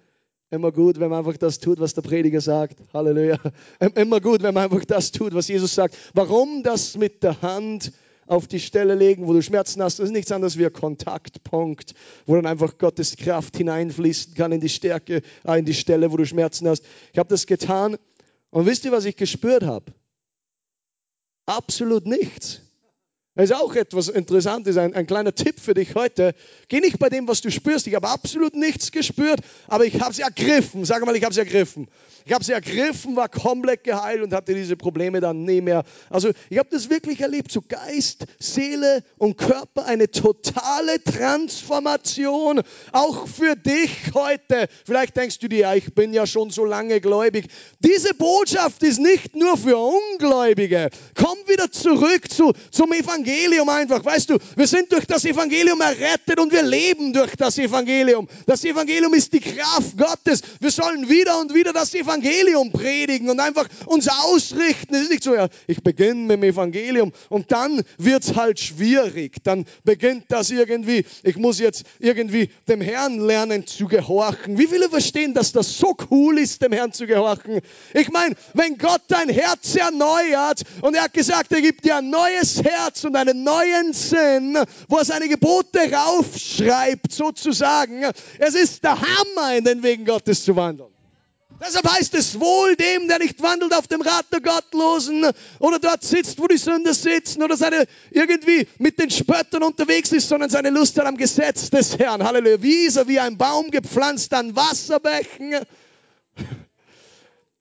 Immer 0.51 0.73
gut, 0.73 0.99
wenn 0.99 1.11
man 1.11 1.19
einfach 1.19 1.37
das 1.37 1.59
tut, 1.59 1.79
was 1.79 1.93
der 1.93 2.01
Prediger 2.01 2.41
sagt. 2.41 2.79
Halleluja. 2.95 3.37
Immer 3.97 4.23
gut, 4.23 4.43
wenn 4.43 4.55
man 4.55 4.65
einfach 4.65 4.87
das 4.87 5.13
tut, 5.13 5.35
was 5.35 5.49
Jesus 5.49 5.75
sagt. 5.75 5.95
Warum 6.15 6.63
das 6.63 6.97
mit 6.97 7.23
der 7.23 7.43
Hand? 7.43 7.93
Auf 8.29 8.47
die 8.47 8.61
Stelle 8.61 8.95
legen, 8.95 9.27
wo 9.27 9.33
du 9.33 9.43
Schmerzen 9.43 9.83
hast. 9.83 9.99
Das 9.99 10.07
ist 10.07 10.13
nichts 10.13 10.31
anderes 10.31 10.59
wie 10.59 10.67
ein 10.67 10.73
Kontaktpunkt, 10.73 11.95
wo 12.27 12.37
dann 12.37 12.47
einfach 12.47 12.79
Gottes 12.79 13.17
Kraft 13.17 13.57
hineinfließen 13.57 14.35
kann 14.35 14.53
in 14.53 14.61
die 14.61 14.69
Stärke, 14.69 15.23
äh, 15.45 15.59
in 15.59 15.65
die 15.65 15.75
Stelle, 15.75 16.13
wo 16.13 16.17
du 16.17 16.27
Schmerzen 16.27 16.69
hast. 16.69 16.85
Ich 17.13 17.19
habe 17.19 17.29
das 17.29 17.47
getan 17.47 17.97
und 18.51 18.67
wisst 18.67 18.85
ihr, 18.85 18.93
was 18.93 19.05
ich 19.05 19.17
gespürt 19.17 19.65
habe? 19.65 19.93
Absolut 21.47 22.07
nichts. 22.07 22.61
Das 23.39 23.51
ist 23.51 23.57
auch 23.57 23.77
etwas 23.77 24.09
Interessantes, 24.09 24.77
ein, 24.79 24.95
ein 24.95 25.07
kleiner 25.07 25.33
Tipp 25.33 25.61
für 25.61 25.73
dich 25.73 25.95
heute. 25.95 26.35
Geh 26.67 26.81
nicht 26.81 26.99
bei 26.99 27.09
dem, 27.09 27.29
was 27.29 27.41
du 27.41 27.53
spürst. 27.53 27.87
Ich 27.87 27.95
habe 27.95 28.09
absolut 28.09 28.57
nichts 28.57 28.91
gespürt, 28.91 29.39
aber 29.69 29.85
ich 29.85 30.01
habe 30.01 30.11
es 30.11 30.19
ergriffen. 30.19 30.85
Sag 30.85 31.07
mal, 31.07 31.15
ich 31.15 31.23
habe 31.23 31.31
es 31.31 31.39
ergriffen. 31.39 31.87
Ich 32.27 32.33
habe 32.33 32.43
sie 32.43 32.51
ergriffen, 32.51 33.15
war 33.15 33.29
komplett 33.29 33.85
geheilt 33.85 34.23
und 34.23 34.35
hatte 34.35 34.55
diese 34.55 34.77
Probleme 34.77 35.21
dann 35.21 35.45
nie 35.45 35.61
mehr. 35.61 35.85
Also 36.11 36.33
ich 36.51 36.59
habe 36.59 36.69
das 36.73 36.91
wirklich 36.91 37.21
erlebt, 37.21 37.53
so 37.53 37.63
Geist, 37.63 38.25
Seele 38.41 39.05
und 39.19 39.39
Körper, 39.39 39.87
eine 39.87 40.11
totale 40.11 41.01
Transformation, 41.05 42.61
auch 42.91 43.29
für 43.29 43.55
dich 43.55 44.15
heute. 44.15 44.67
Vielleicht 44.85 45.17
denkst 45.17 45.39
du 45.39 45.49
dir, 45.49 45.59
ja, 45.61 45.75
ich 45.77 45.95
bin 45.95 46.13
ja 46.13 46.27
schon 46.27 46.51
so 46.51 46.65
lange 46.65 47.01
gläubig. 47.01 47.47
Diese 47.79 48.15
Botschaft 48.15 48.83
ist 48.83 48.99
nicht 48.99 49.37
nur 49.37 49.57
für 49.57 49.79
Ungläubige. 49.79 50.91
Komm 51.15 51.39
wieder 51.47 51.71
zurück 51.71 52.29
zu, 52.33 52.53
zum 52.73 52.93
Evangelium 52.93 53.28
Evangelium 53.29 53.69
einfach. 53.69 54.05
Weißt 54.05 54.31
du, 54.31 54.39
wir 54.57 54.67
sind 54.67 54.91
durch 54.93 55.07
das 55.07 55.25
Evangelium 55.25 55.81
errettet 55.81 56.41
und 56.41 56.53
wir 56.53 56.63
leben 56.63 57.13
durch 57.13 57.37
das 57.37 57.59
Evangelium. 57.59 58.27
Das 58.47 58.65
Evangelium 58.65 59.13
ist 59.15 59.33
die 59.33 59.41
Kraft 59.41 59.97
Gottes. 59.99 60.41
Wir 60.61 60.71
sollen 60.71 61.09
wieder 61.09 61.39
und 61.41 61.55
wieder 61.55 61.73
das 61.73 61.95
Evangelium 61.95 62.73
predigen 62.73 63.29
und 63.29 63.41
einfach 63.41 63.69
uns 63.87 64.09
ausrichten. 64.09 64.95
Es 64.95 65.03
ist 65.03 65.11
nicht 65.11 65.23
so, 65.23 65.35
ja, 65.35 65.49
ich 65.67 65.83
beginne 65.83 66.23
mit 66.23 66.39
dem 66.39 66.43
Evangelium 66.45 67.13
und 67.29 67.53
dann 67.53 67.83
wird 67.99 68.23
es 68.23 68.35
halt 68.35 68.61
schwierig. 68.61 69.37
Dann 69.45 69.67
beginnt 69.85 70.25
das 70.29 70.51
irgendwie, 70.51 71.05
ich 71.23 71.37
muss 71.37 71.59
jetzt 71.59 71.85
irgendwie 71.99 72.51
dem 72.67 72.81
Herrn 72.81 73.21
lernen 73.21 73.67
zu 73.67 73.87
gehorchen. 73.87 74.59
Wie 74.59 74.67
viele 74.67 74.89
verstehen, 74.89 75.35
dass 75.35 75.53
das 75.53 75.79
so 75.79 75.95
cool 76.11 76.39
ist, 76.39 76.63
dem 76.63 76.73
Herrn 76.73 76.93
zu 76.93 77.07
gehorchen? 77.07 77.61
Ich 77.93 78.11
meine, 78.11 78.35
wenn 78.55 78.79
Gott 78.79 79.03
dein 79.09 79.29
Herz 79.29 79.75
erneuert 79.75 80.63
und 80.81 80.95
er 80.95 81.05
hat 81.05 81.13
gesagt, 81.13 81.53
er 81.53 81.61
gibt 81.61 81.85
dir 81.85 81.97
ein 81.97 82.09
neues 82.09 82.63
Herz 82.63 83.05
und 83.05 83.18
einen 83.19 83.45
neuen 83.45 83.93
Sinn, 83.93 84.59
wo 84.89 84.97
er 84.97 85.05
seine 85.05 85.29
Gebote 85.29 85.79
raufschreibt, 85.93 87.13
sozusagen. 87.13 88.05
Es 88.39 88.55
ist 88.55 88.85
der 88.85 89.01
Hammer, 89.01 89.57
in 89.57 89.65
den 89.65 89.83
Wegen 89.83 90.05
Gottes 90.05 90.45
zu 90.45 90.57
wandeln. 90.57 90.91
Deshalb 91.61 91.91
heißt 91.91 92.15
es 92.15 92.39
wohl 92.39 92.77
dem, 92.77 93.09
der 93.09 93.19
nicht 93.19 93.43
wandelt 93.43 93.75
auf 93.75 93.89
dem 93.89 94.01
Rat 94.01 94.27
der 94.33 94.41
Gottlosen 94.41 95.27
oder 95.59 95.81
dort 95.81 96.05
sitzt, 96.05 96.41
wo 96.41 96.47
die 96.47 96.57
Sünder 96.57 96.95
sitzen 96.95 97.43
oder 97.43 97.57
seine 97.57 97.87
irgendwie 98.11 98.69
mit 98.79 98.99
den 99.01 99.11
Spöttern 99.11 99.65
unterwegs 99.65 100.13
ist, 100.13 100.29
sondern 100.29 100.51
seine 100.51 100.71
Lust 100.71 100.99
hat 100.99 101.07
am 101.07 101.17
Gesetz 101.17 101.71
des 101.71 101.99
Herrn. 101.99 102.23
Halleluja. 102.23 102.63
Wie 102.63 102.87
ist 102.87 102.97
er 102.97 103.09
wie 103.09 103.19
ein 103.19 103.39
Baum 103.39 103.71
gepflanzt 103.73 104.33
an 104.35 104.55
Wasserbächen? 104.55 105.57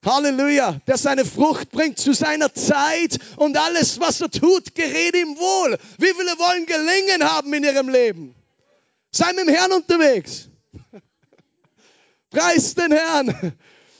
Halleluja, 0.08 0.80
der 0.88 0.98
seine 0.98 1.26
Frucht 1.26 1.70
bringt 1.72 2.00
zu 2.00 2.14
seiner 2.14 2.54
Zeit 2.54 3.20
und 3.36 3.58
alles, 3.58 4.00
was 4.00 4.22
er 4.22 4.32
tut, 4.32 4.74
gerät 4.74 5.16
ihm 5.16 5.38
wohl. 5.38 5.78
Wie 5.98 6.14
viele 6.14 6.40
wollen 6.40 6.66
gelingen 6.66 7.24
haben 7.24 7.54
in 7.54 7.64
ihrem 7.64 7.90
Leben? 7.90 8.34
Sei 9.12 9.34
mit 9.34 9.48
dem 9.48 9.54
Herrn 9.54 9.72
unterwegs. 9.74 10.50
Preis 12.30 12.76
den 12.76 12.92
Herrn. 12.92 13.54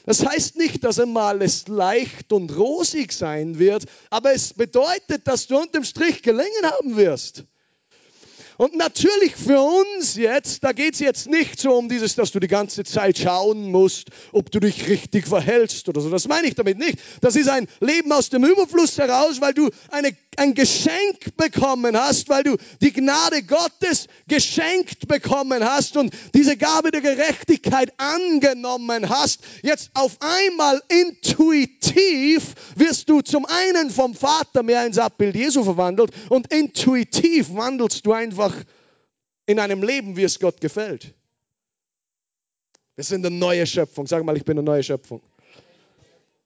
Das 0.06 0.24
heißt 0.24 0.56
nicht, 0.56 0.84
dass 0.84 0.98
einmal 0.98 1.42
es 1.42 1.68
leicht 1.68 2.32
und 2.32 2.56
rosig 2.56 3.12
sein 3.12 3.58
wird, 3.58 3.84
aber 4.08 4.32
es 4.32 4.54
bedeutet, 4.54 5.26
dass 5.28 5.48
du 5.48 5.58
unterm 5.58 5.84
Strich 5.84 6.22
gelingen 6.22 6.64
haben 6.64 6.96
wirst. 6.96 7.44
Und 8.58 8.74
natürlich 8.74 9.36
für 9.36 9.60
uns 9.60 10.16
jetzt, 10.16 10.64
da 10.64 10.72
geht 10.72 10.94
es 10.94 10.98
jetzt 10.98 11.30
nicht 11.30 11.60
so 11.60 11.74
um 11.74 11.88
dieses, 11.88 12.16
dass 12.16 12.32
du 12.32 12.40
die 12.40 12.48
ganze 12.48 12.82
Zeit 12.82 13.16
schauen 13.16 13.70
musst, 13.70 14.08
ob 14.32 14.50
du 14.50 14.58
dich 14.58 14.88
richtig 14.88 15.28
verhältst 15.28 15.88
oder 15.88 16.00
so. 16.00 16.10
Das 16.10 16.26
meine 16.26 16.48
ich 16.48 16.56
damit 16.56 16.76
nicht. 16.76 16.98
Das 17.20 17.36
ist 17.36 17.48
ein 17.48 17.68
Leben 17.78 18.10
aus 18.10 18.30
dem 18.30 18.44
Überfluss 18.44 18.98
heraus, 18.98 19.40
weil 19.40 19.54
du 19.54 19.70
eine, 19.92 20.10
ein 20.36 20.54
Geschenk 20.54 21.36
bekommen 21.36 21.96
hast, 21.96 22.28
weil 22.30 22.42
du 22.42 22.56
die 22.80 22.92
Gnade 22.92 23.44
Gottes 23.44 24.08
geschenkt 24.26 25.06
bekommen 25.06 25.64
hast 25.64 25.96
und 25.96 26.12
diese 26.34 26.56
Gabe 26.56 26.90
der 26.90 27.00
Gerechtigkeit 27.00 27.92
angenommen 27.98 29.08
hast. 29.08 29.38
Jetzt 29.62 29.90
auf 29.94 30.16
einmal 30.18 30.82
intuitiv 30.88 32.54
wirst 32.74 33.08
du 33.08 33.20
zum 33.20 33.46
einen 33.46 33.90
vom 33.90 34.16
Vater 34.16 34.64
mehr 34.64 34.84
ins 34.84 34.98
Abbild 34.98 35.36
Jesu 35.36 35.62
verwandelt 35.62 36.10
und 36.28 36.52
intuitiv 36.52 37.54
wandelst 37.54 38.04
du 38.04 38.12
einfach 38.12 38.47
einfach 38.48 38.64
in 39.46 39.58
einem 39.58 39.82
Leben, 39.82 40.16
wie 40.16 40.24
es 40.24 40.38
Gott 40.38 40.60
gefällt. 40.60 41.14
Wir 42.96 43.04
sind 43.04 43.24
eine 43.24 43.34
neue 43.34 43.66
Schöpfung. 43.66 44.06
Sag 44.06 44.24
mal, 44.24 44.36
ich 44.36 44.44
bin 44.44 44.58
eine 44.58 44.64
neue 44.64 44.82
Schöpfung. 44.82 45.22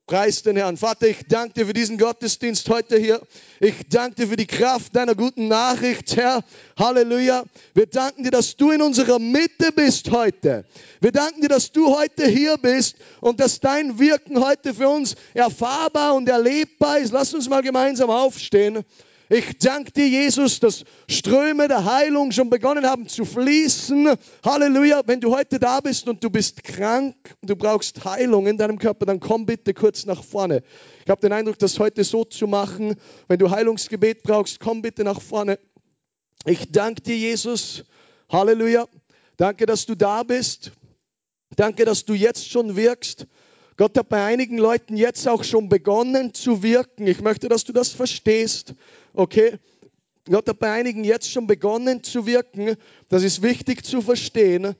Preis 0.06 0.42
den 0.42 0.56
Herrn. 0.56 0.76
Vater, 0.76 1.06
ich 1.06 1.26
danke 1.28 1.54
dir 1.54 1.66
für 1.66 1.72
diesen 1.72 1.96
Gottesdienst 1.96 2.68
heute 2.68 2.98
hier. 2.98 3.22
Ich 3.60 3.74
danke 3.88 4.16
dir 4.16 4.28
für 4.28 4.36
die 4.36 4.46
Kraft 4.46 4.94
deiner 4.94 5.14
guten 5.14 5.48
Nachricht, 5.48 6.16
Herr. 6.16 6.44
Halleluja. 6.76 7.44
Wir 7.72 7.86
danken 7.86 8.24
dir, 8.24 8.30
dass 8.30 8.56
du 8.56 8.72
in 8.72 8.82
unserer 8.82 9.18
Mitte 9.18 9.72
bist 9.72 10.10
heute. 10.10 10.64
Wir 11.00 11.12
danken 11.12 11.40
dir, 11.40 11.48
dass 11.48 11.72
du 11.72 11.96
heute 11.96 12.28
hier 12.28 12.58
bist 12.58 12.96
und 13.20 13.40
dass 13.40 13.60
dein 13.60 13.98
Wirken 13.98 14.44
heute 14.44 14.74
für 14.74 14.88
uns 14.88 15.14
erfahrbar 15.34 16.14
und 16.14 16.28
erlebbar 16.28 16.98
ist. 16.98 17.12
Lass 17.12 17.32
uns 17.32 17.48
mal 17.48 17.62
gemeinsam 17.62 18.10
aufstehen. 18.10 18.84
Ich 19.34 19.56
danke 19.60 19.92
dir, 19.92 20.06
Jesus, 20.06 20.60
dass 20.60 20.84
Ströme 21.08 21.66
der 21.66 21.86
Heilung 21.86 22.32
schon 22.32 22.50
begonnen 22.50 22.84
haben 22.84 23.08
zu 23.08 23.24
fließen. 23.24 24.14
Halleluja. 24.44 25.00
Wenn 25.06 25.22
du 25.22 25.34
heute 25.34 25.58
da 25.58 25.80
bist 25.80 26.06
und 26.06 26.22
du 26.22 26.28
bist 26.28 26.62
krank, 26.62 27.16
du 27.40 27.56
brauchst 27.56 28.04
Heilung 28.04 28.46
in 28.46 28.58
deinem 28.58 28.78
Körper, 28.78 29.06
dann 29.06 29.20
komm 29.20 29.46
bitte 29.46 29.72
kurz 29.72 30.04
nach 30.04 30.22
vorne. 30.22 30.62
Ich 31.02 31.08
habe 31.08 31.22
den 31.22 31.32
Eindruck, 31.32 31.58
das 31.58 31.78
heute 31.78 32.04
so 32.04 32.24
zu 32.24 32.46
machen. 32.46 32.94
Wenn 33.26 33.38
du 33.38 33.50
Heilungsgebet 33.50 34.22
brauchst, 34.22 34.60
komm 34.60 34.82
bitte 34.82 35.02
nach 35.02 35.22
vorne. 35.22 35.58
Ich 36.44 36.70
danke 36.70 37.00
dir, 37.00 37.16
Jesus. 37.16 37.84
Halleluja. 38.30 38.86
Danke, 39.38 39.64
dass 39.64 39.86
du 39.86 39.94
da 39.94 40.24
bist. 40.24 40.72
Danke, 41.56 41.86
dass 41.86 42.04
du 42.04 42.12
jetzt 42.12 42.50
schon 42.50 42.76
wirkst. 42.76 43.26
Gott 43.76 43.96
hat 43.96 44.08
bei 44.08 44.24
einigen 44.24 44.58
Leuten 44.58 44.96
jetzt 44.96 45.26
auch 45.26 45.44
schon 45.44 45.68
begonnen 45.68 46.34
zu 46.34 46.62
wirken. 46.62 47.06
Ich 47.06 47.20
möchte, 47.20 47.48
dass 47.48 47.64
du 47.64 47.72
das 47.72 47.88
verstehst. 47.88 48.74
Okay? 49.14 49.58
Gott 50.26 50.48
hat 50.48 50.58
bei 50.58 50.70
einigen 50.70 51.04
jetzt 51.04 51.30
schon 51.30 51.46
begonnen 51.46 52.02
zu 52.02 52.26
wirken. 52.26 52.76
Das 53.08 53.22
ist 53.22 53.42
wichtig 53.42 53.84
zu 53.84 54.02
verstehen. 54.02 54.74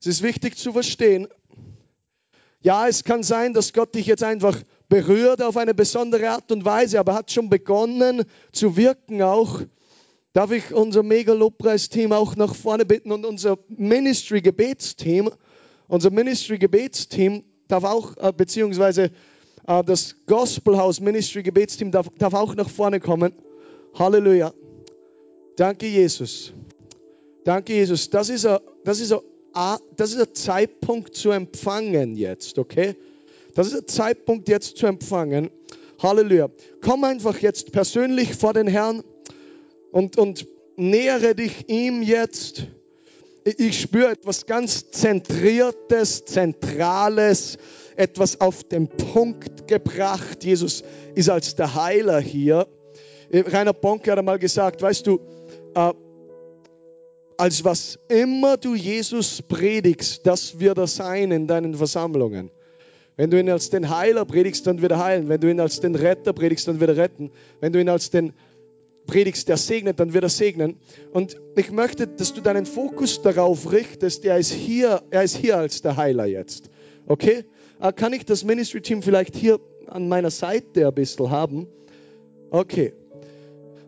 Es 0.00 0.06
ist 0.06 0.22
wichtig 0.22 0.56
zu 0.56 0.72
verstehen. 0.72 1.28
Ja, 2.62 2.88
es 2.88 3.04
kann 3.04 3.22
sein, 3.22 3.54
dass 3.54 3.72
Gott 3.72 3.94
dich 3.94 4.06
jetzt 4.06 4.22
einfach 4.22 4.56
berührt 4.88 5.42
auf 5.42 5.56
eine 5.56 5.74
besondere 5.74 6.30
Art 6.30 6.50
und 6.52 6.64
Weise, 6.64 6.98
aber 6.98 7.14
hat 7.14 7.30
schon 7.30 7.48
begonnen 7.48 8.24
zu 8.52 8.76
wirken 8.76 9.22
auch. 9.22 9.62
Darf 10.32 10.50
ich 10.52 10.72
unser 10.72 11.02
Mega-Lobpreisteam 11.02 12.12
auch 12.12 12.36
nach 12.36 12.54
vorne 12.54 12.84
bitten 12.84 13.12
und 13.12 13.24
unser 13.24 13.58
Ministry-Gebetsteam, 13.68 15.30
unser 15.88 16.10
Ministry-Gebetsteam 16.10 17.44
darf 17.70 17.84
auch, 17.84 18.16
äh, 18.16 18.32
beziehungsweise 18.36 19.10
äh, 19.66 19.84
das 19.84 20.16
Gospelhaus 20.26 21.00
Ministry 21.00 21.42
Gebetsteam 21.42 21.90
darf, 21.90 22.08
darf 22.18 22.34
auch 22.34 22.54
nach 22.54 22.68
vorne 22.68 23.00
kommen. 23.00 23.32
Halleluja. 23.94 24.52
Danke, 25.56 25.86
Jesus. 25.86 26.52
Danke, 27.44 27.74
Jesus. 27.74 28.10
Das 28.10 28.28
ist 28.28 28.46
ein, 28.46 28.58
das 28.84 29.00
ist 29.00 29.12
ein, 29.12 29.78
das 29.96 30.12
ist 30.12 30.20
ein 30.20 30.34
Zeitpunkt 30.34 31.14
zu 31.14 31.30
empfangen 31.30 32.16
jetzt, 32.16 32.58
okay? 32.58 32.96
Das 33.54 33.66
ist 33.66 33.74
ein 33.74 33.88
Zeitpunkt 33.88 34.48
jetzt 34.48 34.76
zu 34.76 34.86
empfangen. 34.86 35.50
Halleluja. 35.98 36.48
Komm 36.80 37.04
einfach 37.04 37.38
jetzt 37.38 37.72
persönlich 37.72 38.34
vor 38.34 38.54
den 38.54 38.66
Herrn 38.66 39.02
und, 39.92 40.16
und 40.18 40.46
nähere 40.76 41.34
dich 41.34 41.68
ihm 41.68 42.02
jetzt 42.02 42.68
ich 43.58 43.80
spüre 43.80 44.10
etwas 44.10 44.46
ganz 44.46 44.90
Zentriertes, 44.90 46.24
Zentrales, 46.24 47.58
etwas 47.96 48.40
auf 48.40 48.64
den 48.64 48.88
Punkt 48.88 49.66
gebracht. 49.68 50.44
Jesus 50.44 50.82
ist 51.14 51.30
als 51.30 51.54
der 51.56 51.74
Heiler 51.74 52.20
hier. 52.20 52.66
Rainer 53.32 53.72
Bonke 53.72 54.10
hat 54.10 54.18
einmal 54.18 54.38
gesagt, 54.38 54.82
weißt 54.82 55.06
du, 55.06 55.20
äh, 55.74 55.92
als 57.36 57.64
was 57.64 57.98
immer 58.08 58.56
du 58.56 58.74
Jesus 58.74 59.42
predigst, 59.42 60.26
das 60.26 60.60
wird 60.60 60.78
er 60.78 60.86
sein 60.86 61.30
in 61.30 61.46
deinen 61.46 61.74
Versammlungen. 61.74 62.50
Wenn 63.16 63.30
du 63.30 63.38
ihn 63.38 63.50
als 63.50 63.70
den 63.70 63.88
Heiler 63.88 64.24
predigst, 64.24 64.66
dann 64.66 64.82
wird 64.82 64.92
er 64.92 65.04
heilen. 65.04 65.28
Wenn 65.28 65.40
du 65.40 65.50
ihn 65.50 65.60
als 65.60 65.80
den 65.80 65.94
Retter 65.94 66.32
predigst, 66.32 66.68
dann 66.68 66.80
wird 66.80 66.90
er 66.90 66.96
retten. 66.96 67.30
Wenn 67.60 67.72
du 67.72 67.80
ihn 67.80 67.88
als 67.88 68.10
den 68.10 68.32
predigst, 69.10 69.48
der 69.48 69.56
segnet, 69.56 69.98
dann 69.98 70.14
wird 70.14 70.22
er 70.22 70.30
segnen. 70.30 70.76
Und 71.12 71.36
ich 71.56 71.72
möchte, 71.72 72.06
dass 72.06 72.32
du 72.32 72.40
deinen 72.40 72.64
Fokus 72.64 73.22
darauf 73.22 73.72
richtest, 73.72 74.24
er 74.24 74.38
ist 74.38 74.52
hier, 74.52 75.02
er 75.10 75.24
ist 75.24 75.36
hier 75.36 75.58
als 75.58 75.82
der 75.82 75.96
Heiler 75.96 76.26
jetzt. 76.26 76.70
Okay? 77.06 77.44
Ah, 77.80 77.90
kann 77.90 78.12
ich 78.12 78.24
das 78.24 78.44
Ministry-Team 78.44 79.02
vielleicht 79.02 79.34
hier 79.34 79.58
an 79.88 80.08
meiner 80.08 80.30
Seite 80.30 80.86
ein 80.86 80.94
bisschen 80.94 81.28
haben? 81.28 81.66
Okay. 82.50 82.92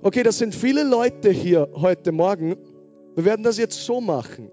Okay, 0.03 0.25
das 0.25 0.39
sind 0.39 0.57
viele 0.57 0.83
Leute 0.83 1.31
hier 1.31 1.69
heute 1.75 2.11
Morgen. 2.11 2.57
Wir 3.15 3.25
werden 3.25 3.45
das 3.45 3.59
jetzt 3.59 3.85
so 3.85 4.01
machen. 4.01 4.51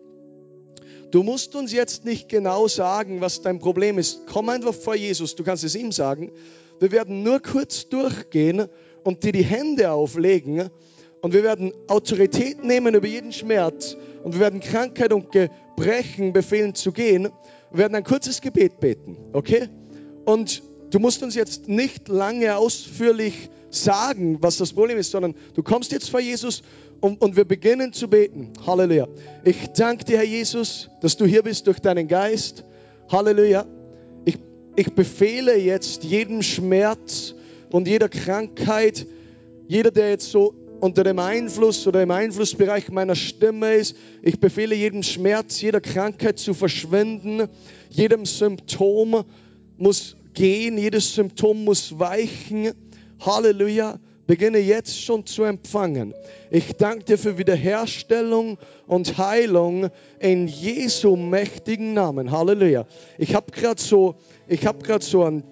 Du 1.10 1.24
musst 1.24 1.56
uns 1.56 1.74
jetzt 1.74 2.06
nicht 2.06 2.30
genau 2.30 2.68
sagen, 2.68 3.22
was 3.22 3.42
dein 3.42 3.58
Problem 3.58 3.98
ist. 3.98 4.28
Komm 4.28 4.50
einfach 4.50 4.76
vor 4.76 4.94
Jesus, 4.94 5.36
du 5.36 5.44
kannst 5.44 5.64
es 5.64 5.74
ihm 5.74 5.92
sagen. 5.92 6.32
Wir 6.80 6.92
werden 6.92 7.24
nur 7.24 7.40
kurz 7.40 7.90
durchgehen 7.90 8.68
und 9.04 9.24
dir 9.24 9.32
die 9.32 9.44
Hände 9.44 9.92
auflegen 9.92 10.70
und 11.22 11.34
wir 11.34 11.44
werden 11.44 11.74
Autorität 11.88 12.64
nehmen 12.64 12.96
über 12.96 13.08
jeden 13.08 13.32
Schmerz 13.32 13.98
und 14.24 14.34
wir 14.34 14.42
werden 14.42 14.60
Krankheit 14.60 15.14
und 15.14 15.32
Gebrechen 15.32 16.34
befehlen 16.34 16.76
zu 16.76 16.92
gehen. 16.92 17.30
Wir 17.72 17.80
werden 17.80 17.96
ein 17.96 18.04
kurzes 18.04 18.42
Gebet 18.42 18.80
beten, 18.80 19.18
okay? 19.34 19.70
Und 20.26 20.64
du 20.92 21.00
musst 21.00 21.24
uns 21.24 21.36
jetzt 21.36 21.68
nicht 21.68 22.08
lange 22.08 22.58
ausführlich 22.58 23.50
sagen, 23.70 24.38
was 24.42 24.58
das 24.58 24.74
Problem 24.74 24.98
ist, 24.98 25.12
sondern 25.12 25.36
du 25.54 25.64
kommst 25.64 25.92
jetzt 25.92 26.10
vor 26.10 26.20
Jesus 26.20 26.64
und, 27.02 27.22
und 27.22 27.36
wir 27.36 27.46
beginnen 27.46 27.94
zu 27.94 28.10
beten. 28.10 28.52
Halleluja. 28.66 29.08
Ich 29.44 29.68
danke 29.76 30.06
dir, 30.06 30.18
Herr 30.18 30.26
Jesus, 30.26 30.90
dass 31.02 31.18
du 31.18 31.26
hier 31.26 31.44
bist 31.44 31.68
durch 31.68 31.80
deinen 31.80 32.08
Geist. 32.08 32.64
Halleluja. 33.10 33.66
Ich, 34.26 34.38
ich 34.76 34.94
befehle 34.94 35.58
jetzt 35.58 36.04
jedem 36.04 36.42
Schmerz, 36.42 37.36
und 37.72 37.88
jeder 37.88 38.10
Krankheit, 38.10 39.06
jeder, 39.68 39.92
der 39.92 40.10
jetzt 40.10 40.32
so 40.32 40.54
unter 40.80 41.04
dem 41.04 41.20
Einfluss 41.20 41.86
oder 41.88 42.02
im 42.02 42.12
Einflussbereich 42.12 42.90
meiner 42.90 43.16
Stimme 43.16 43.76
ist. 43.76 43.96
Ich 44.22 44.40
befehle 44.40 44.76
jedem 44.76 45.04
Schmerz, 45.04 45.62
jeder 45.62 45.82
Krankheit 45.82 46.40
zu 46.40 46.54
verschwinden. 46.54 47.48
Jedem 47.90 48.26
Symptom 48.26 49.24
muss 49.78 50.16
gehen, 50.34 50.78
jedes 50.78 51.16
Symptom 51.16 51.64
muss 51.66 52.00
weichen. 52.00 52.72
Halleluja. 53.20 54.00
Beginne 54.26 54.60
jetzt 54.60 55.02
schon 55.02 55.26
zu 55.26 55.44
empfangen. 55.44 56.14
Ich 56.52 56.74
danke 56.74 57.04
dir 57.04 57.18
für 57.18 57.40
Wiederherstellung 57.40 58.60
und 58.86 59.18
Heilung 59.18 59.90
in 60.20 60.48
Jesu 60.48 61.16
mächtigen 61.16 61.96
Namen. 61.96 62.30
Halleluja. 62.30 62.86
Ich 63.18 63.34
habe 63.34 63.52
gerade 63.52 63.82
so, 63.82 64.18
ich 64.48 64.68
habe 64.68 64.84
gerade 64.84 65.04
so 65.04 65.24
ein 65.24 65.44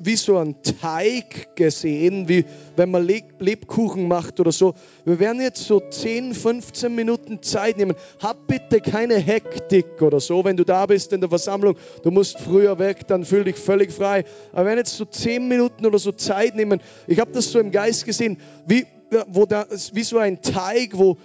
wie 0.00 0.16
so 0.16 0.38
ein 0.38 0.56
Teig 0.80 1.56
gesehen, 1.56 2.28
wie 2.28 2.44
wenn 2.76 2.90
man 2.90 3.06
Lebkuchen 3.06 4.08
macht 4.08 4.40
oder 4.40 4.52
so. 4.52 4.74
Wir 5.04 5.18
werden 5.18 5.40
jetzt 5.40 5.64
so 5.64 5.80
10, 5.80 6.34
15 6.34 6.94
Minuten 6.94 7.42
Zeit 7.42 7.76
nehmen. 7.76 7.94
Hab 8.20 8.46
bitte 8.46 8.80
keine 8.80 9.16
Hektik 9.16 10.00
oder 10.02 10.20
so, 10.20 10.44
wenn 10.44 10.56
du 10.56 10.64
da 10.64 10.86
bist 10.86 11.12
in 11.12 11.20
der 11.20 11.28
Versammlung. 11.28 11.76
Du 12.02 12.10
musst 12.10 12.38
früher 12.38 12.78
weg, 12.78 13.06
dann 13.06 13.24
fühl 13.24 13.44
dich 13.44 13.56
völlig 13.56 13.92
frei. 13.92 14.24
Aber 14.52 14.62
wir 14.62 14.66
werden 14.66 14.78
jetzt 14.78 14.96
so 14.96 15.04
10 15.04 15.48
Minuten 15.48 15.86
oder 15.86 15.98
so 15.98 16.12
Zeit 16.12 16.56
nehmen. 16.56 16.80
Ich 17.06 17.20
habe 17.20 17.32
das 17.32 17.50
so 17.52 17.58
im 17.58 17.70
Geist 17.70 18.04
gesehen, 18.04 18.38
wie, 18.66 18.86
wo 19.28 19.46
da, 19.46 19.66
wie 19.92 20.02
so 20.02 20.18
ein 20.18 20.42
Teig, 20.42 20.90
wo 20.98 21.16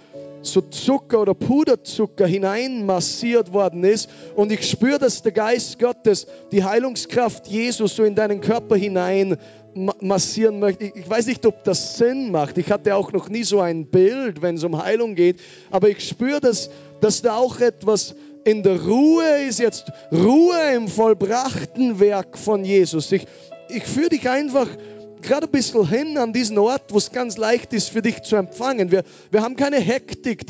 so 0.42 0.60
Zucker 0.60 1.20
oder 1.20 1.34
Puderzucker 1.34 2.26
hineinmassiert 2.26 3.52
worden 3.52 3.84
ist. 3.84 4.08
Und 4.34 4.52
ich 4.52 4.68
spüre, 4.68 4.98
dass 4.98 5.22
der 5.22 5.32
Geist 5.32 5.78
Gottes 5.78 6.26
die 6.52 6.64
Heilungskraft 6.64 7.46
Jesus 7.46 7.96
so 7.96 8.04
in 8.04 8.14
deinen 8.14 8.40
Körper 8.40 8.76
hinein 8.76 9.36
massieren 10.00 10.58
möchte. 10.58 10.84
Ich 10.94 11.08
weiß 11.08 11.26
nicht, 11.26 11.46
ob 11.46 11.64
das 11.64 11.96
Sinn 11.96 12.30
macht. 12.30 12.58
Ich 12.58 12.70
hatte 12.70 12.96
auch 12.96 13.12
noch 13.12 13.28
nie 13.28 13.44
so 13.44 13.60
ein 13.60 13.86
Bild, 13.86 14.42
wenn 14.42 14.56
es 14.56 14.64
um 14.64 14.82
Heilung 14.82 15.14
geht. 15.14 15.40
Aber 15.70 15.88
ich 15.88 16.06
spüre, 16.06 16.40
dass, 16.40 16.70
dass 17.00 17.22
da 17.22 17.36
auch 17.36 17.60
etwas 17.60 18.14
in 18.44 18.62
der 18.62 18.82
Ruhe 18.82 19.44
ist. 19.46 19.60
Jetzt 19.60 19.92
Ruhe 20.12 20.74
im 20.74 20.88
vollbrachten 20.88 22.00
Werk 22.00 22.36
von 22.36 22.64
Jesus. 22.64 23.12
Ich, 23.12 23.26
ich 23.68 23.84
führe 23.84 24.08
dich 24.08 24.28
einfach 24.28 24.68
gerade 25.22 25.46
ein 25.46 25.52
bisschen 25.52 25.88
hin 25.88 26.18
an 26.18 26.32
diesen 26.32 26.58
Ort, 26.58 26.92
wo 26.92 26.98
es 26.98 27.12
ganz 27.12 27.36
leicht 27.36 27.72
ist 27.72 27.90
für 27.90 28.02
dich 28.02 28.22
zu 28.22 28.36
empfangen. 28.36 28.90
Wir, 28.90 29.04
wir 29.30 29.42
haben 29.42 29.56
keine 29.56 29.78
Hektik. 29.78 30.44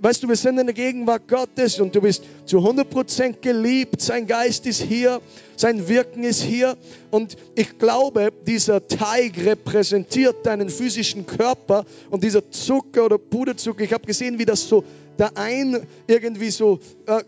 Weißt 0.00 0.22
du, 0.22 0.28
wir 0.28 0.36
sind 0.36 0.58
in 0.58 0.66
der 0.66 0.74
Gegenwart 0.74 1.28
Gottes 1.28 1.80
und 1.80 1.94
du 1.94 2.00
bist 2.00 2.22
zu 2.46 2.58
100% 2.58 3.40
geliebt. 3.40 4.00
Sein 4.00 4.26
Geist 4.26 4.66
ist 4.66 4.82
hier, 4.82 5.20
sein 5.56 5.88
Wirken 5.88 6.24
ist 6.24 6.42
hier. 6.42 6.76
Und 7.10 7.36
ich 7.54 7.78
glaube, 7.78 8.32
dieser 8.46 8.86
Teig 8.86 9.44
repräsentiert 9.44 10.46
deinen 10.46 10.68
physischen 10.68 11.26
Körper 11.26 11.84
und 12.10 12.24
dieser 12.24 12.50
Zucker 12.50 13.04
oder 13.04 13.18
Puderzucker. 13.18 13.84
Ich 13.84 13.92
habe 13.92 14.06
gesehen, 14.06 14.38
wie 14.38 14.44
das 14.44 14.68
so 14.68 14.84
da 15.20 15.32
ein 15.34 15.86
irgendwie 16.06 16.50
so 16.50 16.80
äh, 17.06 17.22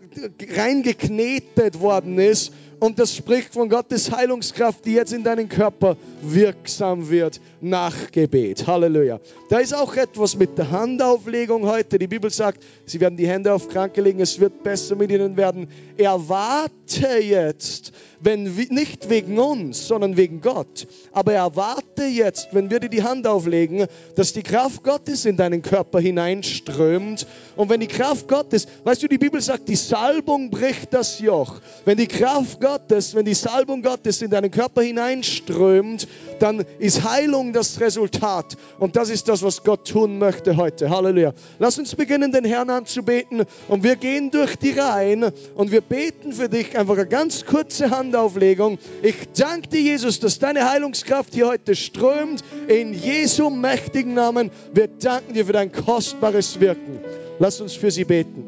reingeknetet 0.57 1.79
worden 1.79 2.17
ist 2.17 2.51
und 2.83 2.99
das 2.99 3.15
spricht 3.15 3.53
von 3.53 3.69
Gottes 3.69 4.11
Heilungskraft, 4.11 4.83
die 4.83 4.91
jetzt 4.91 5.13
in 5.13 5.23
deinen 5.23 5.47
Körper 5.47 5.95
wirksam 6.21 7.09
wird 7.09 7.39
nach 7.61 8.11
Gebet. 8.11 8.67
Halleluja. 8.67 9.21
Da 9.47 9.59
ist 9.59 9.73
auch 9.73 9.95
etwas 9.95 10.35
mit 10.35 10.57
der 10.57 10.69
Handauflegung 10.69 11.65
heute. 11.65 11.97
Die 11.97 12.07
Bibel 12.07 12.29
sagt, 12.29 12.61
sie 12.85 12.99
werden 12.99 13.15
die 13.15 13.25
Hände 13.25 13.53
auf 13.53 13.69
Kranke 13.69 14.01
legen, 14.01 14.19
es 14.19 14.41
wird 14.41 14.63
besser 14.63 14.97
mit 14.97 15.11
ihnen 15.11 15.37
werden. 15.37 15.69
Erwarte 15.95 17.19
jetzt, 17.21 17.93
wenn 18.19 18.53
nicht 18.69 19.09
wegen 19.09 19.39
uns, 19.39 19.87
sondern 19.87 20.17
wegen 20.17 20.41
Gott. 20.41 20.85
Aber 21.13 21.31
erwarte 21.31 22.03
jetzt, 22.03 22.49
wenn 22.51 22.69
wir 22.69 22.81
dir 22.81 22.89
die 22.89 23.03
Hand 23.03 23.27
auflegen, 23.27 23.87
dass 24.15 24.33
die 24.33 24.43
Kraft 24.43 24.83
Gottes 24.83 25.23
in 25.23 25.37
deinen 25.37 25.61
Körper 25.61 26.01
hineinströmt. 26.01 27.27
Und 27.55 27.69
wenn 27.69 27.79
die 27.83 27.87
Kraft 27.87 28.27
Gottes, 28.27 28.67
weißt 28.83 29.03
du, 29.03 29.07
die 29.07 29.17
Bibel 29.17 29.41
sagt, 29.41 29.67
die 29.67 29.75
Salbung 29.75 30.49
bricht 30.49 30.93
das 30.93 31.19
Joch. 31.19 31.59
Wenn 31.83 31.97
die 31.97 32.07
Kraft 32.07 32.61
Gottes, 32.61 33.13
wenn 33.15 33.25
die 33.25 33.33
Salbung 33.33 33.81
Gottes 33.81 34.21
in 34.21 34.29
deinen 34.29 34.51
Körper 34.51 34.81
hineinströmt, 34.81 36.07
dann 36.39 36.63
ist 36.79 37.03
Heilung 37.03 37.51
das 37.51 37.81
Resultat. 37.81 38.55
Und 38.79 38.95
das 38.95 39.09
ist 39.09 39.27
das, 39.27 39.43
was 39.43 39.63
Gott 39.63 39.87
tun 39.87 40.17
möchte 40.17 40.55
heute. 40.55 40.89
Halleluja. 40.89 41.33
Lass 41.59 41.77
uns 41.77 41.95
beginnen, 41.95 42.31
den 42.31 42.45
Herrn 42.45 42.69
anzubeten. 42.69 43.43
Und 43.67 43.83
wir 43.83 43.97
gehen 43.97 44.31
durch 44.31 44.55
die 44.55 44.71
Reihen 44.71 45.31
und 45.55 45.71
wir 45.71 45.81
beten 45.81 46.31
für 46.31 46.47
dich 46.47 46.77
einfach 46.77 46.95
eine 46.95 47.07
ganz 47.07 47.45
kurze 47.45 47.89
Hand 47.89 48.03
Handauflegung. 48.13 48.77
Ich 49.01 49.15
danke 49.35 49.69
dir, 49.69 49.81
Jesus, 49.81 50.19
dass 50.19 50.37
deine 50.37 50.69
Heilungskraft 50.69 51.33
hier 51.33 51.47
heute 51.47 51.75
strömt. 51.75 52.43
In 52.67 52.93
Jesu 52.93 53.49
mächtigen 53.49 54.13
Namen. 54.13 54.51
Wir 54.73 54.87
danken 54.87 55.33
dir 55.33 55.45
für 55.45 55.53
dein 55.53 55.71
kostbares 55.71 56.59
Wirken. 56.59 56.99
Lass 57.39 57.59
uns 57.61 57.62
für 57.71 57.91
sie 57.91 58.03
beten. 58.03 58.43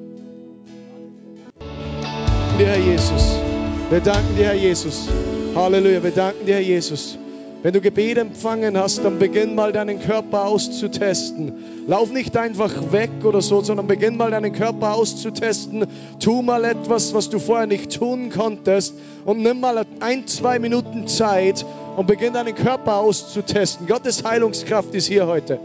Dir, 2.57 2.68
Herr 2.68 2.78
Jesus. 2.78 3.39
Wir 3.89 3.99
danken 4.01 4.36
dir, 4.36 4.45
Herr 4.45 4.55
Jesus. 4.55 5.07
Halleluja. 5.55 6.03
Wir 6.03 6.11
danken 6.11 6.45
dir, 6.45 6.55
Herr 6.55 6.61
Jesus. 6.61 7.18
Wenn 7.66 7.74
du 7.74 7.82
Gebet 7.82 8.20
empfangen 8.20 8.78
hast, 8.78 9.03
dann 9.03 9.18
beginn 9.18 9.55
mal 9.55 9.72
deinen 9.72 9.99
Körper 9.99 10.45
auszutesten. 10.45 11.86
Lauf 11.88 12.11
nicht 12.11 12.38
einfach 12.38 12.91
weg 12.91 13.09
oder 13.24 13.41
so, 13.41 13.61
sondern 13.61 13.88
beginn 13.88 14.18
mal 14.18 14.30
deinen 14.30 14.53
Körper 14.53 14.93
auszutesten. 14.93 15.88
Tu 16.20 16.41
mal 16.43 16.63
etwas, 16.63 17.16
was 17.16 17.32
du 17.32 17.39
vorher 17.39 17.66
nicht 17.66 17.97
tun 17.97 18.30
konntest 18.30 18.93
und 19.26 19.41
nimm 19.41 19.61
mal 19.61 19.84
ein, 19.99 20.28
zwei 20.28 20.59
Minuten 20.59 21.07
Zeit 21.07 21.66
und 21.97 22.05
beginn 22.05 22.34
deinen 22.34 22.53
Körper 22.53 22.97
auszutesten. 22.97 23.88
Gottes 23.88 24.24
Heilungskraft 24.24 24.93
ist 24.93 25.07
hier 25.07 25.26
heute. 25.26 25.59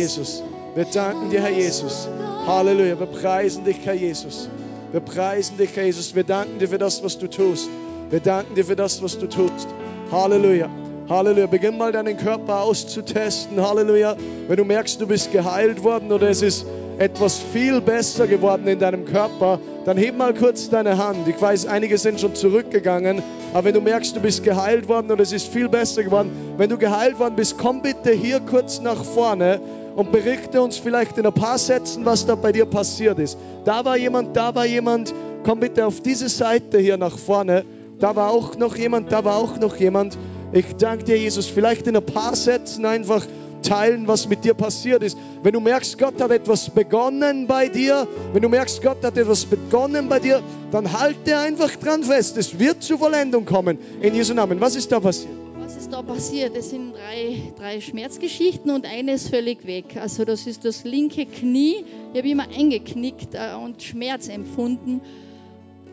Jesus. 0.00 0.42
Wir 0.74 0.84
danken 0.84 1.30
dir, 1.30 1.42
Herr 1.42 1.50
Jesus. 1.50 2.08
Halleluja. 2.46 2.98
Wir 2.98 3.06
preisen 3.06 3.64
dich, 3.64 3.76
Herr 3.84 3.94
Jesus. 3.94 4.48
Wir 4.92 5.00
preisen 5.00 5.56
dich, 5.58 5.76
Herr 5.76 5.84
Jesus. 5.84 6.14
Wir 6.14 6.24
danken 6.24 6.58
dir 6.58 6.68
für 6.68 6.78
das, 6.78 7.02
was 7.02 7.18
du 7.18 7.26
tust. 7.26 7.68
Wir 8.10 8.20
danken 8.20 8.54
dir 8.54 8.64
für 8.64 8.76
das, 8.76 9.02
was 9.02 9.18
du 9.18 9.26
tust. 9.26 9.68
Halleluja. 10.10 10.68
Halleluja. 11.08 11.46
Beginn 11.46 11.76
mal 11.76 11.92
deinen 11.92 12.16
Körper 12.16 12.60
auszutesten. 12.60 13.60
Halleluja. 13.60 14.16
Wenn 14.48 14.56
du 14.56 14.64
merkst, 14.64 15.00
du 15.00 15.06
bist 15.06 15.32
geheilt 15.32 15.82
worden 15.82 16.12
oder 16.12 16.30
es 16.30 16.42
ist 16.42 16.64
etwas 16.98 17.40
viel 17.52 17.80
besser 17.80 18.26
geworden 18.26 18.66
in 18.66 18.78
deinem 18.78 19.04
Körper, 19.04 19.58
dann 19.84 19.96
heb 19.96 20.16
mal 20.16 20.34
kurz 20.34 20.70
deine 20.70 20.98
Hand. 20.98 21.26
Ich 21.26 21.40
weiß, 21.40 21.66
einige 21.66 21.98
sind 21.98 22.20
schon 22.20 22.34
zurückgegangen, 22.34 23.22
aber 23.52 23.64
wenn 23.64 23.74
du 23.74 23.80
merkst, 23.80 24.14
du 24.14 24.20
bist 24.20 24.44
geheilt 24.44 24.88
worden 24.88 25.10
oder 25.10 25.22
es 25.22 25.32
ist 25.32 25.48
viel 25.48 25.68
besser 25.68 26.04
geworden, 26.04 26.30
wenn 26.56 26.70
du 26.70 26.78
geheilt 26.78 27.18
worden 27.18 27.34
bist, 27.36 27.58
komm 27.58 27.82
bitte 27.82 28.12
hier 28.12 28.40
kurz 28.40 28.80
nach 28.80 29.04
vorne 29.04 29.60
und 29.96 30.12
berichte 30.12 30.62
uns 30.62 30.78
vielleicht 30.78 31.18
in 31.18 31.26
ein 31.26 31.32
paar 31.32 31.58
Sätzen, 31.58 32.04
was 32.04 32.26
da 32.26 32.36
bei 32.36 32.52
dir 32.52 32.64
passiert 32.64 33.18
ist. 33.18 33.36
Da 33.64 33.84
war 33.84 33.96
jemand, 33.96 34.36
da 34.36 34.54
war 34.54 34.66
jemand. 34.66 35.12
Komm 35.44 35.60
bitte 35.60 35.86
auf 35.86 36.00
diese 36.00 36.28
Seite 36.28 36.78
hier 36.78 36.96
nach 36.96 37.18
vorne. 37.18 37.64
Da 37.98 38.14
war 38.14 38.30
auch 38.30 38.56
noch 38.56 38.76
jemand, 38.76 39.10
da 39.10 39.24
war 39.24 39.36
auch 39.36 39.58
noch 39.58 39.76
jemand. 39.76 40.16
Ich 40.52 40.76
danke 40.76 41.04
dir, 41.04 41.18
Jesus. 41.18 41.46
Vielleicht 41.46 41.86
in 41.86 41.96
ein 41.96 42.04
paar 42.04 42.36
Sätzen 42.36 42.84
einfach 42.84 43.26
teilen, 43.62 44.08
was 44.08 44.28
mit 44.28 44.44
dir 44.44 44.54
passiert 44.54 45.02
ist. 45.02 45.16
Wenn 45.42 45.52
du 45.52 45.60
merkst, 45.60 45.98
Gott 45.98 46.20
hat 46.20 46.30
etwas 46.30 46.70
begonnen 46.70 47.46
bei 47.46 47.68
dir, 47.68 48.06
wenn 48.32 48.42
du 48.42 48.48
merkst, 48.48 48.82
Gott 48.82 49.02
hat 49.04 49.16
etwas 49.16 49.44
begonnen 49.44 50.08
bei 50.08 50.18
dir, 50.18 50.42
dann 50.70 50.92
halte 50.92 51.38
einfach 51.38 51.74
dran 51.76 52.04
fest. 52.04 52.36
Es 52.36 52.58
wird 52.58 52.82
zur 52.82 52.98
Vollendung 52.98 53.44
kommen. 53.44 53.78
In 54.00 54.14
Jesu 54.14 54.34
Namen. 54.34 54.60
Was 54.60 54.76
ist 54.76 54.92
da 54.92 55.00
passiert? 55.00 55.32
Was 55.58 55.76
ist 55.76 55.92
da 55.92 56.02
passiert? 56.02 56.56
Es 56.56 56.70
sind 56.70 56.94
drei, 56.94 57.52
drei 57.58 57.80
Schmerzgeschichten 57.80 58.70
und 58.70 58.86
eine 58.86 59.12
ist 59.12 59.28
völlig 59.28 59.66
weg. 59.66 59.96
Also 60.00 60.24
das 60.24 60.46
ist 60.46 60.64
das 60.64 60.84
linke 60.84 61.26
Knie. 61.26 61.84
Ich 62.12 62.18
habe 62.18 62.28
immer 62.28 62.48
eingeknickt 62.48 63.34
äh, 63.34 63.54
und 63.54 63.82
Schmerz 63.82 64.28
empfunden. 64.28 65.00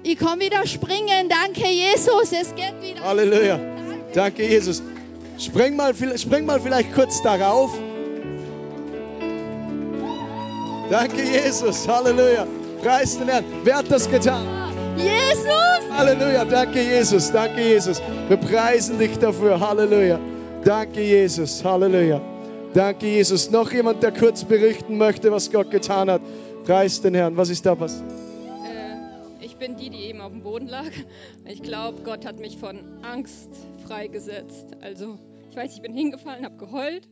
Ich 0.04 0.18
kann 0.18 0.40
wieder 0.40 0.66
springen. 0.66 1.30
Danke, 1.30 1.68
Jesus. 1.68 2.32
Es 2.32 2.56
geht 2.56 2.82
wieder. 2.82 3.04
Halleluja. 3.04 3.60
Danke, 4.14 4.48
Jesus. 4.48 4.82
Spring 5.40 5.76
mal, 5.76 5.94
spring 6.18 6.46
mal 6.46 6.60
vielleicht 6.60 6.94
kurz 6.94 7.22
darauf. 7.22 7.72
Danke, 10.90 11.22
Jesus. 11.22 11.88
Halleluja. 11.88 12.48
Preis 12.82 13.20
den 13.20 13.28
Herrn. 13.28 13.46
Wer 13.64 13.78
hat 13.78 13.92
das 13.92 14.10
getan? 14.10 14.46
Jesus! 14.98 15.92
Halleluja. 15.92 16.46
Danke, 16.46 16.82
Jesus. 16.82 17.32
Danke, 17.32 17.62
Jesus. 17.62 18.02
Wir 18.30 18.38
preisen 18.38 18.98
dich 18.98 19.18
dafür. 19.20 19.60
Halleluja. 19.60 20.20
Danke, 20.64 21.02
Jesus. 21.02 21.64
Halleluja. 21.64 22.20
Danke, 22.74 23.06
Jesus. 23.06 23.52
Noch 23.52 23.72
jemand, 23.72 24.02
der 24.02 24.14
kurz 24.14 24.44
berichten 24.44 24.98
möchte, 24.98 25.32
was 25.32 25.52
Gott 25.52 25.70
getan 25.70 26.10
hat. 26.10 26.22
Preis 26.66 27.02
den 27.02 27.14
Herrn. 27.14 27.38
Was 27.38 27.50
ist 27.50 27.66
da 27.66 27.76
passiert? 27.76 28.10
Äh, 28.64 29.46
ich 29.46 29.58
bin 29.58 29.76
die, 29.76 29.90
die 29.90 30.06
eben 30.06 30.22
auf 30.22 30.32
dem 30.32 30.42
Boden 30.42 30.68
lag. 30.68 30.92
Ich 31.46 31.62
glaube, 31.62 32.02
Gott 32.04 32.26
hat 32.26 32.40
mich 32.40 32.58
von 32.58 32.80
Angst 33.04 33.50
freigesetzt. 33.88 34.68
Also, 34.82 35.18
ich 35.50 35.56
weiß, 35.56 35.74
ich 35.74 35.82
bin 35.82 35.94
hingefallen, 35.94 36.46
habe 36.46 36.58
geheult 36.58 37.08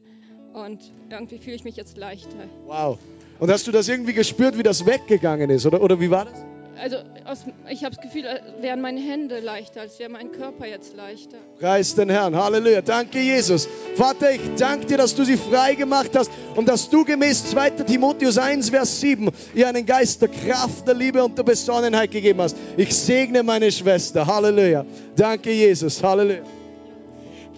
und 0.54 0.80
irgendwie 1.10 1.38
fühle 1.38 1.56
ich 1.56 1.64
mich 1.64 1.76
jetzt 1.76 1.98
leichter. 1.98 2.38
Wow. 2.66 2.98
Und 3.40 3.52
hast 3.52 3.68
du 3.68 3.72
das 3.72 3.88
irgendwie 3.90 4.14
gespürt, 4.14 4.58
wie 4.58 4.64
das 4.64 4.86
weggegangen 4.86 5.50
ist? 5.50 5.66
Oder, 5.66 5.82
oder 5.82 6.00
wie 6.00 6.10
war 6.10 6.26
das? 6.26 6.46
Also 6.82 6.98
aus, 7.26 7.46
ich 7.70 7.86
habe 7.86 7.96
das 7.96 8.04
Gefühl, 8.04 8.28
als 8.28 8.42
wären 8.60 8.82
meine 8.82 9.00
Hände 9.00 9.40
leichter, 9.40 9.82
als 9.82 9.98
wäre 9.98 10.10
mein 10.10 10.32
Körper 10.32 10.68
jetzt 10.68 10.96
leichter. 10.96 11.38
Preis 11.60 11.96
den 11.96 12.10
Herrn. 12.10 12.36
Halleluja. 12.36 12.82
Danke, 12.82 13.20
Jesus. 13.20 13.68
Vater, 13.96 14.32
ich 14.32 14.42
danke 14.58 14.86
dir, 14.86 14.98
dass 14.98 15.16
du 15.16 15.24
sie 15.24 15.38
frei 15.38 15.76
gemacht 15.76 16.12
hast 16.16 16.30
und 16.56 16.68
dass 16.68 16.90
du 16.90 17.06
gemäß 17.06 17.50
2. 17.52 17.70
Timotheus 17.72 18.38
1, 18.38 18.72
Vers 18.72 19.00
7 19.00 19.30
ihr 19.54 19.68
einen 19.68 19.86
Geist 19.86 20.22
der 20.22 20.30
Kraft, 20.30 20.88
der 20.88 20.96
Liebe 20.96 21.24
und 21.24 21.38
der 21.38 21.44
Besonnenheit 21.44 22.12
gegeben 22.12 22.42
hast. 22.42 22.58
Ich 22.76 22.94
segne 22.94 23.44
meine 23.44 23.72
Schwester. 23.72 24.28
Halleluja. 24.28 24.86
Danke, 25.16 25.52
Jesus. 25.52 26.04
Halleluja. 26.04 26.44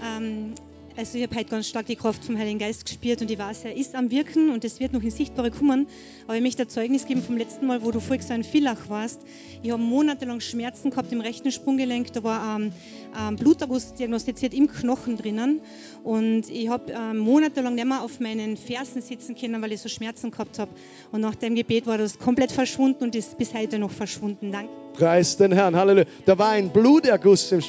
Ähm, 0.03 0.53
also 0.97 1.15
ich 1.19 1.23
habe 1.23 1.35
heute 1.35 1.51
ganz 1.51 1.67
stark 1.67 1.85
die 1.85 1.95
Kraft 1.95 2.25
vom 2.25 2.39
Heiligen 2.39 2.57
Geist 2.57 2.83
gespürt 2.83 3.21
und 3.21 3.29
ich 3.29 3.37
weiß, 3.37 3.65
er 3.65 3.75
ist 3.75 3.93
am 3.93 4.09
Wirken 4.09 4.49
und 4.49 4.65
es 4.65 4.79
wird 4.79 4.93
noch 4.93 5.03
in 5.03 5.11
Sichtbare 5.11 5.51
kommen. 5.51 5.85
Aber 6.25 6.35
ich 6.35 6.41
möchte 6.41 6.63
ein 6.63 6.69
Zeugnis 6.69 7.05
geben 7.05 7.21
vom 7.21 7.37
letzten 7.37 7.67
Mal, 7.67 7.83
wo 7.83 7.91
du 7.91 7.99
voriges 7.99 8.29
Jahr 8.29 8.37
in 8.37 8.43
Villach 8.43 8.89
warst. 8.89 9.21
Ich 9.61 9.69
habe 9.69 9.79
monatelang 9.79 10.39
Schmerzen 10.39 10.89
gehabt 10.89 11.11
im 11.11 11.21
rechten 11.21 11.51
Sprunggelenk. 11.51 12.13
Da 12.13 12.23
war 12.23 12.55
ein 12.55 12.63
ähm, 12.63 12.71
ähm, 13.15 13.35
Bluterguss 13.35 13.93
diagnostiziert 13.93 14.55
im 14.55 14.67
Knochen 14.67 15.17
drinnen. 15.17 15.61
Und 16.03 16.49
ich 16.49 16.67
habe 16.67 16.91
ähm, 16.91 17.19
monatelang 17.19 17.75
nicht 17.75 17.85
mehr 17.85 18.01
auf 18.01 18.19
meinen 18.19 18.57
Fersen 18.57 19.03
sitzen 19.03 19.35
können, 19.35 19.61
weil 19.61 19.73
ich 19.73 19.81
so 19.81 19.89
Schmerzen 19.89 20.31
gehabt 20.31 20.57
habe. 20.57 20.71
Und 21.11 21.21
nach 21.21 21.35
dem 21.35 21.53
Gebet 21.53 21.85
war 21.85 21.99
das 21.99 22.17
komplett 22.17 22.51
verschwunden 22.51 23.03
und 23.03 23.15
ist 23.15 23.37
bis 23.37 23.53
heute 23.53 23.77
noch 23.77 23.91
verschwunden. 23.91 24.51
Danke. 24.51 24.71
Preis 24.93 25.37
den 25.37 25.51
Herrn. 25.51 25.75
Halleluja. 25.75 26.07
Da 26.25 26.39
war 26.39 26.49
ein 26.49 26.73
Bluterguss 26.73 27.51
im 27.51 27.61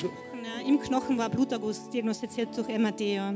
Im 0.67 0.81
Knochen 0.81 1.19
war 1.19 1.29
Bluterguss 1.29 1.91
diagnostiziert 1.91 2.57
durch 2.57 2.69
MRT. 2.69 3.01
Ja. 3.01 3.35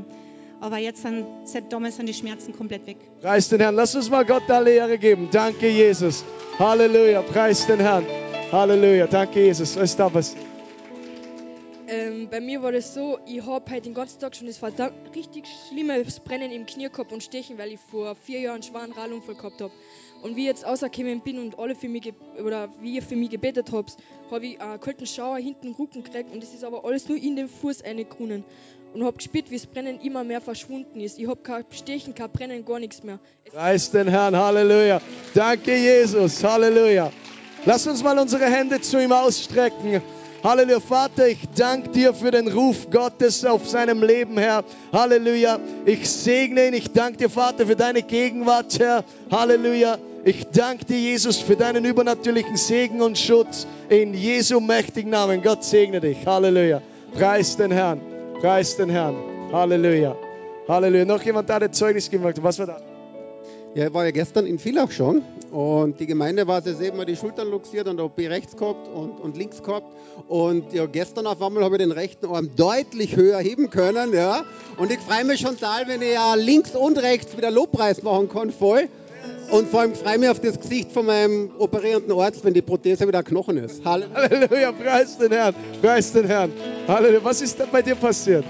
Aber 0.61 0.79
jetzt 0.79 1.03
sind, 1.03 1.27
seit 1.45 1.73
damals 1.73 1.97
sind 1.97 2.09
die 2.09 2.15
Schmerzen 2.15 2.57
komplett 2.57 2.87
weg. 2.87 2.99
Preis 3.21 3.49
den 3.49 3.61
Herrn. 3.61 3.75
Lass 3.75 3.95
uns 3.95 4.09
mal 4.11 4.25
Gott 4.25 4.49
alle 4.49 4.73
Ehre 4.73 4.97
geben. 4.99 5.29
Danke, 5.33 5.69
Jesus. 5.69 6.25
Halleluja. 6.59 7.23
Preis 7.23 7.67
den 7.67 7.81
Herrn. 7.81 8.05
Halleluja. 8.53 9.07
Danke, 9.07 9.45
Jesus. 9.45 9.77
Was 9.77 9.91
ist 9.91 9.99
da 9.99 10.09
passiert? 10.09 10.45
Ähm, 11.89 12.29
bei 12.31 12.41
mir 12.41 12.63
war 12.63 12.73
das 12.73 12.95
so, 12.95 13.19
ich 13.27 13.45
habe 13.45 13.71
heute 13.71 13.83
den 13.83 13.93
ganzen 13.93 14.19
Tag 14.19 14.35
schon 14.35 14.47
das 14.47 14.57
verdammt 14.57 14.95
richtig 15.15 15.45
schlimmes 15.69 16.21
Brennen 16.21 16.51
im 16.51 16.65
Knie 16.65 16.89
gehabt 16.89 17.13
und 17.13 17.23
Stechen, 17.23 17.59
weil 17.59 17.73
ich 17.73 17.81
vor 17.91 18.15
vier 18.15 18.41
Jahren 18.41 18.55
einen 18.55 18.63
schweren 18.63 18.93
Radunfall 18.93 19.35
gehabt 19.35 19.61
habe. 19.61 19.73
Und 20.23 20.37
wie 20.37 20.43
ich 20.43 20.47
jetzt 20.47 20.65
rausgekommen 20.65 21.21
bin 21.21 21.39
und 21.41 21.59
alle 21.59 21.75
für 21.75 21.89
mich, 21.89 22.13
oder 22.43 22.69
wie 22.81 22.95
ihr 22.95 23.03
für 23.03 23.17
mich 23.17 23.31
gebetet 23.31 23.73
habt, 23.73 23.97
habe 24.31 24.47
ich 24.47 24.61
einen 24.61 24.81
kalten 24.81 25.07
Schauer 25.07 25.39
hinten 25.39 25.69
im 25.69 25.75
Rücken 25.75 26.05
gekriegt 26.05 26.33
und 26.33 26.43
das 26.43 26.55
ist 26.55 26.65
aber 26.65 26.85
alles 26.85 27.09
nur 27.09 27.19
in 27.19 27.35
den 27.37 27.49
Fuß 27.49 27.85
reingekronen. 27.85 28.45
Und 28.95 29.05
habe 29.05 29.17
gespürt, 29.17 29.51
wie 29.51 29.57
das 29.57 29.67
Brennen 29.67 30.01
immer 30.01 30.23
mehr 30.23 30.43
verschwunden 30.43 31.01
ist. 31.01 31.19
Ich 31.19 31.27
habe 31.27 31.41
kein 31.41 31.65
Stechen, 31.71 32.15
kein 32.15 32.31
Brennen, 32.31 32.65
gar 32.65 32.79
nichts 32.79 33.03
mehr. 33.03 33.19
Preis 33.51 33.91
den 33.91 34.07
Herrn, 34.07 34.37
Halleluja. 34.37 35.01
Danke, 35.35 35.75
Jesus, 35.77 36.45
Halleluja. 36.45 37.11
Lass 37.65 37.87
uns 37.87 38.03
mal 38.03 38.19
unsere 38.19 38.45
Hände 38.45 38.81
zu 38.81 39.03
ihm 39.03 39.13
ausstrecken. 39.13 40.03
Halleluja, 40.45 40.81
Vater, 40.81 41.29
ich 41.29 41.39
danke 41.57 41.89
dir 41.89 42.13
für 42.13 42.31
den 42.31 42.49
Ruf 42.49 42.91
Gottes 42.91 43.45
auf 43.45 43.67
seinem 43.67 44.03
Leben, 44.03 44.37
Herr. 44.37 44.63
Halleluja. 44.93 45.59
Ich 45.87 46.11
segne 46.11 46.69
ihn. 46.69 46.75
Ich 46.75 46.93
danke 46.93 47.17
dir, 47.17 47.31
Vater, 47.31 47.67
für 47.67 47.77
deine 47.77 48.03
Gegenwart, 48.03 48.79
Herr. 48.79 49.05
Halleluja. 49.31 49.99
Ich 50.25 50.47
danke 50.53 50.85
dir, 50.85 51.01
Jesus, 51.01 51.39
für 51.39 51.57
deinen 51.57 51.85
übernatürlichen 51.85 52.57
Segen 52.57 53.03
und 53.03 53.19
Schutz. 53.19 53.67
In 53.89 54.15
Jesu 54.15 54.61
mächtigen 54.61 55.11
Namen. 55.11 55.43
Gott 55.43 55.65
segne 55.65 56.01
dich. 56.01 56.25
Halleluja. 56.25 56.81
Preis 57.13 57.57
den 57.57 57.73
Herrn. 57.73 58.01
Preis 58.41 58.77
den 58.77 58.89
Herrn. 58.89 59.17
Halleluja. 59.53 60.15
Halleluja. 60.69 61.07
Noch 61.07 61.23
jemand 61.23 61.51
da, 61.51 61.59
der 61.59 61.73
Zeugnis 61.73 62.09
gemacht 62.09 62.41
Was 62.41 62.61
war 62.61 62.67
da? 62.67 62.81
Ja, 63.75 63.89
ich 63.89 63.95
war 63.95 64.05
ja 64.05 64.13
gestern 64.13 64.47
in 64.47 64.61
Villach 64.61 64.91
schon 64.93 65.23
und 65.51 65.99
die 65.99 66.07
Gemeinde 66.07 66.47
war 66.47 66.61
sehr 66.61 66.79
eben 66.81 66.99
mal 66.99 67.07
die 67.07 67.17
Schultern 67.17 67.49
luxiert 67.49 67.89
und 67.89 67.99
OP 68.01 68.19
rechts 68.19 68.55
gehabt 68.55 68.87
und, 68.87 69.19
und 69.19 69.37
links 69.37 69.63
gehabt. 69.63 69.87
Und 70.29 70.73
ja, 70.75 70.85
gestern 70.85 71.27
auf 71.27 71.41
einmal 71.41 71.65
habe 71.65 71.77
ich 71.77 71.83
den 71.83 71.91
rechten 71.91 72.27
Arm 72.27 72.51
deutlich 72.55 73.17
höher 73.17 73.39
heben 73.39 73.71
können. 73.71 74.13
Ja. 74.13 74.45
Und 74.77 74.93
ich 74.93 75.01
freue 75.01 75.25
mich 75.25 75.41
schon 75.41 75.57
total, 75.59 75.89
wenn 75.89 76.01
ich 76.03 76.13
ja 76.13 76.35
links 76.35 76.77
und 76.77 76.99
rechts 76.99 77.37
wieder 77.37 77.51
Lobpreis 77.51 78.03
machen 78.03 78.29
kann, 78.29 78.53
voll. 78.53 78.89
Und 79.51 79.69
vor 79.69 79.81
allem 79.81 79.95
freue 79.95 80.15
ich 80.15 80.21
mich 80.21 80.29
auf 80.29 80.41
das 80.41 80.59
Gesicht 80.59 80.93
von 80.93 81.07
meinem 81.07 81.51
operierenden 81.59 82.19
Arzt, 82.19 82.45
wenn 82.45 82.55
die 82.55 82.63
Prothese 82.63 83.07
wieder 83.07 83.23
Knochen 83.23 83.59
ist. 83.59 83.85
Halleluja, 83.85 84.15
Halleluja 84.15 84.73
preis 84.73 85.19
den 85.19 85.33
Herrn, 85.33 85.55
preis 85.81 86.13
den 86.13 86.27
Herrn. 86.27 86.53
Halleluja, 86.89 87.23
was 87.23 87.43
ist 87.43 87.61
da 87.61 87.67
bei 87.71 87.83
dir 87.83 87.95
passiert? 87.95 88.45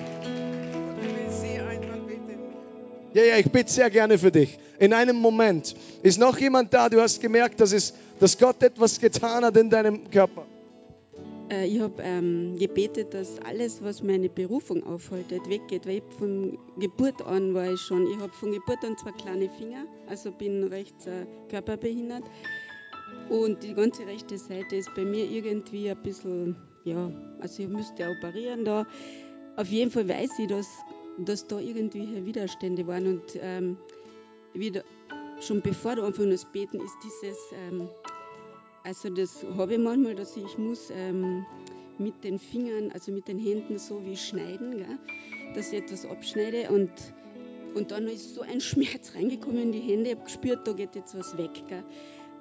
Ja, 3.15 3.23
ja, 3.25 3.37
ich 3.37 3.51
bitte 3.51 3.71
sehr 3.71 3.91
gerne 3.91 4.17
für 4.17 4.31
dich. 4.31 4.59
In 4.79 4.95
einem 4.95 5.17
Moment 5.17 5.75
ist 6.03 6.19
noch 6.19 6.39
jemand 6.39 6.73
da, 6.73 6.89
du 6.89 7.01
hast 7.01 7.21
gemerkt, 7.21 7.61
dass, 7.61 7.73
es, 7.73 7.93
dass 8.21 8.39
Gott 8.39 8.63
etwas 8.63 9.01
getan 9.01 9.45
hat 9.45 9.57
in 9.57 9.69
deinem 9.69 10.11
Körper. 10.11 10.47
Äh, 11.53 11.67
ich 11.67 11.81
habe 11.81 12.03
ähm, 12.03 12.57
gebetet, 12.57 13.13
dass 13.13 13.39
alles, 13.41 13.83
was 13.83 14.03
meine 14.03 14.29
Berufung 14.29 14.83
aufhaltet, 14.85 15.49
weggeht. 15.49 15.87
Weil 15.87 16.03
von 16.19 16.59
Geburt 16.79 17.21
an 17.23 17.53
war 17.55 17.71
ich 17.73 17.81
schon. 17.81 18.07
Ich 18.07 18.19
habe 18.19 18.33
von 18.33 18.53
Geburt 18.53 18.85
an 18.85 18.97
zwei 18.97 19.13
kleine 19.13 19.51
Finger, 19.51 19.85
also 20.09 20.33
bin 20.33 20.65
rechts 20.65 21.07
äh, 21.07 21.27
körperbehindert. 21.51 22.25
Und 23.29 23.63
die 23.63 23.75
ganze 23.75 24.07
rechte 24.07 24.39
Seite 24.39 24.77
ist 24.77 24.95
bei 24.95 25.05
mir 25.05 25.25
irgendwie 25.31 25.91
ein 25.91 26.03
bisschen, 26.03 26.57
ja, 26.85 27.11
also 27.41 27.63
ich 27.63 27.69
müsste 27.69 28.09
operieren 28.09 28.65
da. 28.65 28.87
Auf 29.57 29.69
jeden 29.69 29.91
Fall 29.91 30.09
weiß 30.09 30.39
ich, 30.39 30.49
dass 30.49 30.69
dass 31.19 31.47
da 31.47 31.59
irgendwelche 31.59 32.25
Widerstände 32.25 32.87
waren. 32.87 33.07
Und 33.07 33.39
ähm, 33.41 33.77
wieder, 34.55 34.83
schon 35.41 35.61
bevor 35.61 35.97
du 35.97 36.03
anfängst 36.03 36.33
das 36.33 36.53
Beten, 36.53 36.81
ist 36.81 36.97
dieses, 37.05 37.39
ähm, 37.69 37.89
also 38.85 39.11
das 39.11 39.45
habe 39.57 39.75
ich 39.75 39.79
manchmal, 39.79 40.15
dass 40.15 40.37
ich 40.37 40.59
muss 40.59 40.91
ähm, 40.91 41.45
mit 41.99 42.25
den 42.25 42.39
Fingern, 42.39 42.91
also 42.93 43.13
mit 43.13 43.29
den 43.29 43.39
Händen 43.39 43.79
so 43.79 44.05
wie 44.05 44.17
schneiden, 44.17 44.79
gell? 44.79 44.99
dass 45.55 45.73
ich 45.73 45.81
etwas 45.81 46.07
abschneide 46.07 46.71
und, 46.71 46.91
und 47.75 47.91
dann 47.91 48.07
ist 48.09 48.35
so 48.35 48.43
ein 48.43 48.61
Schmerz 48.61 49.15
reingekommen 49.15 49.63
in 49.63 49.73
die 49.73 49.81
Hände, 49.81 50.11
ich 50.11 50.17
habe 50.17 50.25
gespürt, 50.25 50.67
da 50.67 50.73
geht 50.73 50.95
jetzt 50.95 51.17
was 51.19 51.37
weg. 51.37 51.63
Gell? 51.69 51.85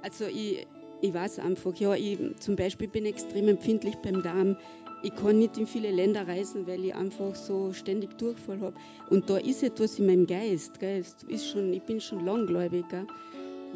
Also 0.02 0.26
ich, 0.26 0.68
ich 1.02 1.14
weiß 1.14 1.40
einfach, 1.40 1.76
ja, 1.76 1.96
ich 1.96 2.18
zum 2.40 2.56
Beispiel 2.56 2.88
bin 2.88 3.06
extrem 3.06 3.48
empfindlich 3.48 3.96
beim 3.98 4.24
Darm 4.24 4.58
ich 5.04 5.16
kann 5.16 5.40
nicht 5.40 5.58
in 5.58 5.66
viele 5.66 5.92
Länder 5.92 6.28
reisen, 6.28 6.68
weil 6.68 6.86
ich 6.86 6.94
einfach 6.94 7.34
so 7.36 7.74
ständig 7.74 8.18
Durchfall 8.18 8.60
habe. 8.62 8.76
Und 9.10 9.30
da 9.30 9.38
ist 9.38 9.64
etwas 9.64 9.98
in 9.98 10.06
meinem 10.06 10.28
Geist. 10.28 10.80
Gell? 10.80 11.04
Ist 11.28 11.50
schon, 11.50 11.74
ich 11.74 11.82
bin 11.84 12.00
schon 12.00 12.26
langgläubig, 12.26 12.86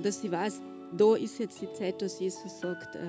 dass 0.02 0.24
ich 0.24 0.32
weiß, 0.32 0.62
da 0.92 1.16
ist 1.16 1.40
jetzt 1.40 1.62
die 1.62 1.72
Zeit, 1.74 2.02
dass 2.02 2.20
Jesus 2.20 2.60
sagt, 2.60 2.96
äh, 2.96 3.00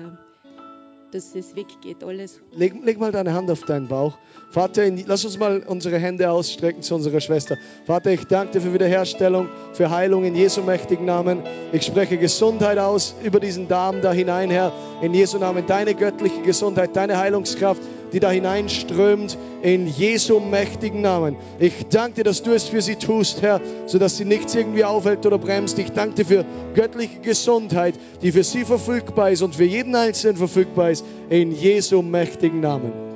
dass 1.11 1.35
es 1.35 1.55
weggeht, 1.55 2.03
alles. 2.03 2.41
Leg, 2.51 2.73
leg, 2.83 2.99
mal 2.99 3.11
deine 3.11 3.33
Hand 3.33 3.49
auf 3.49 3.61
deinen 3.63 3.87
Bauch. 3.87 4.17
Vater, 4.51 4.89
lass 5.05 5.23
uns 5.23 5.37
mal 5.37 5.63
unsere 5.65 5.97
Hände 5.97 6.29
ausstrecken 6.29 6.81
zu 6.81 6.95
unserer 6.95 7.21
Schwester. 7.21 7.57
Vater, 7.85 8.11
ich 8.11 8.25
danke 8.25 8.53
dir 8.53 8.61
für 8.61 8.73
Wiederherstellung, 8.73 9.47
für 9.73 9.89
Heilung 9.89 10.25
in 10.25 10.35
Jesu 10.35 10.61
mächtigen 10.61 11.05
Namen. 11.05 11.43
Ich 11.71 11.85
spreche 11.85 12.17
Gesundheit 12.17 12.77
aus 12.77 13.15
über 13.23 13.39
diesen 13.39 13.67
Darm 13.67 14.01
da 14.01 14.11
hinein, 14.11 14.49
Herr. 14.49 14.73
In 15.01 15.13
Jesu 15.13 15.37
Namen 15.37 15.65
deine 15.65 15.95
göttliche 15.95 16.41
Gesundheit, 16.41 16.95
deine 16.95 17.17
Heilungskraft 17.17 17.81
die 18.13 18.19
da 18.19 18.31
hineinströmt, 18.31 19.37
in 19.61 19.87
Jesu 19.87 20.39
mächtigen 20.39 21.01
Namen. 21.01 21.35
Ich 21.59 21.87
danke 21.89 22.15
dir, 22.15 22.23
dass 22.23 22.43
du 22.43 22.51
es 22.51 22.65
für 22.65 22.81
sie 22.81 22.95
tust, 22.95 23.41
Herr, 23.41 23.61
sodass 23.85 24.17
sie 24.17 24.25
nichts 24.25 24.55
irgendwie 24.55 24.85
aufhält 24.85 25.25
oder 25.25 25.37
bremst. 25.37 25.79
Ich 25.79 25.91
danke 25.91 26.15
dir 26.15 26.25
für 26.25 26.45
göttliche 26.73 27.19
Gesundheit, 27.19 27.95
die 28.21 28.31
für 28.31 28.43
sie 28.43 28.65
verfügbar 28.65 29.31
ist 29.31 29.41
und 29.41 29.55
für 29.55 29.65
jeden 29.65 29.95
Einzelnen 29.95 30.37
verfügbar 30.37 30.91
ist, 30.91 31.05
in 31.29 31.51
Jesu 31.51 32.01
mächtigen 32.01 32.61
Namen. 32.61 33.07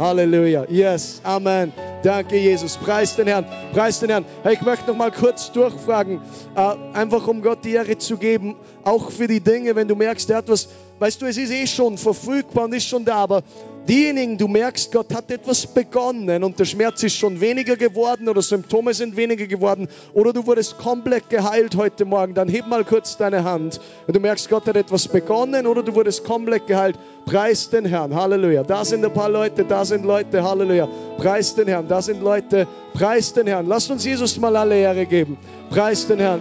Halleluja. 0.00 0.64
Yes. 0.70 1.20
Amen. 1.24 1.72
Danke, 2.02 2.38
Jesus. 2.38 2.78
Preis 2.78 3.16
den 3.16 3.26
Herrn. 3.26 3.44
Preis 3.74 4.00
den 4.00 4.08
Herrn. 4.08 4.24
Hey, 4.42 4.54
ich 4.54 4.62
möchte 4.62 4.86
noch 4.86 4.96
mal 4.96 5.10
kurz 5.10 5.52
durchfragen, 5.52 6.22
äh, 6.56 6.74
einfach 6.94 7.28
um 7.28 7.42
Gott 7.42 7.64
die 7.64 7.72
Ehre 7.72 7.98
zu 7.98 8.16
geben, 8.16 8.56
auch 8.82 9.10
für 9.10 9.26
die 9.26 9.40
Dinge, 9.40 9.76
wenn 9.76 9.88
du 9.88 9.96
merkst, 9.96 10.30
er 10.30 10.38
hat 10.38 10.48
was, 10.48 10.68
weißt 11.00 11.22
du, 11.22 11.26
es 11.26 11.38
ist 11.38 11.50
eh 11.50 11.66
schon 11.66 11.96
verfügbar 11.96 12.64
und 12.64 12.74
ist 12.74 12.86
schon 12.86 13.04
da, 13.04 13.16
aber 13.16 13.42
diejenigen, 13.88 14.36
du 14.36 14.48
merkst, 14.48 14.92
Gott 14.92 15.14
hat 15.14 15.30
etwas 15.30 15.66
begonnen 15.66 16.44
und 16.44 16.58
der 16.58 16.66
Schmerz 16.66 17.02
ist 17.02 17.16
schon 17.16 17.40
weniger 17.40 17.76
geworden 17.76 18.28
oder 18.28 18.42
Symptome 18.42 18.92
sind 18.92 19.16
weniger 19.16 19.46
geworden 19.46 19.88
oder 20.12 20.32
du 20.34 20.46
wurdest 20.46 20.76
komplett 20.78 21.30
geheilt 21.30 21.74
heute 21.74 22.04
Morgen, 22.04 22.34
dann 22.34 22.48
heb 22.48 22.66
mal 22.66 22.84
kurz 22.84 23.16
deine 23.16 23.44
Hand. 23.44 23.80
Wenn 24.06 24.12
du 24.12 24.20
merkst, 24.20 24.50
Gott 24.50 24.66
hat 24.66 24.76
etwas 24.76 25.08
begonnen 25.08 25.66
oder 25.66 25.82
du 25.82 25.94
wurdest 25.94 26.24
komplett 26.24 26.66
geheilt, 26.66 26.98
preis 27.24 27.70
den 27.70 27.86
Herrn. 27.86 28.14
Halleluja. 28.14 28.62
Da 28.62 28.84
sind 28.84 29.04
ein 29.04 29.12
paar 29.12 29.30
Leute, 29.30 29.64
da 29.64 29.84
sind 29.84 30.04
Leute, 30.04 30.42
Halleluja. 30.42 30.86
Preis 31.16 31.54
den 31.54 31.68
Herrn. 31.68 31.88
Da 31.88 32.02
sind 32.02 32.22
Leute, 32.22 32.66
preis 32.92 33.32
den 33.32 33.46
Herrn. 33.46 33.66
Lass 33.66 33.90
uns 33.90 34.04
Jesus 34.04 34.38
mal 34.38 34.54
alle 34.56 34.76
Ehre 34.76 35.06
geben. 35.06 35.38
Preis 35.70 36.06
den 36.06 36.18
Herrn. 36.18 36.40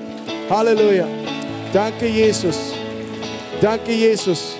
Halleluja. 0.49 1.07
Danke, 1.73 2.07
Jesus. 2.07 2.57
Danke, 3.61 3.91
Jesus. 3.91 4.55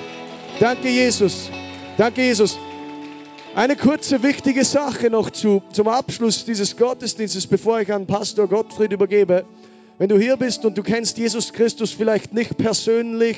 Danke, 0.60 0.90
Jesus. 0.90 1.50
Danke, 1.98 2.22
Jesus. 2.22 2.60
Eine 3.56 3.78
kurze 3.78 4.24
wichtige 4.24 4.66
Sache 4.66 5.10
noch 5.10 5.30
zu, 5.30 5.64
zum 5.72 5.88
Abschluss 5.88 6.44
dieses 6.44 6.76
Gottesdienstes, 6.76 7.48
bevor 7.48 7.80
ich 7.80 7.94
an 7.94 8.08
Pastor 8.08 8.50
Gottfried 8.50 8.92
übergebe. 8.92 9.46
Wenn 10.00 10.10
du 10.10 10.18
hier 10.18 10.36
bist 10.36 10.66
und 10.66 10.78
du 10.78 10.84
kennst 10.84 11.18
Jesus 11.18 11.54
Christus 11.54 11.92
vielleicht 11.92 12.34
nicht 12.34 12.58
persönlich 12.58 13.38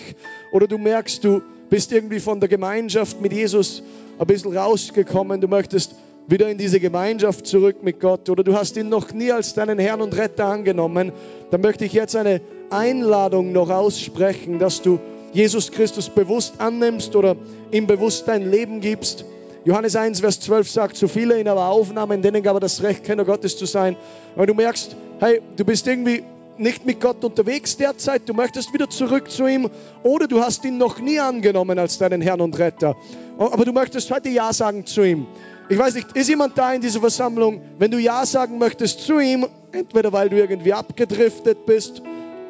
oder 0.52 0.66
du 0.66 0.80
merkst, 0.80 1.24
du 1.24 1.44
bist 1.70 1.92
irgendwie 1.92 2.20
von 2.20 2.40
der 2.40 2.50
Gemeinschaft 2.50 3.22
mit 3.22 3.32
Jesus 3.32 3.84
ein 4.18 4.26
bisschen 4.26 4.58
rausgekommen, 4.58 5.42
du 5.42 5.48
möchtest 5.48 5.94
wieder 6.28 6.50
in 6.50 6.58
diese 6.58 6.80
Gemeinschaft 6.80 7.46
zurück 7.46 7.84
mit 7.84 8.00
Gott 8.00 8.32
oder 8.32 8.44
du 8.44 8.56
hast 8.56 8.78
ihn 8.78 8.90
noch 8.90 9.14
nie 9.14 9.32
als 9.32 9.54
deinen 9.54 9.78
Herrn 9.78 10.02
und 10.02 10.18
Retter 10.18 10.46
angenommen, 10.46 11.12
dann 11.52 11.62
möchte 11.62 11.86
ich 11.86 11.94
jetzt 11.94 12.16
eine 12.16 12.42
Einladung 12.72 13.52
noch 13.52 13.70
aussprechen, 13.70 14.58
dass 14.58 14.82
du 14.82 15.00
Jesus 15.34 15.72
Christus 15.72 16.10
bewusst 16.10 16.60
annimmst 16.60 17.16
oder 17.16 17.36
ihm 17.72 17.88
bewusst 17.88 18.28
dein 18.28 18.50
Leben 18.50 18.82
gibst. 18.82 19.26
Johannes 19.64 19.96
1, 19.96 20.22
Vers 20.22 20.40
12 20.40 20.70
sagt, 20.70 20.98
so 20.98 21.08
viele 21.08 21.40
ihn 21.40 21.48
aber 21.48 21.68
aufnahmen, 21.68 22.22
denen 22.22 22.42
gab 22.42 22.56
er 22.56 22.60
das 22.60 22.82
Recht, 22.82 23.04
Kenner 23.04 23.26
Gottes 23.26 23.58
zu 23.58 23.66
sein. 23.66 23.96
Aber 24.36 24.48
du 24.48 24.54
merkst, 24.54 24.96
hey, 25.20 25.42
du 25.56 25.64
bist 25.64 25.86
irgendwie 25.88 26.24
nicht 26.58 26.86
mit 26.86 27.00
Gott 27.00 27.24
unterwegs 27.24 27.78
derzeit, 27.78 28.28
du 28.28 28.34
möchtest 28.34 28.74
wieder 28.74 28.90
zurück 28.90 29.32
zu 29.32 29.48
ihm 29.48 29.70
oder 30.04 30.28
du 30.28 30.42
hast 30.42 30.66
ihn 30.66 30.78
noch 30.78 31.00
nie 31.00 31.20
angenommen 31.20 31.80
als 31.80 31.98
deinen 31.98 32.22
Herrn 32.22 32.42
und 32.42 32.58
Retter. 32.60 32.96
Aber 33.38 33.64
du 33.64 33.72
möchtest 33.72 34.12
heute 34.12 34.30
Ja 34.30 34.52
sagen 34.52 34.86
zu 34.86 35.04
ihm. 35.04 35.28
Ich 35.70 35.78
weiß 35.78 35.96
nicht, 35.96 36.16
ist 36.18 36.28
jemand 36.28 36.58
da 36.58 36.74
in 36.74 36.82
dieser 36.82 37.00
Versammlung, 37.00 37.62
wenn 37.80 37.92
du 37.92 37.98
Ja 37.98 38.26
sagen 38.26 38.58
möchtest 38.58 39.02
zu 39.02 39.20
ihm, 39.20 39.48
entweder 39.72 40.12
weil 40.12 40.30
du 40.30 40.38
irgendwie 40.38 40.74
abgedriftet 40.74 41.66
bist 41.66 42.02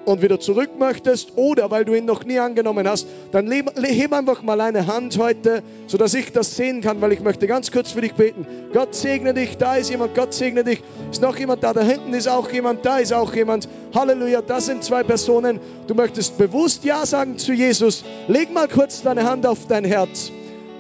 und 0.06 0.22
wieder 0.22 0.40
zurück 0.40 0.72
möchtest 0.80 1.34
oder 1.38 1.70
weil 1.72 1.86
du 1.86 1.94
ihn 1.94 2.06
noch 2.06 2.24
nie 2.26 2.40
angenommen 2.40 2.88
hast, 2.88 3.08
dann 3.32 3.50
heb 3.52 4.14
einfach 4.14 4.42
mal 4.42 4.60
eine 4.62 4.88
Hand 4.88 5.18
heute, 5.18 5.64
sodass 5.88 6.14
ich 6.14 6.32
das 6.32 6.56
sehen 6.56 6.82
kann, 6.82 7.02
weil 7.02 7.12
ich 7.12 7.22
möchte 7.22 7.48
ganz 7.48 7.72
kurz 7.72 7.92
für 7.92 8.02
dich 8.02 8.14
beten. 8.14 8.46
Gott 8.74 8.96
segne 8.96 9.34
dich, 9.34 9.58
da 9.58 9.76
ist 9.76 9.90
jemand, 9.90 10.16
Gott 10.16 10.34
segne 10.34 10.64
dich. 10.64 10.82
Ist 11.12 11.22
noch 11.22 11.38
jemand 11.38 11.64
da, 11.64 11.74
da 11.74 11.82
hinten 11.82 12.14
ist 12.14 12.28
auch 12.28 12.52
jemand, 12.52 12.86
da 12.86 12.98
ist 12.98 13.14
auch 13.14 13.34
jemand. 13.34 13.68
Halleluja, 13.94 14.42
das 14.42 14.66
sind 14.66 14.84
zwei 14.84 15.04
Personen. 15.04 15.60
Du 15.88 15.94
möchtest 15.94 16.38
bewusst 16.38 16.84
Ja 16.84 17.06
sagen 17.06 17.38
zu 17.38 17.54
Jesus. 17.54 18.04
Leg 18.28 18.52
mal 18.54 18.68
kurz 18.68 19.02
deine 19.02 19.24
Hand 19.24 19.46
auf 19.46 19.68
dein 19.68 19.86
Herz. 19.86 20.32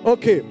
Okay. 0.03 0.43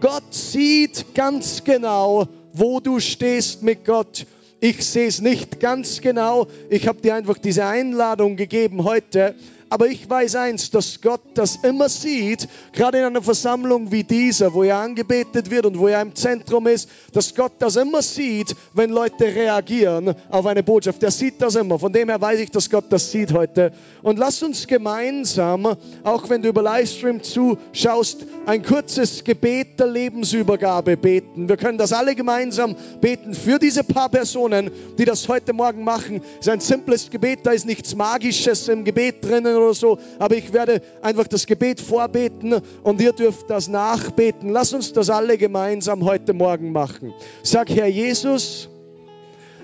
Gott 0.00 0.32
sieht 0.32 1.14
ganz 1.14 1.64
genau, 1.64 2.28
wo 2.52 2.80
du 2.80 3.00
stehst 3.00 3.62
mit 3.62 3.84
Gott. 3.84 4.26
Ich 4.64 4.86
sehe 4.86 5.08
es 5.08 5.20
nicht 5.20 5.58
ganz 5.58 6.00
genau. 6.02 6.46
Ich 6.70 6.86
habe 6.86 7.00
dir 7.00 7.16
einfach 7.16 7.36
diese 7.36 7.66
Einladung 7.66 8.36
gegeben 8.36 8.84
heute. 8.84 9.34
Aber 9.72 9.86
ich 9.86 10.10
weiß 10.10 10.36
eins, 10.36 10.70
dass 10.70 11.00
Gott 11.00 11.22
das 11.32 11.56
immer 11.62 11.88
sieht, 11.88 12.46
gerade 12.72 12.98
in 12.98 13.04
einer 13.04 13.22
Versammlung 13.22 13.90
wie 13.90 14.04
dieser, 14.04 14.52
wo 14.52 14.64
er 14.64 14.76
angebetet 14.76 15.50
wird 15.50 15.64
und 15.64 15.78
wo 15.78 15.88
er 15.88 16.02
im 16.02 16.14
Zentrum 16.14 16.66
ist, 16.66 16.90
dass 17.14 17.34
Gott 17.34 17.52
das 17.58 17.76
immer 17.76 18.02
sieht, 18.02 18.54
wenn 18.74 18.90
Leute 18.90 19.24
reagieren 19.24 20.14
auf 20.28 20.44
eine 20.44 20.62
Botschaft. 20.62 21.02
Er 21.02 21.10
sieht 21.10 21.40
das 21.40 21.54
immer. 21.54 21.78
Von 21.78 21.90
dem 21.90 22.10
her 22.10 22.20
weiß 22.20 22.40
ich, 22.40 22.50
dass 22.50 22.68
Gott 22.68 22.84
das 22.90 23.12
sieht 23.12 23.32
heute. 23.32 23.72
Und 24.02 24.18
lass 24.18 24.42
uns 24.42 24.66
gemeinsam, 24.66 25.64
auch 26.04 26.28
wenn 26.28 26.42
du 26.42 26.50
über 26.50 26.60
Livestream 26.60 27.22
zuschaust, 27.22 28.26
ein 28.44 28.62
kurzes 28.62 29.24
Gebet 29.24 29.80
der 29.80 29.86
Lebensübergabe 29.86 30.98
beten. 30.98 31.48
Wir 31.48 31.56
können 31.56 31.78
das 31.78 31.94
alle 31.94 32.14
gemeinsam 32.14 32.76
beten 33.00 33.32
für 33.32 33.58
diese 33.58 33.84
paar 33.84 34.10
Personen, 34.10 34.70
die 34.98 35.06
das 35.06 35.28
heute 35.28 35.54
Morgen 35.54 35.82
machen. 35.82 36.20
Es 36.40 36.46
ist 36.46 36.52
ein 36.52 36.60
simples 36.60 37.08
Gebet, 37.08 37.38
da 37.44 37.52
ist 37.52 37.64
nichts 37.64 37.94
Magisches 37.94 38.68
im 38.68 38.84
Gebet 38.84 39.24
drinnen 39.24 39.61
oder 39.62 39.74
so, 39.74 39.98
aber 40.18 40.36
ich 40.36 40.52
werde 40.52 40.82
einfach 41.00 41.26
das 41.26 41.46
Gebet 41.46 41.80
vorbeten 41.80 42.60
und 42.82 43.00
ihr 43.00 43.12
dürft 43.12 43.48
das 43.50 43.68
nachbeten. 43.68 44.50
Lass 44.50 44.72
uns 44.72 44.92
das 44.92 45.10
alle 45.10 45.38
gemeinsam 45.38 46.04
heute 46.04 46.32
Morgen 46.34 46.72
machen. 46.72 47.14
Sag, 47.42 47.70
Herr 47.70 47.86
Jesus, 47.86 48.68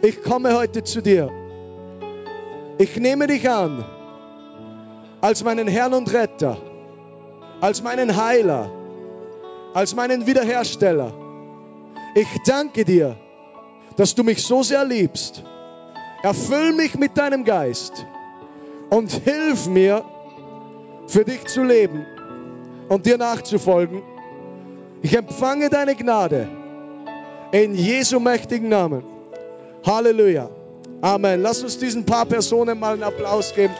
ich 0.02 0.22
komme 0.22 0.56
heute 0.56 0.84
zu 0.84 1.02
dir. 1.02 1.30
Ich 2.78 2.96
nehme 2.96 3.26
dich 3.26 3.48
an 3.50 3.84
als 5.20 5.42
meinen 5.42 5.66
Herrn 5.66 5.94
und 5.94 6.12
Retter, 6.12 6.56
als 7.60 7.82
meinen 7.82 8.16
Heiler, 8.16 8.70
als 9.74 9.94
meinen 9.96 10.26
Wiederhersteller. 10.26 11.12
Ich 12.14 12.28
danke 12.46 12.84
dir, 12.84 13.16
dass 13.96 14.14
du 14.14 14.22
mich 14.22 14.44
so 14.44 14.62
sehr 14.62 14.84
liebst. 14.84 15.42
Erfüll 16.22 16.72
mich 16.72 16.94
mit 16.94 17.16
deinem 17.18 17.44
Geist 17.44 18.06
und 18.90 19.10
hilf 19.10 19.66
mir, 19.66 20.04
für 21.06 21.24
dich 21.24 21.46
zu 21.46 21.64
leben 21.64 22.04
und 22.88 23.06
dir 23.06 23.16
nachzufolgen. 23.16 24.02
Ich 25.02 25.16
empfange 25.16 25.70
deine 25.70 25.94
Gnade 25.94 26.48
in 27.52 27.74
Jesu 27.74 28.20
mächtigen 28.20 28.68
Namen. 28.68 29.02
Halleluja. 29.86 30.50
Amen. 31.00 31.40
Lass 31.40 31.62
uns 31.62 31.78
diesen 31.78 32.04
paar 32.04 32.26
Personen 32.26 32.78
mal 32.78 32.94
einen 32.94 33.04
Applaus 33.04 33.54
geben. 33.54 33.74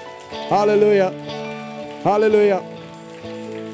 Halleluja. 0.51 1.13
Halleluja. 2.05 2.63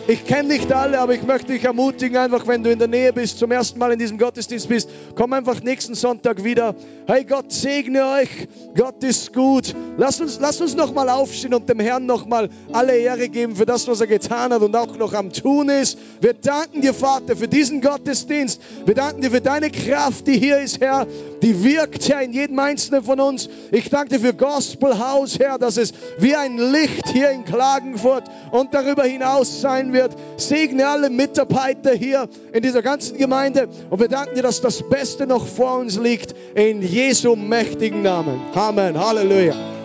Ich 0.06 0.26
kenne 0.26 0.48
nicht 0.48 0.70
alle, 0.70 1.00
aber 1.00 1.14
ich 1.14 1.22
möchte 1.22 1.52
dich 1.52 1.64
ermutigen, 1.64 2.18
einfach 2.18 2.46
wenn 2.46 2.62
du 2.62 2.70
in 2.70 2.78
der 2.78 2.88
Nähe 2.88 3.14
bist, 3.14 3.38
zum 3.38 3.50
ersten 3.50 3.78
Mal 3.78 3.90
in 3.90 3.98
diesem 3.98 4.18
Gottesdienst 4.18 4.68
bist, 4.68 4.90
komm 5.14 5.32
einfach 5.32 5.62
nächsten 5.62 5.94
Sonntag 5.94 6.44
wieder. 6.44 6.74
Hey, 7.06 7.24
Gott 7.24 7.50
segne 7.50 8.04
euch. 8.20 8.28
Gott 8.76 9.02
ist 9.02 9.32
gut. 9.32 9.74
Lass 9.96 10.20
uns, 10.20 10.38
lass 10.40 10.60
uns 10.60 10.74
nochmal 10.74 11.08
aufstehen 11.08 11.54
und 11.54 11.70
dem 11.70 11.80
Herrn 11.80 12.04
nochmal 12.04 12.50
alle 12.72 12.98
Ehre 12.98 13.30
geben 13.30 13.56
für 13.56 13.64
das, 13.64 13.88
was 13.88 14.02
er 14.02 14.06
getan 14.06 14.52
hat 14.52 14.60
und 14.60 14.76
auch 14.76 14.94
noch 14.98 15.14
am 15.14 15.32
Tun 15.32 15.70
ist. 15.70 15.98
Wir 16.20 16.34
danken 16.34 16.82
dir, 16.82 16.92
Vater, 16.92 17.34
für 17.34 17.48
diesen 17.48 17.80
Gottesdienst. 17.80 18.60
Wir 18.84 18.94
danken 18.94 19.22
dir 19.22 19.30
für 19.30 19.40
deine 19.40 19.70
Kraft, 19.70 20.26
die 20.26 20.38
hier 20.38 20.58
ist, 20.58 20.82
Herr, 20.82 21.06
die 21.40 21.64
wirkt, 21.64 22.06
Herr, 22.10 22.20
in 22.20 22.34
jedem 22.34 22.58
Einzelnen 22.58 23.04
von 23.04 23.20
uns. 23.20 23.48
Ich 23.70 23.88
danke 23.88 24.18
dir 24.18 24.20
für 24.20 24.34
Gospel 24.34 24.98
House, 24.98 25.38
Herr, 25.38 25.58
dass 25.58 25.78
es 25.78 25.94
wie 26.18 26.36
ein 26.36 26.58
Licht 26.58 27.08
hier 27.08 27.30
in 27.30 27.46
Klagenfurt 27.46 28.24
und 28.50 28.74
darüber 28.74 29.04
hinaus 29.04 29.62
sein 29.62 29.93
wird. 29.94 30.12
Segne 30.36 30.86
alle 30.86 31.08
Mitarbeiter 31.08 31.92
hier 31.94 32.28
in 32.52 32.62
dieser 32.62 32.82
ganzen 32.82 33.16
Gemeinde 33.16 33.68
und 33.88 34.00
wir 34.00 34.08
danken 34.08 34.34
dir, 34.34 34.42
dass 34.42 34.60
das 34.60 34.88
Beste 34.88 35.26
noch 35.26 35.46
vor 35.46 35.78
uns 35.78 35.98
liegt. 35.98 36.34
In 36.54 36.82
Jesu 36.82 37.36
mächtigen 37.36 38.02
Namen. 38.02 38.40
Amen. 38.54 38.98
Halleluja. 38.98 39.83